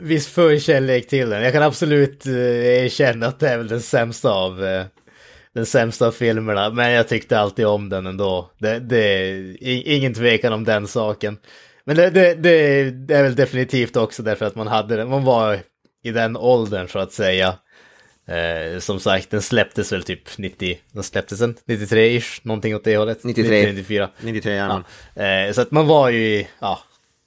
viss 0.00 0.28
förkärlek 0.28 1.08
till 1.08 1.30
den. 1.30 1.42
Jag 1.42 1.52
kan 1.52 1.62
absolut 1.62 2.26
eh, 2.26 2.84
erkänna 2.84 3.26
att 3.26 3.40
det 3.40 3.48
är 3.48 3.58
väl 3.58 3.68
den 3.68 3.80
sämsta 3.80 4.30
av... 4.30 4.64
Eh, 4.64 4.84
den 5.54 5.66
sämsta 5.66 6.06
av 6.06 6.12
filmerna, 6.12 6.70
men 6.70 6.92
jag 6.92 7.08
tyckte 7.08 7.38
alltid 7.38 7.66
om 7.66 7.88
den 7.88 8.06
ändå. 8.06 8.50
Det, 8.58 8.78
det 8.78 8.96
är 8.96 9.56
ingen 9.86 10.14
tvekan 10.14 10.52
om 10.52 10.64
den 10.64 10.86
saken. 10.86 11.38
Men 11.84 11.96
det, 11.96 12.10
det, 12.10 12.34
det, 12.34 12.90
det 12.90 13.14
är 13.14 13.22
väl 13.22 13.34
definitivt 13.34 13.96
också 13.96 14.22
därför 14.22 14.46
att 14.46 14.54
man 14.54 14.66
hade 14.66 14.96
den, 14.96 15.08
man 15.08 15.24
var 15.24 15.58
i 16.04 16.10
den 16.10 16.36
åldern 16.36 16.88
så 16.88 16.98
att 16.98 17.12
säga. 17.12 17.54
Eh, 18.28 18.78
som 18.78 19.00
sagt, 19.00 19.30
den 19.30 19.42
släpptes 19.42 19.92
väl 19.92 20.02
typ 20.02 20.38
90, 20.38 20.78
den 20.92 21.02
släpptes 21.02 21.38
den 21.38 21.54
93-ish, 21.66 22.40
någonting 22.42 22.74
åt 22.74 22.84
det 22.84 22.96
hållet. 22.96 23.24
93. 23.24 23.72
94. 23.72 24.10
93 24.20 24.54
gärna. 24.54 24.84
Ja. 25.14 25.22
Eh, 25.22 25.52
så 25.52 25.60
att 25.60 25.70
man 25.70 25.86
var 25.86 26.08
ju 26.08 26.18
i 26.18 26.48
ja, 26.60 26.78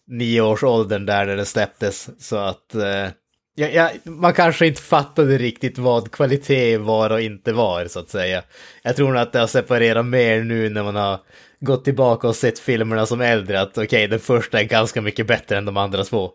nio 0.08 0.42
års 0.42 0.64
åldern 0.64 1.06
där 1.06 1.26
när 1.26 1.38
det 1.38 1.46
släpptes. 1.46 2.10
Så 2.20 2.36
att 2.36 2.76
eh, 2.76 3.08
ja, 3.56 3.68
ja, 3.68 3.90
man 4.04 4.34
kanske 4.34 4.68
inte 4.68 4.82
fattade 4.82 5.38
riktigt 5.38 5.78
vad 5.78 6.12
kvalitet 6.12 6.78
var 6.78 7.10
och 7.10 7.22
inte 7.22 7.54
var 7.54 7.88
så 7.88 8.00
att 8.00 8.10
säga. 8.10 8.44
Jag 8.84 8.96
tror 8.96 9.12
nog 9.12 9.22
att 9.22 9.34
det 9.34 9.40
har 9.40 9.48
separerat 9.48 10.06
mer 10.06 10.44
nu 10.44 10.70
när 10.70 10.84
man 10.84 10.96
har 10.96 11.20
gått 11.60 11.84
tillbaka 11.84 12.28
och 12.28 12.36
sett 12.36 12.60
filmerna 12.60 13.06
som 13.06 13.22
äldre. 13.22 13.62
Att 13.62 13.78
okej, 13.78 14.08
den 14.08 14.20
första 14.20 14.60
är 14.60 14.64
ganska 14.64 15.02
mycket 15.02 15.28
bättre 15.28 15.58
än 15.58 15.66
de 15.66 15.78
andra 15.78 16.04
två. 16.04 16.32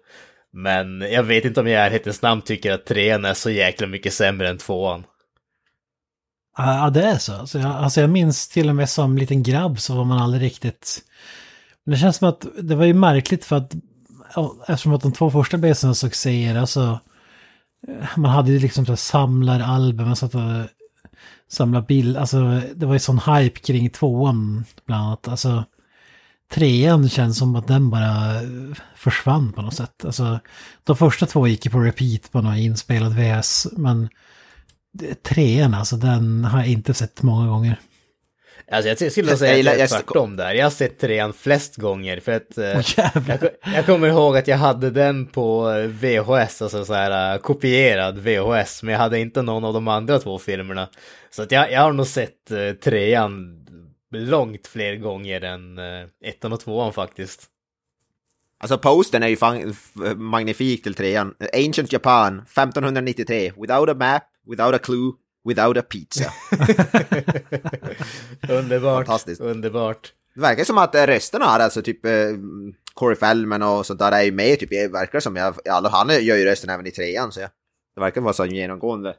Men 0.58 1.00
jag 1.00 1.22
vet 1.22 1.44
inte 1.44 1.60
om 1.60 1.66
jag 1.66 1.74
i 1.74 1.84
ärlighetens 1.86 2.22
namn 2.22 2.42
tycker 2.42 2.72
att 2.72 2.86
trean 2.86 3.24
är 3.24 3.34
så 3.34 3.50
jäkla 3.50 3.86
mycket 3.86 4.12
sämre 4.12 4.48
än 4.48 4.58
tvåan. 4.58 5.04
Ja, 6.56 6.90
det 6.90 7.02
är 7.02 7.18
så. 7.18 7.34
Alltså 7.34 7.58
jag, 7.58 7.70
alltså 7.70 8.00
jag 8.00 8.10
minns 8.10 8.48
till 8.48 8.68
och 8.68 8.74
med 8.74 8.90
som 8.90 9.18
liten 9.18 9.42
grabb 9.42 9.80
så 9.80 9.94
var 9.94 10.04
man 10.04 10.18
aldrig 10.18 10.42
riktigt... 10.42 11.02
Men 11.84 11.92
det 11.92 11.98
känns 11.98 12.16
som 12.16 12.28
att 12.28 12.46
det 12.62 12.74
var 12.74 12.84
ju 12.84 12.94
märkligt 12.94 13.44
för 13.44 13.56
att 13.56 13.74
eftersom 14.68 14.94
att 14.94 15.02
de 15.02 15.12
två 15.12 15.30
första 15.30 15.58
blev 15.58 15.74
sådana 15.74 15.94
succéer, 15.94 16.56
alltså 16.56 17.00
eh, 17.88 18.08
man 18.16 18.30
hade 18.30 18.52
ju 18.52 18.58
liksom 18.58 18.86
så 18.86 18.92
här 18.92 18.96
samlaralbum, 18.96 20.06
man 20.06 20.16
satt 20.16 20.34
och 20.34 20.40
samlade 21.48 21.86
bild, 21.86 22.16
alltså 22.16 22.60
det 22.74 22.86
var 22.86 22.92
ju 22.92 22.98
sån 22.98 23.18
hype 23.18 23.60
kring 23.60 23.90
tvåan 23.90 24.64
bland 24.86 25.04
annat, 25.04 25.28
alltså 25.28 25.64
trean 26.52 27.08
känns 27.08 27.38
som 27.38 27.56
att 27.56 27.68
den 27.68 27.90
bara 27.90 28.34
eh, 28.34 28.48
försvann 28.96 29.52
på 29.52 29.62
något 29.62 29.74
sätt. 29.74 30.04
Alltså 30.04 30.38
de 30.84 30.96
första 30.96 31.26
två 31.26 31.46
gick 31.46 31.64
ju 31.66 31.70
på 31.70 31.78
repeat 31.80 32.32
på 32.32 32.40
någon 32.42 32.56
inspelad 32.56 33.12
VS, 33.14 33.66
men 33.72 34.08
trean 35.22 35.74
alltså, 35.74 35.96
den 35.96 36.44
har 36.44 36.58
jag 36.58 36.68
inte 36.68 36.94
sett 36.94 37.22
många 37.22 37.46
gånger. 37.48 37.80
Alltså 38.70 38.88
jag 39.04 39.12
skulle 39.12 39.28
Jag 39.30 39.38
säga 39.38 39.58
att 39.58 39.64
det 39.64 39.70
är 39.72 39.78
jag- 39.78 39.88
tvärtom 39.88 40.36
där. 40.36 40.54
Jag 40.54 40.64
har 40.64 40.70
sett 40.70 40.98
trean 40.98 41.32
flest 41.32 41.76
gånger 41.76 42.20
för 42.20 42.32
att... 42.32 42.56
jävlar. 42.98 43.38
jag, 43.40 43.74
jag 43.74 43.86
kommer 43.86 44.08
ihåg 44.08 44.36
att 44.36 44.48
jag 44.48 44.56
hade 44.56 44.90
den 44.90 45.26
på 45.26 45.70
eh, 45.70 45.86
VHS, 45.86 46.62
alltså 46.62 46.84
så 46.84 46.94
här 46.94 47.38
kopierad 47.38 48.18
VHS, 48.18 48.82
men 48.82 48.92
jag 48.92 48.98
hade 49.00 49.18
inte 49.18 49.42
någon 49.42 49.64
av 49.64 49.74
de 49.74 49.88
andra 49.88 50.18
två 50.18 50.38
filmerna. 50.38 50.88
Så 51.30 51.42
att 51.42 51.52
jag, 51.52 51.72
jag 51.72 51.80
har 51.80 51.92
nog 51.92 52.06
sett 52.06 52.50
trean 52.84 53.65
långt 54.10 54.66
fler 54.66 54.96
gånger 54.96 55.40
än 55.40 55.78
uh, 55.78 56.08
ettan 56.24 56.52
och 56.52 56.60
tvåan 56.60 56.92
faktiskt. 56.92 57.50
Alltså 58.58 58.78
postern 58.78 59.22
är 59.22 59.28
ju 59.28 59.36
magnifik 60.16 60.82
till 60.82 60.94
trean. 60.94 61.34
Ancient 61.52 61.92
Japan, 61.92 62.38
1593. 62.38 63.52
Without 63.56 63.88
a 63.88 63.94
map, 63.94 64.22
without 64.46 64.74
a 64.74 64.78
clue, 64.78 65.12
without 65.44 65.76
a 65.76 65.82
pizza. 65.82 66.32
underbart, 68.48 69.06
Fantastiskt. 69.06 69.40
underbart. 69.40 70.12
Det 70.34 70.40
verkar 70.40 70.64
som 70.64 70.78
att 70.78 70.94
eh, 70.94 71.06
resten 71.06 71.42
har 71.42 71.60
alltså 71.60 71.82
typ 71.82 72.04
eh, 72.06 72.12
Corey 72.94 73.16
Feldman 73.16 73.62
och 73.62 73.86
sånt 73.86 73.98
där 73.98 74.12
är 74.12 74.22
ju 74.22 74.32
med 74.32 74.58
typ, 74.58 74.70
det 74.70 74.88
verkar 74.88 75.20
som, 75.20 75.36
jag, 75.36 75.54
alla, 75.70 75.88
han 75.88 76.08
gör 76.08 76.36
ju 76.36 76.44
rösten 76.44 76.70
även 76.70 76.86
i 76.86 76.90
trean 76.90 77.32
så 77.32 77.40
jag, 77.40 77.50
det 77.94 78.00
verkar 78.00 78.20
vara 78.20 78.32
så 78.32 78.46
genomgående. 78.46 79.14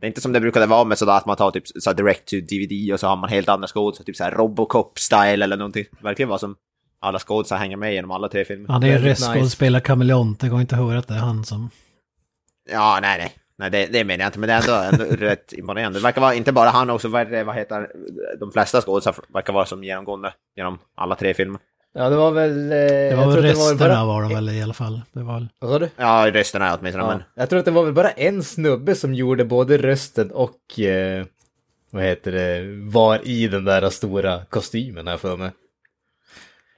Det 0.00 0.06
är 0.06 0.08
inte 0.08 0.20
som 0.20 0.32
det 0.32 0.40
brukade 0.40 0.66
vara 0.66 0.84
med 0.84 0.98
sådär 0.98 1.12
att 1.12 1.26
man 1.26 1.36
tar 1.36 1.50
typ 1.50 1.64
så 1.66 1.92
direct 1.92 2.28
to 2.28 2.36
DVD 2.36 2.92
och 2.92 3.00
så 3.00 3.06
har 3.06 3.16
man 3.16 3.30
helt 3.30 3.48
andra 3.48 3.68
skådisar, 3.68 4.04
typ 4.04 4.16
såhär 4.16 4.32
Robocop-style 4.32 5.42
eller 5.42 5.56
någonting. 5.56 5.84
Det 5.90 6.04
verkar 6.04 6.26
vara 6.26 6.38
som 6.38 6.56
alla 7.00 7.18
skådisar 7.18 7.56
hänger 7.56 7.76
med 7.76 7.94
genom 7.94 8.10
alla 8.10 8.28
tre 8.28 8.44
filmer. 8.44 8.68
Han 8.68 8.82
är 8.82 8.86
ju 8.86 8.92
Väldigt 8.92 9.10
röstskådespelare 9.10 9.80
kameleont, 9.82 10.40
det 10.40 10.48
går 10.48 10.60
inte 10.60 10.74
att 10.74 10.80
höra 10.80 10.98
att 10.98 11.08
det 11.08 11.14
är 11.14 11.18
han 11.18 11.44
som... 11.44 11.70
Ja, 12.70 12.98
nej, 13.02 13.18
nej. 13.18 13.32
Nej, 13.58 13.70
det, 13.70 13.86
det 13.86 14.04
menar 14.04 14.24
jag 14.24 14.28
inte, 14.28 14.38
men 14.38 14.48
det 14.48 14.54
är 14.54 14.60
ändå, 14.60 15.04
ändå 15.04 15.16
rätt 15.26 15.52
imponerande. 15.52 15.98
Det 15.98 16.02
verkar 16.02 16.20
vara 16.20 16.34
inte 16.34 16.52
bara 16.52 16.70
han 16.70 16.90
också, 16.90 17.08
vad, 17.08 17.28
vad 17.28 17.54
heter 17.54 17.90
de 18.40 18.52
flesta 18.52 18.80
skådisar 18.80 19.14
verkar 19.28 19.52
vara 19.52 19.66
som 19.66 19.84
genomgående 19.84 20.32
genom 20.56 20.78
alla 20.94 21.14
tre 21.14 21.34
filmer. 21.34 21.60
Ja, 21.98 22.08
det 22.10 22.16
var 22.16 22.30
väl... 22.30 22.62
eh, 22.64 22.68
Det 22.68 23.08
jag 23.10 23.16
var 23.16 23.24
tror 23.24 23.34
väl 23.34 23.38
att 23.50 23.56
det 23.56 23.60
resterna 23.60 23.94
bara- 23.94 24.04
var 24.04 24.22
de 24.22 24.34
väl 24.34 24.48
i 24.48 24.62
alla 24.62 24.74
fall. 24.74 25.00
Det 25.12 25.22
var 25.22 25.34
väl... 25.34 25.48
Vad 25.58 25.70
sa 25.70 25.78
du? 25.78 25.88
Ja, 25.96 26.30
rösterna 26.32 26.66
är 26.68 26.78
åtminstone, 26.80 27.04
Ja, 27.04 27.08
men 27.10 27.22
jag 27.34 27.48
tror 27.48 27.58
att 27.58 27.64
det 27.64 27.70
var 27.70 27.84
väl 27.84 27.92
bara 27.94 28.10
en 28.10 28.42
snubbe 28.42 28.94
som 28.94 29.14
gjorde 29.14 29.44
både 29.44 29.78
rösten 29.78 30.30
och 30.30 30.80
eh, 30.80 31.26
vad 31.90 32.02
heter 32.04 32.32
det, 32.32 32.64
var 32.90 33.28
i 33.28 33.48
den 33.48 33.64
där 33.64 33.90
stora 33.90 34.44
kostymen 34.44 35.06
här 35.08 35.16
för 35.16 35.36
mig. 35.36 35.50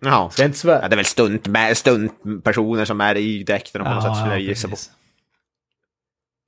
Jaha. 0.00 0.30
Jag 0.38 0.46
inte 0.46 0.68
Ja, 0.68 0.88
det 0.88 0.94
är 0.94 0.96
väl 0.96 1.04
stunt, 1.04 1.46
med, 1.46 1.76
stuntpersoner 1.76 2.84
som 2.84 3.00
är 3.00 3.14
i 3.16 3.42
dräkten 3.42 3.84
på 3.84 3.90
något 3.90 4.02
sätt, 4.02 4.16
skulle 4.16 4.32
jag 4.32 4.40
ja, 4.40 4.48
gissa 4.48 4.68
på. 4.68 4.76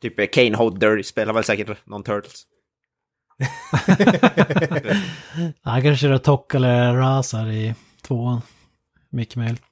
Typ 0.02 0.18
eh, 0.18 0.26
Kane 0.26 0.56
Hodder 0.56 1.02
spelar 1.02 1.32
väl 1.32 1.44
säkert 1.44 1.86
någon 1.86 2.02
Turtles. 2.02 2.42
Han 5.62 5.82
kanske 5.82 5.96
kör 6.08 6.18
Tok 6.18 6.54
eller 6.54 6.94
Razar 6.94 7.50
i 7.50 7.74
tvåan. 8.02 8.40
Mycket 9.10 9.36
möjligt. 9.36 9.62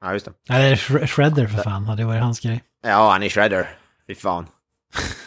Ja, 0.00 0.12
just 0.12 0.26
det. 0.26 0.54
Eller 0.54 0.76
Shre- 0.76 1.06
Shredder 1.06 1.46
för 1.46 1.58
fan, 1.62 1.84
hade 1.84 2.04
varit 2.04 2.22
hans 2.22 2.40
grej. 2.40 2.62
Ja, 2.82 3.10
han 3.12 3.22
är 3.22 3.28
Shredder. 3.28 3.68
Fy 4.06 4.14
fan. 4.14 4.46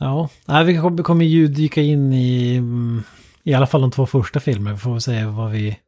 Ja, 0.00 0.28
Nej, 0.46 0.64
vi 0.64 1.02
kommer, 1.02 1.24
ju 1.24 1.48
dyka 1.48 1.80
in 1.80 2.12
i 2.12 2.62
i 3.42 3.54
alla 3.54 3.66
fall 3.66 3.80
de 3.80 3.90
två 3.90 4.06
första 4.06 4.40
filmerna. 4.40 4.74
Vi 4.76 4.80
får 4.80 4.90
väl 4.92 5.00
se 5.00 5.24
vad 5.24 5.50
vi... 5.50 5.78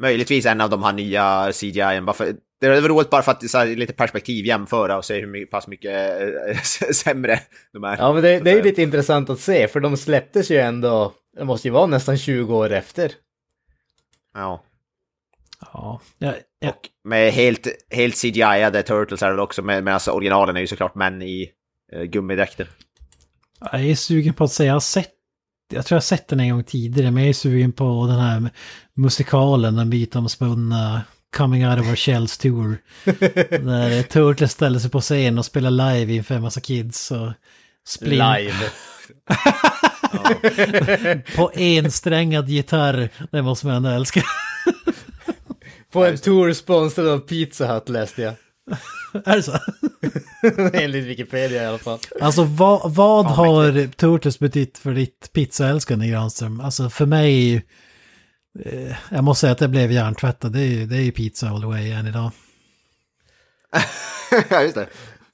Möjligtvis 0.00 0.46
en 0.46 0.60
av 0.60 0.70
de 0.70 0.82
här 0.82 0.92
nya 0.92 1.52
CGI, 1.52 2.00
bara 2.00 2.12
för, 2.12 2.34
det 2.60 2.66
är 2.66 2.70
väl 2.70 2.88
roligt 2.88 3.10
bara 3.10 3.22
för 3.22 3.32
att 3.32 3.50
så 3.50 3.58
här, 3.58 3.66
lite 3.66 3.92
perspektiv 3.92 4.46
jämföra 4.46 4.96
och 4.96 5.04
se 5.04 5.20
hur 5.20 5.26
mycket, 5.26 5.50
pass 5.50 5.66
mycket 5.66 6.20
äh, 6.50 6.60
sämre 6.92 7.40
de 7.72 7.84
är. 7.84 7.96
Ja, 7.96 8.12
men 8.12 8.22
det, 8.22 8.40
det 8.40 8.50
är 8.50 8.56
ju 8.56 8.62
lite 8.62 8.82
intressant 8.82 9.30
att 9.30 9.40
se, 9.40 9.68
för 9.68 9.80
de 9.80 9.96
släpptes 9.96 10.50
ju 10.50 10.56
ändå, 10.56 11.12
det 11.36 11.44
måste 11.44 11.68
ju 11.68 11.72
vara 11.72 11.86
nästan 11.86 12.18
20 12.18 12.56
år 12.56 12.72
efter. 12.72 13.12
Ja. 14.34 14.62
Ja, 15.72 16.00
ja, 16.18 16.34
ja. 16.60 16.68
Och 16.70 16.88
med 17.04 17.32
helt, 17.32 17.66
helt 17.90 18.14
CGI-ade 18.14 18.82
Turtles 18.82 19.22
är 19.22 19.32
det 19.32 19.42
också, 19.42 19.62
med- 19.62 19.84
medan 19.84 19.94
alltså 19.94 20.10
originalen 20.10 20.56
är 20.56 20.60
ju 20.60 20.66
såklart 20.66 20.94
män 20.94 21.22
i 21.22 21.50
uh, 21.96 22.02
gummidräkter. 22.02 22.68
Jag 23.72 23.84
är 23.84 23.94
sugen 23.94 24.34
på 24.34 24.44
att 24.44 24.52
säga, 24.52 24.66
jag 24.66 24.74
har 24.74 24.80
sett, 24.80 25.10
jag 25.72 25.86
tror 25.86 25.96
jag 25.96 26.00
har 26.00 26.04
sett 26.06 26.28
den 26.28 26.40
en 26.40 26.50
gång 26.50 26.64
tidigare, 26.64 27.10
men 27.10 27.22
jag 27.22 27.28
är 27.28 27.34
sugen 27.34 27.72
på 27.72 28.06
den 28.06 28.18
här 28.18 28.50
musikalen, 28.96 29.76
den 29.76 29.88
mytomspunna 29.88 31.02
Coming 31.36 31.66
Out 31.68 31.80
of 31.80 31.86
Our 31.88 31.96
Shells 31.96 32.38
Tour. 32.38 32.78
Där 33.50 34.02
Turtles 34.02 34.52
ställer 34.52 34.78
sig 34.78 34.90
på 34.90 35.00
scen 35.00 35.38
och 35.38 35.44
spelar 35.44 35.70
live 35.70 36.12
inför 36.12 36.34
en 36.34 36.42
massa 36.42 36.60
kids 36.60 37.10
och 37.10 37.32
Splin 37.88 38.10
Live. 38.10 38.54
på 41.36 41.50
ensträngad 41.54 42.48
gitarr. 42.48 43.08
Det 43.30 43.42
måste 43.42 43.66
man 43.66 43.76
ändå 43.76 43.88
älska. 43.88 44.22
På 45.92 46.04
en 46.04 46.18
tour 46.18 46.52
sponsrad 46.52 47.08
av 47.08 47.18
Pizza 47.18 47.74
Hut 47.74 47.88
läste 47.88 48.22
jag. 48.22 48.34
är 49.24 49.36
det 49.36 49.42
så? 49.42 49.58
Enligt 50.72 51.04
Wikipedia 51.04 51.62
i 51.62 51.66
alla 51.66 51.78
fall. 51.78 51.98
Alltså 52.20 52.44
vad, 52.44 52.94
vad 52.94 53.26
har 53.26 53.86
Turtles 53.92 54.38
betytt 54.38 54.78
för 54.78 54.94
ditt 54.94 55.30
pizzaälskande 55.32 56.08
Granström? 56.08 56.60
Alltså 56.60 56.90
för 56.90 57.06
mig, 57.06 57.54
eh, 58.64 58.96
jag 59.10 59.24
måste 59.24 59.40
säga 59.40 59.52
att 59.52 59.58
det 59.58 59.68
blev 59.68 59.92
hjärntvättad. 59.92 60.52
Det 60.52 60.60
är 60.60 60.66
ju 60.66 60.86
det 60.86 60.96
är 60.96 61.02
ju 61.02 61.12
pizza 61.12 61.48
all 61.48 61.60
the 61.60 61.66
way 61.66 61.90
än 61.90 62.06
idag. 62.06 62.30
ja, 64.50 64.62
just 64.62 64.74
det. 64.74 64.88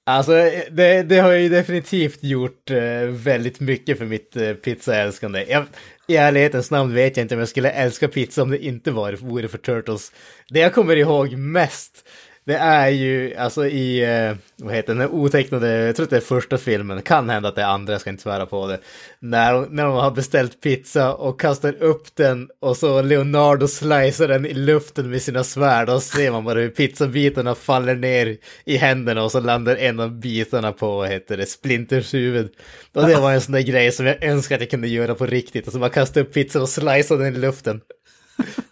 Alltså, 0.06 0.32
det, 0.70 1.02
det 1.02 1.18
har 1.18 1.32
ju 1.32 1.48
definitivt 1.48 2.22
gjort 2.22 2.70
eh, 2.70 3.08
väldigt 3.10 3.60
mycket 3.60 3.98
för 3.98 4.04
mitt 4.04 4.36
eh, 4.36 4.52
pizzaälskande. 4.52 5.44
Jag, 5.48 5.66
I 6.06 6.16
ärlighetens 6.16 6.70
namn 6.70 6.94
vet 6.94 7.16
jag 7.16 7.24
inte 7.24 7.34
om 7.34 7.38
jag 7.38 7.48
skulle 7.48 7.70
älska 7.70 8.08
pizza 8.08 8.42
om 8.42 8.50
det 8.50 8.64
inte 8.64 8.90
var, 8.90 9.12
vore 9.12 9.48
för 9.48 9.58
Turtles. 9.58 10.12
Det 10.48 10.60
jag 10.60 10.74
kommer 10.74 10.96
ihåg 10.96 11.32
mest, 11.32 12.03
det 12.46 12.54
är 12.54 12.88
ju, 12.88 13.36
alltså 13.36 13.66
i, 13.66 14.04
eh, 14.04 14.36
vad 14.56 14.74
heter 14.74 14.94
den, 14.94 15.10
otecknade, 15.10 15.68
jag 15.68 15.96
tror 15.96 16.04
att 16.04 16.10
det 16.10 16.16
är 16.16 16.20
första 16.20 16.58
filmen, 16.58 17.02
kan 17.02 17.30
hända 17.30 17.48
att 17.48 17.54
det 17.54 17.62
är 17.62 17.66
andra, 17.66 17.92
jag 17.92 18.00
ska 18.00 18.10
inte 18.10 18.22
svära 18.22 18.46
på 18.46 18.66
det. 18.66 18.80
När, 19.18 19.66
när 19.70 19.84
de 19.84 19.94
har 19.94 20.10
beställt 20.10 20.60
pizza 20.60 21.14
och 21.14 21.40
kastar 21.40 21.82
upp 21.82 22.16
den 22.16 22.48
och 22.60 22.76
så 22.76 23.02
Leonardo 23.02 23.68
slicer 23.68 24.28
den 24.28 24.46
i 24.46 24.54
luften 24.54 25.10
med 25.10 25.22
sina 25.22 25.44
svärd 25.44 25.88
och 25.88 26.02
ser 26.02 26.30
man 26.30 26.44
bara 26.44 26.60
hur 26.60 26.68
pizzabitarna 26.68 27.54
faller 27.54 27.94
ner 27.94 28.36
i 28.64 28.76
händerna 28.76 29.22
och 29.22 29.32
så 29.32 29.40
landar 29.40 29.76
en 29.76 30.00
av 30.00 30.10
bitarna 30.10 30.72
på, 30.72 30.96
vad 30.96 31.08
heter 31.08 31.36
det, 31.36 31.46
Splinters 31.46 32.14
huvud. 32.14 32.50
Och 32.94 33.06
det 33.06 33.16
var 33.16 33.32
en 33.32 33.40
sån 33.40 33.52
där 33.52 33.60
grej 33.60 33.92
som 33.92 34.06
jag 34.06 34.24
önskar 34.24 34.54
att 34.54 34.60
jag 34.60 34.70
kunde 34.70 34.88
göra 34.88 35.14
på 35.14 35.26
riktigt, 35.26 35.66
alltså 35.66 35.78
bara 35.78 35.90
kasta 35.90 36.20
upp 36.20 36.34
pizzan 36.34 36.62
och 36.62 36.68
slicea 36.68 37.16
den 37.16 37.36
i 37.36 37.38
luften. 37.38 37.80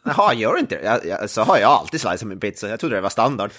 Jaha, 0.04 0.34
gör 0.34 0.58
inte 0.58 0.74
det? 0.76 0.84
Jag, 0.84 1.06
jag, 1.06 1.30
så 1.30 1.42
har 1.42 1.58
jag 1.58 1.70
alltid 1.70 2.00
slicat 2.00 2.22
min 2.22 2.40
pizza. 2.40 2.68
Jag 2.68 2.80
trodde 2.80 2.94
det 2.94 3.00
var 3.00 3.10
standard. 3.10 3.50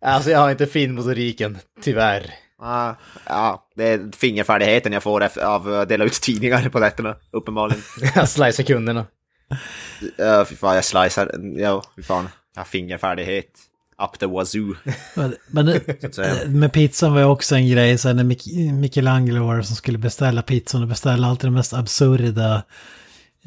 Alltså 0.00 0.30
jag 0.30 0.38
har 0.38 0.50
inte 0.50 0.66
fin 0.66 0.94
motoriken, 0.94 1.58
tyvärr. 1.82 2.34
Ah, 2.62 2.94
ja, 3.26 3.68
det 3.76 3.84
är 3.88 4.16
fingerfärdigheten 4.16 4.92
jag 4.92 5.02
får 5.02 5.38
av 5.42 5.74
att 5.74 5.88
dela 5.88 6.04
ut 6.04 6.12
tidningar 6.12 6.68
på 6.68 6.78
nätterna, 6.78 7.16
uppenbarligen. 7.30 7.82
Jag 8.14 8.28
slicear 8.28 8.64
kunderna. 8.66 9.06
Ja, 10.16 10.44
fy 10.44 10.56
fan, 10.56 10.74
jag 10.74 10.84
slicear. 10.84 11.34
Ja, 11.56 11.82
fy 11.96 12.02
fan. 12.02 12.28
Jag 12.54 12.60
har 12.60 12.66
fingerfärdighet. 12.66 13.46
Up 14.02 14.18
the 14.18 14.26
wazoo. 14.26 14.74
Men, 15.14 15.36
men 15.46 15.66
med 16.60 16.72
pizzan 16.72 17.12
var 17.12 17.20
ju 17.20 17.26
också 17.26 17.54
en 17.54 17.68
grej, 17.68 17.98
så 17.98 18.12
när 18.12 18.24
Mich- 18.24 18.72
Michelangelo 18.72 19.46
var 19.46 19.62
som 19.62 19.76
skulle 19.76 19.98
beställa 19.98 20.42
pizzan 20.42 20.82
och 20.82 20.88
beställa 20.88 21.26
alltid 21.26 21.46
de 21.50 21.54
mest 21.54 21.72
absurda. 21.74 22.62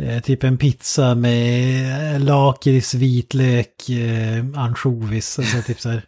Eh, 0.02 0.22
typ 0.22 0.44
en 0.44 0.58
pizza 0.58 1.16
med 1.16 2.16
eh, 2.16 2.20
lakrits, 2.26 2.94
vitlök, 2.94 3.90
eh, 3.90 4.46
ansjovis. 4.56 5.40
Alltså, 5.40 5.62
typ 5.62 5.80
så 5.80 5.90
här. 5.90 6.02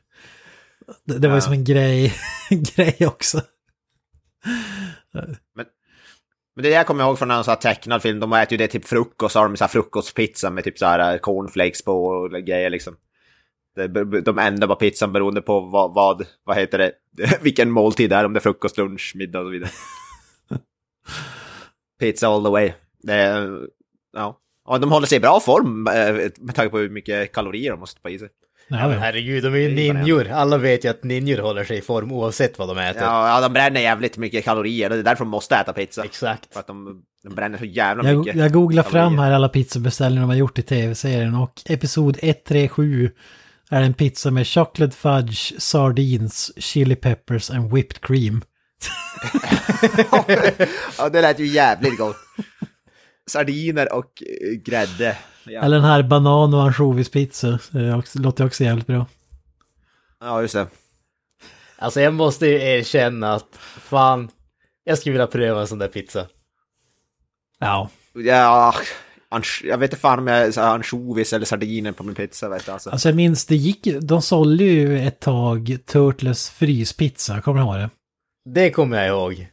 Det, 1.06 1.18
det 1.20 1.28
var 1.28 1.36
ju 1.36 1.38
Ja. 1.38 1.42
som 1.42 1.54
en 1.54 1.64
grej, 1.64 2.14
grej 2.76 2.98
också. 3.08 3.42
Men 6.56 6.64
det 6.64 6.70
jag 6.70 6.88
kommer 6.88 7.04
ihåg 7.04 7.20
från 7.20 7.32
en 7.32 7.44
sån 7.44 7.56
tecknad 7.56 8.02
film, 8.02 8.20
de 8.20 8.34
äter 8.34 8.52
ju 8.52 8.58
det 8.58 8.68
typ 8.68 8.86
frukost, 8.86 9.34
så 9.34 9.40
har 9.40 9.48
de 9.48 9.58
så 9.58 9.64
här 9.64 9.70
frukostpizza 9.70 10.50
med 10.50 10.64
typ 10.64 10.78
så 10.78 10.86
här 10.86 11.18
cornflakes 11.18 11.82
på 11.84 12.06
och 12.06 12.32
grejer 12.32 12.70
liksom. 12.70 12.96
De 14.26 14.40
ändrar 14.40 14.68
bara 14.68 14.76
pizzan 14.76 15.14
beroende 15.14 15.42
på 15.42 15.60
vad, 15.60 15.94
vad, 15.94 16.26
vad 16.44 16.58
heter 16.58 16.78
det, 16.78 16.92
vilken 17.42 17.72
måltid 17.72 18.10
det 18.10 18.16
är, 18.16 18.26
om 18.26 18.34
det 18.34 18.38
är 18.40 18.42
frukost, 18.42 18.78
lunch, 18.78 19.14
middag 19.16 19.40
och 19.40 19.46
så 19.46 19.50
vidare. 19.50 19.70
Pizza 22.00 22.28
all 22.28 22.44
the 22.44 22.50
way. 22.50 22.72
Det 23.04 23.14
är, 23.14 23.60
ja. 24.14 24.38
ja, 24.70 24.78
de 24.78 24.92
håller 24.92 25.08
sig 25.08 25.16
i 25.16 25.20
bra 25.22 25.40
form 25.40 25.88
eh, 25.88 26.30
med 26.40 26.56
tanke 26.56 26.70
på 26.70 26.78
hur 26.78 26.90
mycket 26.90 27.34
kalorier 27.34 27.72
de 27.72 27.80
måste 27.80 28.02
ta 28.02 28.10
i 28.10 28.20
sig. 28.20 28.30
Ja, 28.68 28.88
men 28.88 29.00
herregud, 29.00 29.44
de 29.44 29.54
är 29.54 29.58
ju 29.58 29.76
ninjor. 29.76 30.32
Alla 30.32 30.58
vet 30.58 30.86
ju 30.86 30.90
att 30.90 31.04
ninjor 31.04 31.38
håller 31.38 31.64
sig 31.64 31.78
i 31.78 31.82
form 31.82 32.12
oavsett 32.12 32.60
vad 32.60 32.68
de 32.68 32.78
äter. 32.78 33.02
Ja, 33.02 33.30
ja, 33.30 33.42
de 33.42 33.54
bränner 33.54 33.82
jävligt 33.82 34.18
mycket 34.18 34.46
kalorier, 34.46 34.90
det 34.90 34.96
är 34.96 35.04
därför 35.04 35.24
de 35.24 35.30
måste 35.30 35.56
äta 35.56 35.74
pizza. 35.74 36.04
Exakt. 36.04 36.54
För 36.54 36.60
att 36.60 36.68
de, 36.68 37.02
de 37.24 37.36
bränner 37.36 37.58
så 37.58 37.66
jävla 37.66 38.10
Jag, 38.10 38.18
mycket. 38.18 38.36
jag 38.36 38.54
googlar 38.54 38.84
fram 38.84 38.92
kalorier. 38.94 39.24
här 39.24 39.32
alla 39.32 39.50
pizzabeställningar 39.50 40.22
de 40.22 40.30
har 40.30 40.36
gjort 40.36 40.60
i 40.60 40.62
tv-serien 40.62 41.36
och 41.36 41.62
episod 41.66 42.18
137 42.22 43.12
är 43.70 43.82
en 43.82 43.94
pizza 43.94 44.32
med 44.32 44.48
chocolate 44.48 44.96
fudge, 44.96 45.62
sardines, 45.62 46.52
chili 46.58 46.96
peppers 46.96 47.52
and 47.52 47.74
whipped 47.74 48.02
cream. 48.02 48.42
ja, 50.98 51.10
det 51.10 51.22
lät 51.22 51.40
ju 51.40 51.46
jävligt 51.46 51.98
gott. 51.98 52.16
Sardiner 53.32 53.94
och 53.94 54.24
eh, 54.42 54.52
grädde. 54.52 55.18
Ja, 55.46 55.62
Eller 55.62 55.76
den 55.78 55.86
här 55.86 56.04
banan 56.04 56.54
och 56.54 56.64
ansjovispizza. 56.64 57.60
Det 57.72 58.04
låter 58.16 58.46
också 58.46 58.64
jävligt 58.64 58.88
bra. 58.88 59.06
ja 60.20 60.42
just 60.42 60.54
det. 60.54 60.68
Alltså 61.78 62.02
jag 62.02 62.14
måste 62.14 62.48
ju 62.48 62.62
erkänna 62.62 63.34
att 63.34 63.56
fan, 63.80 64.30
jag 64.84 64.98
skulle 64.98 65.14
vilja 65.14 65.28
pröva 65.28 65.62
en 65.62 65.68
sån 65.68 65.80
där 65.80 65.88
pizza. 65.88 66.28
Ja, 67.60 67.90
Ja, 68.14 68.74
jag 69.64 69.78
vet 69.78 69.92
inte 69.92 70.02
fan 70.02 70.20
om 70.20 70.28
jag 70.28 70.52
har 70.52 70.64
ansjovis 70.64 71.34
eller 71.34 71.46
sardiner 71.46 71.92
på 71.92 72.04
min 72.04 72.16
pizza. 72.16 72.50
Vet 72.50 72.66
du, 72.66 72.72
alltså. 72.72 72.90
alltså 72.90 73.10
jag 73.10 73.16
minns 73.16 73.46
det 73.46 73.56
gick, 73.56 73.88
de 74.02 74.22
sålde 74.22 74.64
ju 74.64 75.00
ett 75.00 75.20
tag 75.20 75.78
Turtles 75.86 76.50
fryspizza, 76.50 77.42
kommer 77.42 77.60
du 77.60 77.66
ihåg 77.66 77.76
det? 77.76 77.90
Det 78.46 78.72
kommer 78.72 78.98
jag 78.98 79.08
ihåg. 79.08 79.48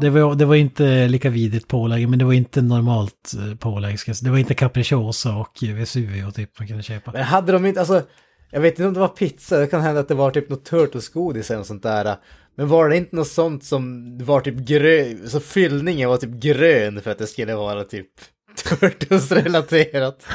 Det 0.00 0.10
var, 0.10 0.34
det 0.34 0.44
var 0.44 0.54
inte 0.54 1.08
lika 1.08 1.30
vidigt 1.30 1.68
pålägg, 1.68 2.08
men 2.08 2.18
det 2.18 2.24
var 2.24 2.32
inte 2.32 2.62
normalt 2.62 3.32
eh, 3.38 3.56
pålägg. 3.56 3.98
Det 4.22 4.30
var 4.30 4.38
inte 4.38 4.54
capricciosa 4.54 5.36
och 5.36 5.58
Vesuvio 5.62 6.30
typ 6.30 6.58
man 6.58 6.68
kunde 6.68 6.82
köpa. 6.82 7.12
Men 7.12 7.22
hade 7.22 7.52
de 7.52 7.66
inte, 7.66 7.80
alltså, 7.80 8.02
jag 8.50 8.60
vet 8.60 8.72
inte 8.72 8.86
om 8.86 8.94
det 8.94 9.00
var 9.00 9.08
pizza, 9.08 9.58
det 9.58 9.66
kan 9.66 9.80
hända 9.80 10.00
att 10.00 10.08
det 10.08 10.14
var 10.14 10.30
typ 10.30 10.48
något 10.48 10.64
turtlesgodis 10.64 11.50
eller 11.50 11.62
sånt 11.62 11.82
där. 11.82 12.16
Men 12.54 12.68
var 12.68 12.88
det 12.88 12.96
inte 12.96 13.16
något 13.16 13.28
sånt 13.28 13.64
som 13.64 14.18
var 14.18 14.40
typ 14.40 14.56
grön, 14.56 15.28
så 15.28 15.40
fyllningen 15.40 16.08
var 16.08 16.16
typ 16.16 16.30
grön 16.30 17.00
för 17.00 17.10
att 17.10 17.18
det 17.18 17.26
skulle 17.26 17.54
vara 17.54 17.84
typ 17.84 18.10
Turtles-relaterat? 18.64 20.22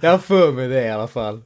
jag 0.00 0.10
har 0.10 0.18
för 0.18 0.52
mig 0.52 0.68
det 0.68 0.84
i 0.84 0.90
alla 0.90 1.08
fall. 1.08 1.42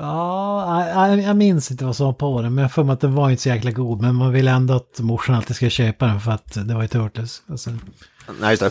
Ja, 0.00 1.18
jag, 1.18 1.36
minns 1.36 1.70
inte 1.70 1.84
vad 1.84 1.96
som 1.96 2.06
var 2.06 2.12
på 2.12 2.42
den, 2.42 2.54
men 2.54 2.62
jag 2.62 2.72
för 2.72 2.84
mig 2.84 2.92
att 2.92 3.00
den 3.00 3.14
var 3.14 3.30
inte 3.30 3.42
så 3.42 3.48
jäkla 3.48 3.70
god. 3.70 4.00
Men 4.00 4.14
man 4.14 4.32
ville 4.32 4.50
ändå 4.50 4.74
att 4.74 5.00
morsan 5.00 5.34
alltid 5.34 5.56
ska 5.56 5.70
köpa 5.70 6.06
den 6.06 6.20
för 6.20 6.30
att 6.30 6.54
det 6.68 6.74
var 6.74 6.82
ju 6.82 6.88
Turtles. 6.88 7.42
Alltså, 7.48 7.70
Nej, 8.40 8.50
just 8.50 8.62
det. 8.62 8.70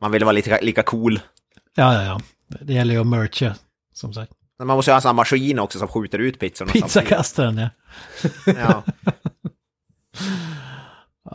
Man 0.00 0.12
ville 0.12 0.24
vara 0.24 0.32
lika, 0.32 0.58
lika 0.62 0.82
cool. 0.82 1.20
ja, 1.74 1.94
ja, 1.94 2.02
ja. 2.02 2.20
Det 2.60 2.72
gäller 2.72 2.94
ju 2.94 3.00
att 3.00 3.06
mercha, 3.06 3.54
som 3.94 4.12
sagt. 4.14 4.32
Men 4.58 4.66
man 4.66 4.76
måste 4.76 4.90
ju 4.90 4.92
ha 4.92 4.96
en 4.96 5.02
sån 5.02 5.08
här 5.08 5.14
maskin 5.14 5.58
också 5.58 5.78
som 5.78 5.88
skjuter 5.88 6.18
ut 6.18 6.38
pizzorna. 6.38 6.72
Pizzakastaren, 6.72 7.56
ja. 7.58 7.68
Ja. 8.46 8.82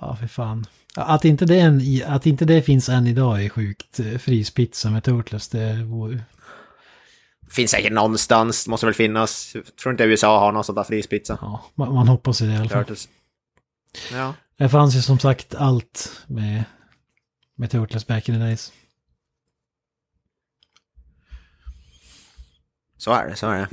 Ja, 0.02 0.16
för 0.16 0.28
fan. 0.28 0.66
Att 0.96 1.26
inte, 1.26 1.46
det 1.46 1.60
en, 1.60 1.82
att 2.08 2.26
inte 2.26 2.46
det 2.46 2.62
finns 2.62 2.90
än 2.90 3.08
idag 3.08 3.44
är 3.46 3.50
sjukt. 3.50 4.00
eh, 4.00 4.18
Fryspizza 4.18 4.90
med 4.90 5.04
Turtles, 5.04 5.48
det 5.50 5.74
vore... 5.84 6.20
Finns 7.50 7.72
säkert 7.72 7.93
någonstans, 7.93 8.68
måste 8.68 8.86
väl 8.86 8.95
finnas. 8.95 9.52
Jag 9.56 9.76
tror 9.76 9.91
inte 9.93 10.04
USA 10.04 10.39
har 10.39 10.52
någon 10.52 10.64
sån 10.64 10.76
där 10.76 10.84
fryspizza. 10.84 11.38
Ja, 11.41 11.64
man, 11.76 11.93
man 11.93 12.08
hoppas 12.08 12.41
i 12.41 12.45
det 12.45 12.54
i 12.54 12.58
alla 12.58 12.70
fall. 12.70 12.84
Turtles. 12.84 13.10
Ja. 14.12 14.34
Det 14.58 14.70
fanns 14.70 14.95
ju 14.95 15.02
som 15.02 15.20
sagt 15.20 15.56
allt 15.56 16.22
med, 16.28 16.64
med 17.56 17.72
Turtles 17.72 18.08
back 18.08 18.30
in 18.30 18.36
the 18.36 18.39
days. 18.39 18.72
Så 22.98 23.12
är 23.12 23.28
det, 23.28 23.36
så 23.36 23.48
är 23.48 23.60
det. 23.60 23.68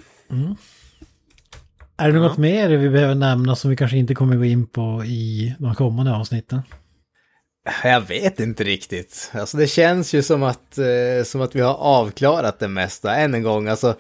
Är 1.97 2.13
det 2.13 2.19
något 2.19 2.39
mer 2.39 2.69
vi 2.69 2.91
behöver 2.91 3.15
nämna 3.15 3.57
som 3.57 3.71
vi 3.71 3.77
kanske 3.77 3.97
inte 3.97 4.15
kommer 4.15 4.37
gå 4.37 4.45
in 4.45 4.67
på 4.67 5.05
i 5.05 5.55
de 5.59 5.75
kommande 5.75 6.13
avsnitten? 6.13 6.63
Jag 7.85 8.01
vet 8.01 8.41
inte 8.41 8.65
riktigt. 8.65 9.31
Alltså 9.35 9.57
det 9.57 9.67
känns 9.67 10.15
ju 10.15 10.23
som 10.23 10.43
att, 10.43 10.79
eh, 10.79 11.25
som 11.25 11.41
att 11.41 11.55
vi 11.55 11.61
har 11.61 11.75
avklarat 11.75 12.59
det 12.59 12.69
mesta 12.69 13.15
än 13.15 13.35
en 13.35 13.43
gång. 13.43 13.69
Alltså 13.69 13.97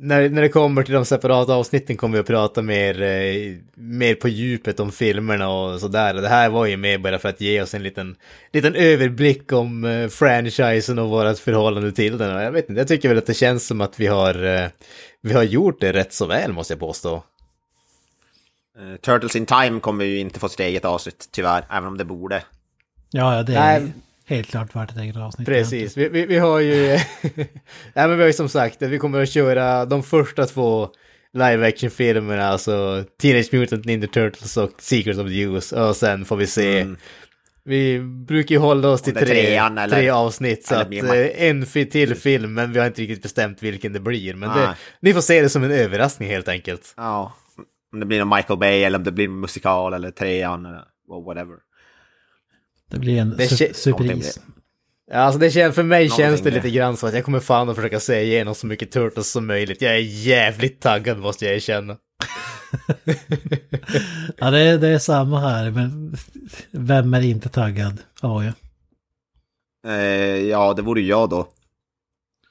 när, 0.00 0.28
när 0.28 0.42
det 0.42 0.48
kommer 0.48 0.82
till 0.82 0.94
de 0.94 1.04
separata 1.04 1.54
avsnitten 1.54 1.96
kommer 1.96 2.14
vi 2.14 2.20
att 2.20 2.26
prata 2.26 2.62
mer, 2.62 3.02
eh, 3.02 3.56
mer 3.74 4.14
på 4.14 4.28
djupet 4.28 4.80
om 4.80 4.92
filmerna 4.92 5.48
och 5.48 5.80
sådär. 5.80 6.14
Det 6.14 6.28
här 6.28 6.48
var 6.48 6.66
ju 6.66 6.76
mer 6.76 6.98
bara 6.98 7.18
för 7.18 7.28
att 7.28 7.40
ge 7.40 7.62
oss 7.62 7.74
en 7.74 7.82
liten, 7.82 8.16
liten 8.52 8.74
överblick 8.74 9.52
om 9.52 9.84
eh, 9.84 10.08
franchisen 10.08 10.98
och 10.98 11.08
vårt 11.08 11.38
förhållande 11.38 11.92
till 11.92 12.18
den. 12.18 12.42
Jag 12.42 12.52
vet 12.52 12.68
inte, 12.68 12.80
jag 12.80 12.88
tycker 12.88 13.08
väl 13.08 13.18
att 13.18 13.26
det 13.26 13.34
känns 13.34 13.66
som 13.66 13.80
att 13.80 14.00
vi 14.00 14.06
har, 14.06 14.44
eh, 14.44 14.68
vi 15.22 15.34
har 15.34 15.42
gjort 15.42 15.80
det 15.80 15.92
rätt 15.92 16.12
så 16.12 16.26
väl 16.26 16.52
måste 16.52 16.72
jag 16.72 16.80
påstå. 16.80 17.22
Eh, 18.78 18.96
Turtles 18.96 19.36
in 19.36 19.46
Time 19.46 19.80
kommer 19.80 20.04
ju 20.04 20.18
inte 20.18 20.40
få 20.40 20.48
sitt 20.48 20.60
eget 20.60 20.84
avsnitt, 20.84 21.28
tyvärr. 21.32 21.64
Även 21.70 21.88
om 21.88 21.98
det 21.98 22.04
borde. 22.04 22.42
Ja, 23.10 23.42
det 23.42 23.54
är 23.54 23.80
Nej. 23.80 23.92
helt 24.26 24.50
klart 24.50 24.76
värt 24.76 24.90
ett 24.90 24.96
eget 24.98 25.16
avsnitt. 25.16 25.48
Precis, 25.48 25.96
vi, 25.96 26.08
vi, 26.08 26.26
vi 26.26 26.38
har 26.38 26.58
ju... 26.60 26.86
Nej 27.94 28.08
men 28.08 28.10
vi 28.16 28.20
har 28.20 28.26
ju 28.26 28.32
som 28.32 28.48
sagt, 28.48 28.82
vi 28.82 28.98
kommer 28.98 29.22
att 29.22 29.30
köra 29.30 29.84
de 29.84 30.02
första 30.02 30.46
två 30.46 30.88
live 31.32 31.68
action-filmerna, 31.68 32.46
alltså 32.48 33.04
Teenage 33.22 33.48
Mutant 33.52 33.84
Ninja 33.84 34.06
Turtles 34.08 34.56
och 34.56 34.70
Secrets 34.78 35.18
of 35.18 35.26
the 35.28 35.42
Use. 35.42 35.80
Och 35.82 35.96
sen 35.96 36.24
får 36.24 36.36
vi 36.36 36.46
se. 36.46 36.80
Mm. 36.80 36.96
Vi 37.64 38.00
brukar 38.00 38.54
ju 38.54 38.58
hålla 38.58 38.88
oss 38.88 39.02
till 39.02 39.14
det 39.14 39.20
tre, 39.20 39.28
trean 39.28 39.78
eller- 39.78 39.96
tre 39.96 40.08
avsnitt, 40.10 40.66
så 40.66 40.74
att 40.74 40.92
eh, 40.92 41.42
en 41.44 41.66
fi- 41.66 41.86
till 41.90 42.14
film, 42.14 42.54
men 42.54 42.72
vi 42.72 42.78
har 42.78 42.86
inte 42.86 43.02
riktigt 43.02 43.22
bestämt 43.22 43.62
vilken 43.62 43.92
det 43.92 44.00
blir. 44.00 44.34
Men 44.34 44.48
det, 44.48 44.66
Nej. 44.66 44.74
ni 45.00 45.14
får 45.14 45.20
se 45.20 45.42
det 45.42 45.48
som 45.48 45.64
en 45.64 45.70
överraskning 45.70 46.28
helt 46.28 46.48
enkelt. 46.48 46.94
Ja. 46.96 47.32
Om 47.92 48.00
det 48.00 48.06
blir 48.06 48.18
någon 48.24 48.36
Michael 48.36 48.58
Bay 48.58 48.82
eller 48.82 48.98
om 48.98 49.04
det 49.04 49.12
blir 49.12 49.28
musikal 49.28 49.94
eller 49.94 50.10
trean 50.10 50.66
eller 50.66 50.84
whatever. 51.26 51.56
Det 52.88 52.98
blir 52.98 53.18
en 53.18 53.36
Det 53.36 53.46
su-. 53.46 54.40
Ja, 55.10 55.16
alltså 55.16 55.38
det 55.38 55.50
känns, 55.50 55.74
för 55.74 55.82
mig 55.82 56.04
Någonting 56.08 56.26
känns 56.26 56.40
det 56.40 56.50
lite 56.50 56.70
grann 56.70 56.96
så 56.96 57.06
att 57.06 57.14
jag 57.14 57.24
kommer 57.24 57.40
fan 57.40 57.68
att 57.68 57.76
försöka 57.76 58.00
se 58.00 58.22
igenom 58.22 58.54
så 58.54 58.66
mycket 58.66 58.90
Turtles 58.90 59.30
som 59.30 59.46
möjligt. 59.46 59.82
Jag 59.82 59.94
är 59.94 60.26
jävligt 60.26 60.80
taggad 60.80 61.18
måste 61.18 61.44
jag 61.44 61.54
erkänna. 61.54 61.96
Ja, 64.38 64.50
det 64.50 64.58
är, 64.58 64.78
det 64.78 64.88
är 64.88 64.98
samma 64.98 65.40
här, 65.40 65.70
men 65.70 66.16
vem 66.70 67.14
är 67.14 67.20
inte 67.20 67.48
taggad? 67.48 67.98
Ja, 68.22 68.44
ja. 68.44 68.52
Eh, 69.90 70.38
ja, 70.48 70.74
det 70.74 70.82
vore 70.82 71.00
jag 71.00 71.30
då. 71.30 71.48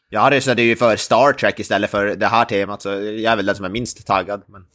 Jag 0.10 0.32
röstade 0.32 0.62
ju 0.62 0.76
för 0.76 0.96
Star 0.96 1.34
Trek 1.34 1.60
istället 1.60 1.90
för 1.90 2.16
det 2.16 2.28
här 2.28 2.46
temat, 2.46 2.82
så 2.82 2.90
jag 2.90 3.32
är 3.32 3.36
väl 3.36 3.46
den 3.46 3.56
som 3.56 3.66
är 3.66 3.70
minst 3.70 4.08
taggad. 4.08 4.44
Men, 4.48 4.66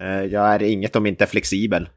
eh, 0.00 0.24
jag 0.24 0.54
är 0.54 0.62
inget 0.62 0.96
om 0.96 1.06
inte 1.06 1.26
flexibel. 1.26 1.88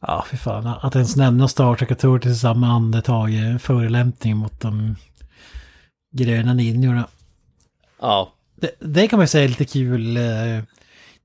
Ja, 0.00 0.24
fy 0.30 0.36
fan. 0.36 0.66
Att 0.66 0.94
ens 0.96 1.16
nämna 1.16 1.48
Star 1.48 1.76
Trek 1.76 1.90
och 1.90 1.98
Turtles 1.98 2.36
i 2.36 2.40
samma 2.40 2.66
andetag 2.66 3.34
är 3.34 3.42
en 3.42 3.58
förolämpning 3.58 4.36
mot 4.36 4.60
de 4.60 4.96
gröna 6.12 6.54
ninjorna. 6.54 7.08
Ja, 8.00 8.32
Det, 8.56 8.70
det 8.80 9.08
kan 9.08 9.16
man 9.16 9.24
ju 9.24 9.28
säga 9.28 9.44
är 9.44 9.48
lite 9.48 9.64
kul. 9.64 10.16
Eh, 10.16 10.62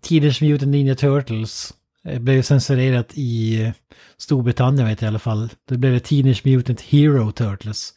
Teenage 0.01 0.41
Mutant 0.41 0.71
Ninja 0.71 0.95
Turtles 0.95 1.73
eh, 2.07 2.19
blev 2.19 2.41
censurerat 2.41 3.11
i 3.13 3.61
eh, 3.63 3.71
Storbritannien 4.17 4.87
vet 4.87 5.01
jag 5.01 5.07
i 5.07 5.09
alla 5.09 5.19
fall. 5.19 5.49
Det 5.69 5.77
blev 5.77 5.93
det 5.93 5.99
Teenage 5.99 6.41
Mutant 6.45 6.81
Hero 6.81 7.31
Turtles. 7.31 7.93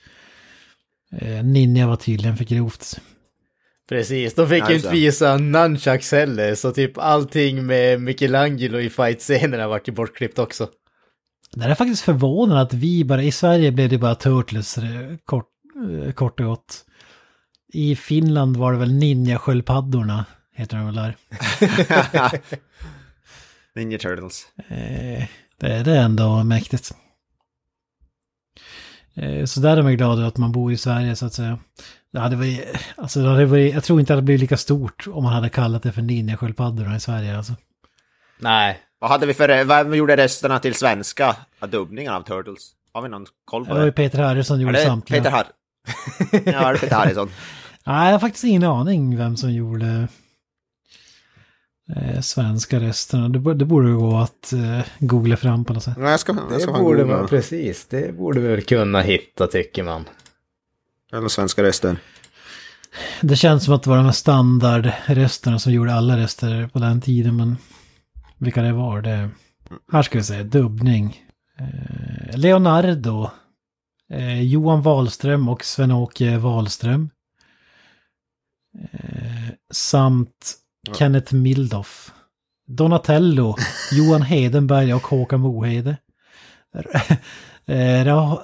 Ninja 1.45 1.87
var 1.87 1.97
tydligen 1.97 2.37
för 2.37 2.45
grovt. 2.45 3.01
Precis. 3.89 4.35
De 4.35 4.49
fick 4.49 4.69
just 4.71 4.85
inte 4.85 4.91
visa 4.97 5.37
nunchucks 5.37 6.13
heller, 6.13 6.55
så 6.55 6.73
typ 6.73 6.99
allting 6.99 7.67
med 7.67 8.01
Michelangelo 8.01 8.79
i 8.81 8.91
fight-scenerna 8.91 9.69
vart 9.69 9.89
ju 9.89 9.93
bortklippt 9.93 10.39
också. 10.39 10.69
Det 11.55 11.65
är 11.65 11.75
faktiskt 11.75 12.03
förvånande 12.03 12.61
att 12.63 12.75
vi 12.75 13.05
bara, 13.05 13.23
i 13.23 13.33
Sverige 13.33 13.73
blev 13.73 13.89
det 13.89 13.99
bara 13.99 14.15
Turtles 14.15 14.79
eh, 14.79 14.85
kort, 15.25 15.49
eh, 16.07 16.13
kort 16.13 16.41
och 16.41 16.47
gott. 16.47 16.83
I 17.73 17.97
Finland 17.97 18.57
var 18.57 18.73
det 18.73 18.79
väl 18.79 18.93
Ninja-sköldpaddorna, 18.93 20.25
heter 20.55 20.77
de 20.77 20.87
väl 20.87 20.95
där. 20.95 21.17
Ninja 23.75 23.99
Turtles. 23.99 24.47
Eh, 24.69 25.25
det, 25.61 25.67
är- 25.67 25.85
det 25.85 25.93
är 25.93 26.03
ändå 26.03 26.45
mäktigt. 26.45 26.93
Eh, 29.17 29.45
så 29.45 29.61
där 29.61 29.77
är 29.77 29.83
man 29.83 29.97
glad 29.97 30.19
över 30.19 30.29
att 30.29 30.37
man 30.37 30.53
bor 30.53 30.73
i 30.73 30.77
Sverige 30.77 31.17
så 31.17 31.27
att 31.27 31.33
säga. 31.33 31.59
Det 32.13 32.21
hade 32.21 32.37
varit, 32.37 32.65
alltså 32.97 33.21
det 33.23 33.29
hade 33.29 33.47
varit, 33.47 33.75
jag 33.75 33.85
tror 33.85 34.01
inte 34.01 34.15
att 34.15 34.19
det 34.19 34.23
blivit 34.23 34.41
lika 34.41 34.57
stort 34.57 35.07
om 35.07 35.25
man 35.25 35.33
hade 35.33 35.49
kallat 35.49 35.83
det 35.83 35.93
för 35.93 36.03
ninja-sköldpaddorna 36.03 36.97
i 36.97 37.01
Sverige 37.01 37.37
alltså. 37.37 37.53
Nej, 38.39 38.79
Vad 38.99 39.11
hade 39.11 39.27
vi 39.27 39.35
för, 39.35 39.65
vad 39.65 39.97
gjorde 39.97 40.17
rösterna 40.17 40.59
till 40.59 40.75
svenska 40.75 41.37
dubbningen 41.69 42.13
av 42.13 42.23
Turtles? 42.23 42.71
Har 42.93 43.03
vi 43.03 43.09
någon 43.09 43.27
koll 43.45 43.63
Det 43.65 43.69
på 43.69 43.75
var 43.75 43.81
ju 43.81 43.87
det? 43.91 43.93
Peter 43.93 44.19
Harrison 44.23 44.61
gjorde 44.61 44.73
det 44.79 44.85
samtliga. 44.85 45.23
Peter 45.23 45.37
Har... 45.37 45.47
ja, 46.33 46.39
det 46.43 46.77
är 46.77 46.77
Peter 46.77 46.97
Harrison. 46.97 47.31
Nej, 47.87 48.07
jag 48.07 48.13
har 48.13 48.19
faktiskt 48.19 48.45
ingen 48.45 48.65
aning 48.65 49.17
vem 49.17 49.37
som 49.37 49.53
gjorde 49.53 50.09
eh, 51.97 52.21
svenska 52.21 52.81
rösterna. 52.81 53.29
Det, 53.29 53.55
det 53.55 53.65
borde 53.65 53.93
gå 53.93 54.17
att 54.17 54.53
eh, 54.53 54.81
googla 54.99 55.37
fram 55.37 55.65
på 55.65 55.73
något 55.73 55.83
sätt. 55.83 55.95
Ja, 55.99 56.11
jag 56.11 56.21
ska, 56.21 56.33
jag 56.33 56.59
det 56.59 56.61
ska 56.61 56.73
borde 56.73 57.03
googla. 57.03 57.17
man, 57.17 57.29
precis. 57.29 57.87
Det 57.87 58.17
borde 58.17 58.41
vi 58.41 58.49
väl 58.49 58.63
kunna 58.63 59.01
hitta 59.01 59.47
tycker 59.47 59.83
man. 59.83 60.05
Eller 61.13 61.29
svenska 61.29 61.63
rösten. 61.63 61.99
Det 63.21 63.37
känns 63.37 63.65
som 63.65 63.75
att 63.75 63.83
det 63.83 63.91
var 63.91 63.97
de 63.97 64.05
här 64.05 64.13
standardrösterna 64.13 65.59
som 65.59 65.73
gjorde 65.73 65.95
alla 65.95 66.17
röster 66.17 66.69
på 66.73 66.79
den 66.79 67.01
tiden, 67.01 67.37
men 67.37 67.57
vilka 68.39 68.63
det 68.63 68.73
var, 68.73 69.03
det... 69.03 69.31
Här 69.93 70.03
ska 70.03 70.19
vi 70.19 70.25
se, 70.25 70.43
dubbning. 70.43 71.21
Eh, 71.59 72.39
Leonardo. 72.39 73.31
Eh, 74.11 74.43
Johan 74.43 74.83
Wahlström 74.83 75.49
och 75.49 75.65
Sven-Åke 75.65 76.39
Wahlström. 76.39 77.11
Eh, 78.93 79.55
samt 79.73 80.55
Kenneth 80.95 81.35
Mildoff. 81.35 82.13
Donatello, 82.69 83.57
Johan 83.93 84.23
Hedenberg 84.23 84.95
och 84.95 85.03
Håkan 85.07 85.41
Mohede. 85.41 85.97
Eh, 87.69 88.05
Ra- 88.05 88.43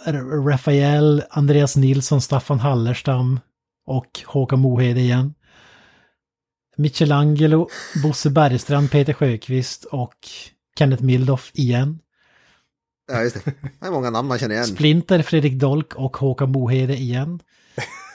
Rafael, 0.51 1.23
Andreas 1.31 1.77
Nilsson, 1.77 2.21
Staffan 2.21 2.61
Hallerstam 2.61 3.41
och 3.87 4.21
Håkan 4.27 4.61
Mohede 4.61 5.01
igen. 5.01 5.35
Michelangelo, 6.77 7.69
Bosse 8.03 8.31
Bergstrand, 8.31 8.91
Peter 8.91 9.13
Sjöqvist 9.13 9.85
och 9.85 10.15
Kenneth 10.79 11.03
Mildoff 11.03 11.51
igen. 11.55 11.99
Ja, 13.13 13.23
just 13.23 13.45
det. 13.45 13.53
Det 13.81 13.87
är 13.87 13.91
många 13.91 14.11
namn 14.11 14.29
man 14.29 14.39
känner 14.39 14.55
igen. 14.55 14.67
Splinter, 14.67 15.23
Fredrik 15.23 15.55
Dolk 15.61 15.95
och 15.95 16.17
Håkan 16.17 16.53
Mohede 16.53 16.97
igen. 16.97 17.41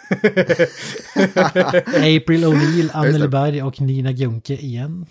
April 1.88 2.46
O'Neill, 2.46 2.90
Anneli 2.94 3.62
och 3.62 3.82
Nina 3.82 4.12
Junke 4.12 4.54
igen. 4.54 5.06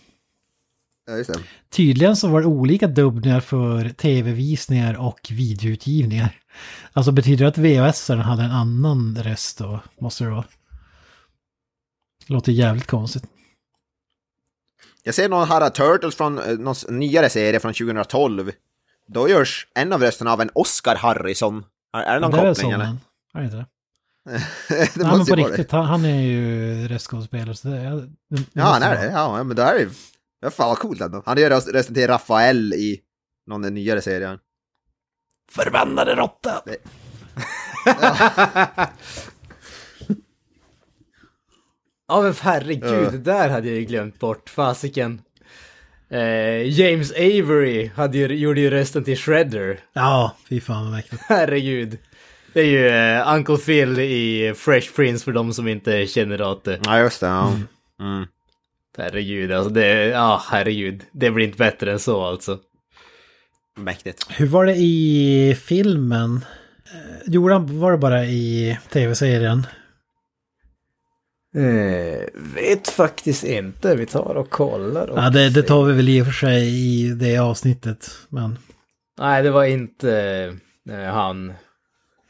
Ja. 1.06 1.34
Tydligen 1.70 2.16
så 2.16 2.28
var 2.28 2.40
det 2.40 2.46
olika 2.46 2.86
dubbningar 2.86 3.40
för 3.40 3.88
tv-visningar 3.88 4.94
och 4.94 5.20
videoutgivningar. 5.30 6.40
Alltså 6.92 7.12
betyder 7.12 7.44
det 7.44 7.48
att 7.48 7.58
VHS 7.58 8.08
hade 8.08 8.42
en 8.42 8.50
annan 8.50 9.18
röst 9.22 9.58
då? 9.58 9.80
Måste 10.00 10.24
det 10.24 10.30
vara. 10.30 10.44
Låter 12.26 12.52
jävligt 12.52 12.86
konstigt. 12.86 13.24
Jag 15.02 15.14
ser 15.14 15.28
någon 15.28 15.48
här 15.48 15.70
Turtles 15.70 16.14
från 16.16 16.38
eh, 16.38 16.58
någon 16.58 16.74
nyare 16.88 17.28
serie 17.28 17.60
från 17.60 17.72
2012. 17.72 18.52
Då 19.08 19.28
görs 19.28 19.66
en 19.74 19.92
av 19.92 20.00
rösterna 20.00 20.32
av 20.32 20.40
en 20.40 20.50
Oscar 20.54 20.96
Harrison. 20.96 21.64
Är, 21.92 22.02
är 22.02 22.14
det 22.14 22.20
någon 22.20 22.30
det 22.30 22.36
är 22.36 22.54
koppling 22.54 22.70
så, 22.70 22.74
eller? 22.74 22.96
Är 23.34 23.38
det 23.38 23.44
inte 23.44 23.56
det? 23.56 23.66
det 24.68 24.68
Nej, 24.68 24.88
men 24.96 25.10
på 25.10 25.16
vara 25.16 25.24
det. 25.36 25.42
riktigt, 25.42 25.70
han, 25.70 26.04
är 26.04 26.20
ju 26.20 26.88
röstskådespelare. 26.88 27.54
Så 27.54 27.68
det, 27.68 27.76
det, 27.78 28.00
det 28.28 28.42
Ja, 28.52 28.64
han 28.64 28.82
är 28.82 28.94
det. 28.94 29.10
Ja, 29.12 29.44
men 29.44 29.56
det 29.56 29.62
här 29.62 29.74
är 29.74 29.78
ju... 29.80 29.90
Ja, 30.40 30.50
fan 30.50 30.68
vad 30.68 30.78
coolt 30.78 31.00
ändå. 31.00 31.22
Han 31.26 31.38
gör 31.38 31.50
röst- 31.50 31.72
rösten 31.72 31.94
till 31.94 32.06
Rafael 32.06 32.72
i 32.74 33.00
någon 33.46 33.62
den 33.62 33.74
nyare 33.74 34.02
serien. 34.02 34.38
Förbannade 35.50 36.14
råtta! 36.14 36.62
Ja 42.08 42.22
men 42.22 42.34
herregud, 42.40 43.12
det 43.12 43.18
där 43.18 43.48
hade 43.48 43.68
jag 43.68 43.76
ju 43.76 43.84
glömt 43.84 44.18
bort, 44.18 44.50
fasiken. 44.50 45.20
Eh, 46.10 46.68
James 46.80 47.12
Avery 47.12 47.90
hade 47.96 48.18
ju, 48.18 48.26
gjorde 48.26 48.60
ju 48.60 48.70
rösten 48.70 49.04
till 49.04 49.16
Shredder. 49.16 49.80
Ja, 49.92 50.36
fy 50.48 50.60
fan 50.60 50.82
vad 50.84 50.92
mäktigt. 50.92 51.22
Herregud. 51.26 51.98
Det 52.56 52.62
är 52.62 52.66
ju 52.66 52.88
eh, 52.88 53.34
Uncle 53.34 53.56
Phil 53.56 53.98
i 53.98 54.52
Fresh 54.56 54.92
Prince 54.94 55.24
för 55.24 55.32
de 55.32 55.52
som 55.52 55.68
inte 55.68 56.06
känner 56.06 56.42
åt 56.42 56.64
det. 56.64 56.80
Ja, 56.84 56.98
just 56.98 57.20
det. 57.20 57.26
Ja. 57.26 57.52
Mm. 58.00 58.26
Herregud, 58.98 59.52
alltså 59.52 59.70
det, 59.70 60.04
ja 60.06 60.42
herregud. 60.50 61.02
Det 61.12 61.30
blir 61.30 61.46
inte 61.46 61.58
bättre 61.58 61.92
än 61.92 61.98
så 61.98 62.22
alltså. 62.24 62.58
Mäktigt. 63.78 64.26
Hur 64.30 64.46
var 64.46 64.66
det 64.66 64.74
i 64.76 65.56
filmen? 65.64 66.44
Eh, 66.94 67.32
Gjorde 67.32 67.54
han, 67.54 67.80
var 67.80 67.92
det 67.92 67.98
bara 67.98 68.24
i 68.24 68.78
tv-serien? 68.92 69.66
Eh, 71.56 72.24
vet 72.54 72.88
faktiskt 72.88 73.44
inte, 73.44 73.96
vi 73.96 74.06
tar 74.06 74.34
och 74.34 74.50
kollar. 74.50 75.10
Och 75.10 75.18
Ja, 75.18 75.30
det, 75.30 75.50
det 75.50 75.62
tar 75.62 75.84
vi 75.84 75.92
väl 75.92 76.08
i 76.08 76.22
och 76.22 76.26
för 76.26 76.32
sig 76.32 76.68
i 76.68 77.08
det 77.08 77.38
avsnittet. 77.38 78.10
Men 78.28 78.58
Nej, 79.18 79.42
det 79.42 79.50
var 79.50 79.64
inte 79.64 80.12
eh, 80.90 81.12
han. 81.14 81.52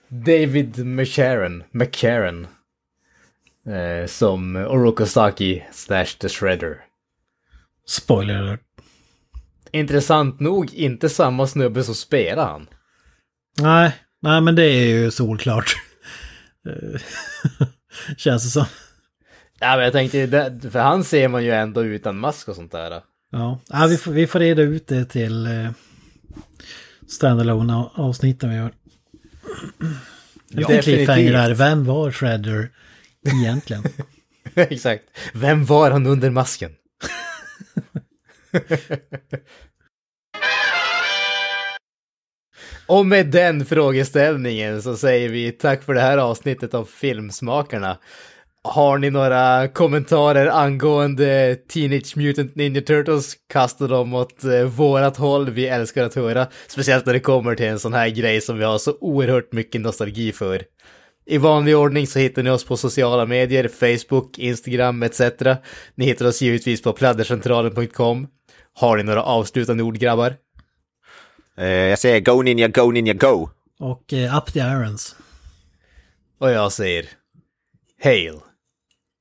David 0.08 0.86
McCarran, 0.86 1.64
McCarran. 1.70 2.46
Eh, 3.66 4.06
som 4.06 4.56
Orokosaki 4.56 5.62
slash 5.72 6.18
The 6.18 6.28
Shredder. 6.28 6.76
spoiler 7.86 8.34
alert. 8.34 8.60
Intressant 9.72 10.40
nog 10.40 10.74
inte 10.74 11.08
samma 11.08 11.46
snubbe 11.46 11.84
som 11.84 11.94
spelar 11.94 12.46
han. 12.46 12.66
Nej, 13.60 13.92
nej 14.22 14.40
men 14.40 14.54
det 14.54 14.64
är 14.64 14.86
ju 14.86 15.10
solklart. 15.10 15.76
Känns 18.16 18.44
det 18.44 18.50
som. 18.50 18.66
Ja, 19.60 19.76
men 19.76 19.84
jag 19.84 19.92
tänkte, 19.92 20.60
för 20.70 20.78
han 20.78 21.04
ser 21.04 21.28
man 21.28 21.44
ju 21.44 21.50
ändå 21.50 21.84
utan 21.84 22.18
mask 22.18 22.48
och 22.48 22.56
sånt 22.56 22.72
där. 22.72 23.02
Ja, 23.32 23.60
ja 23.68 23.86
vi, 23.86 23.96
får, 23.96 24.12
vi 24.12 24.26
får 24.26 24.38
reda 24.38 24.62
ut 24.62 24.86
det 24.86 25.04
till 25.04 25.46
eh, 25.46 25.70
standalone 27.08 27.74
avsnitten 27.94 28.50
vi 28.50 28.56
gör. 28.56 28.72
Cliffhanger 30.82 31.32
där. 31.32 31.54
Vem 31.54 31.84
var 31.84 32.10
Shredder 32.10 32.70
egentligen? 33.34 33.82
Exakt. 34.54 35.04
Vem 35.32 35.64
var 35.64 35.90
han 35.90 36.06
under 36.06 36.30
masken? 36.30 36.70
Och 42.86 43.06
med 43.06 43.26
den 43.26 43.66
frågeställningen 43.66 44.82
så 44.82 44.96
säger 44.96 45.28
vi 45.28 45.52
tack 45.52 45.82
för 45.82 45.94
det 45.94 46.00
här 46.00 46.18
avsnittet 46.18 46.74
av 46.74 46.84
Filmsmakarna. 46.84 47.98
Har 48.66 48.98
ni 48.98 49.10
några 49.10 49.68
kommentarer 49.68 50.46
angående 50.46 51.56
Teenage 51.68 52.16
Mutant 52.16 52.54
Ninja 52.54 52.80
Turtles? 52.80 53.34
Kasta 53.52 53.86
dem 53.86 54.14
åt 54.14 54.44
eh, 54.44 54.62
vårat 54.62 55.16
håll, 55.16 55.50
vi 55.50 55.66
älskar 55.66 56.04
att 56.04 56.14
höra. 56.14 56.46
Speciellt 56.68 57.06
när 57.06 57.12
det 57.12 57.20
kommer 57.20 57.54
till 57.54 57.66
en 57.66 57.78
sån 57.78 57.94
här 57.94 58.08
grej 58.08 58.40
som 58.40 58.58
vi 58.58 58.64
har 58.64 58.78
så 58.78 58.96
oerhört 59.00 59.52
mycket 59.52 59.80
nostalgi 59.80 60.32
för. 60.32 60.62
I 61.26 61.38
vanlig 61.38 61.76
ordning 61.76 62.06
så 62.06 62.18
hittar 62.18 62.42
ni 62.42 62.50
oss 62.50 62.64
på 62.64 62.76
sociala 62.76 63.26
medier, 63.26 63.68
Facebook, 63.68 64.38
Instagram 64.38 65.02
etc. 65.02 65.20
Ni 65.94 66.04
hittar 66.04 66.26
oss 66.26 66.42
givetvis 66.42 66.82
på 66.82 66.92
pladdercentralen.com. 66.92 68.26
Har 68.74 68.96
ni 68.96 69.02
några 69.02 69.22
avslutande 69.22 69.82
ord 69.82 69.98
grabbar? 69.98 70.34
Eh, 71.58 71.66
jag 71.66 71.98
säger 71.98 72.20
Go 72.20 72.42
Ninja, 72.42 72.68
Go 72.68 72.90
Ninja, 72.90 73.14
Go! 73.14 73.48
Och 73.78 74.12
eh, 74.12 74.36
Up 74.36 74.52
the 74.52 74.58
Irons. 74.58 75.16
Och 76.38 76.50
jag 76.50 76.72
säger 76.72 77.06
Hail, 78.02 78.40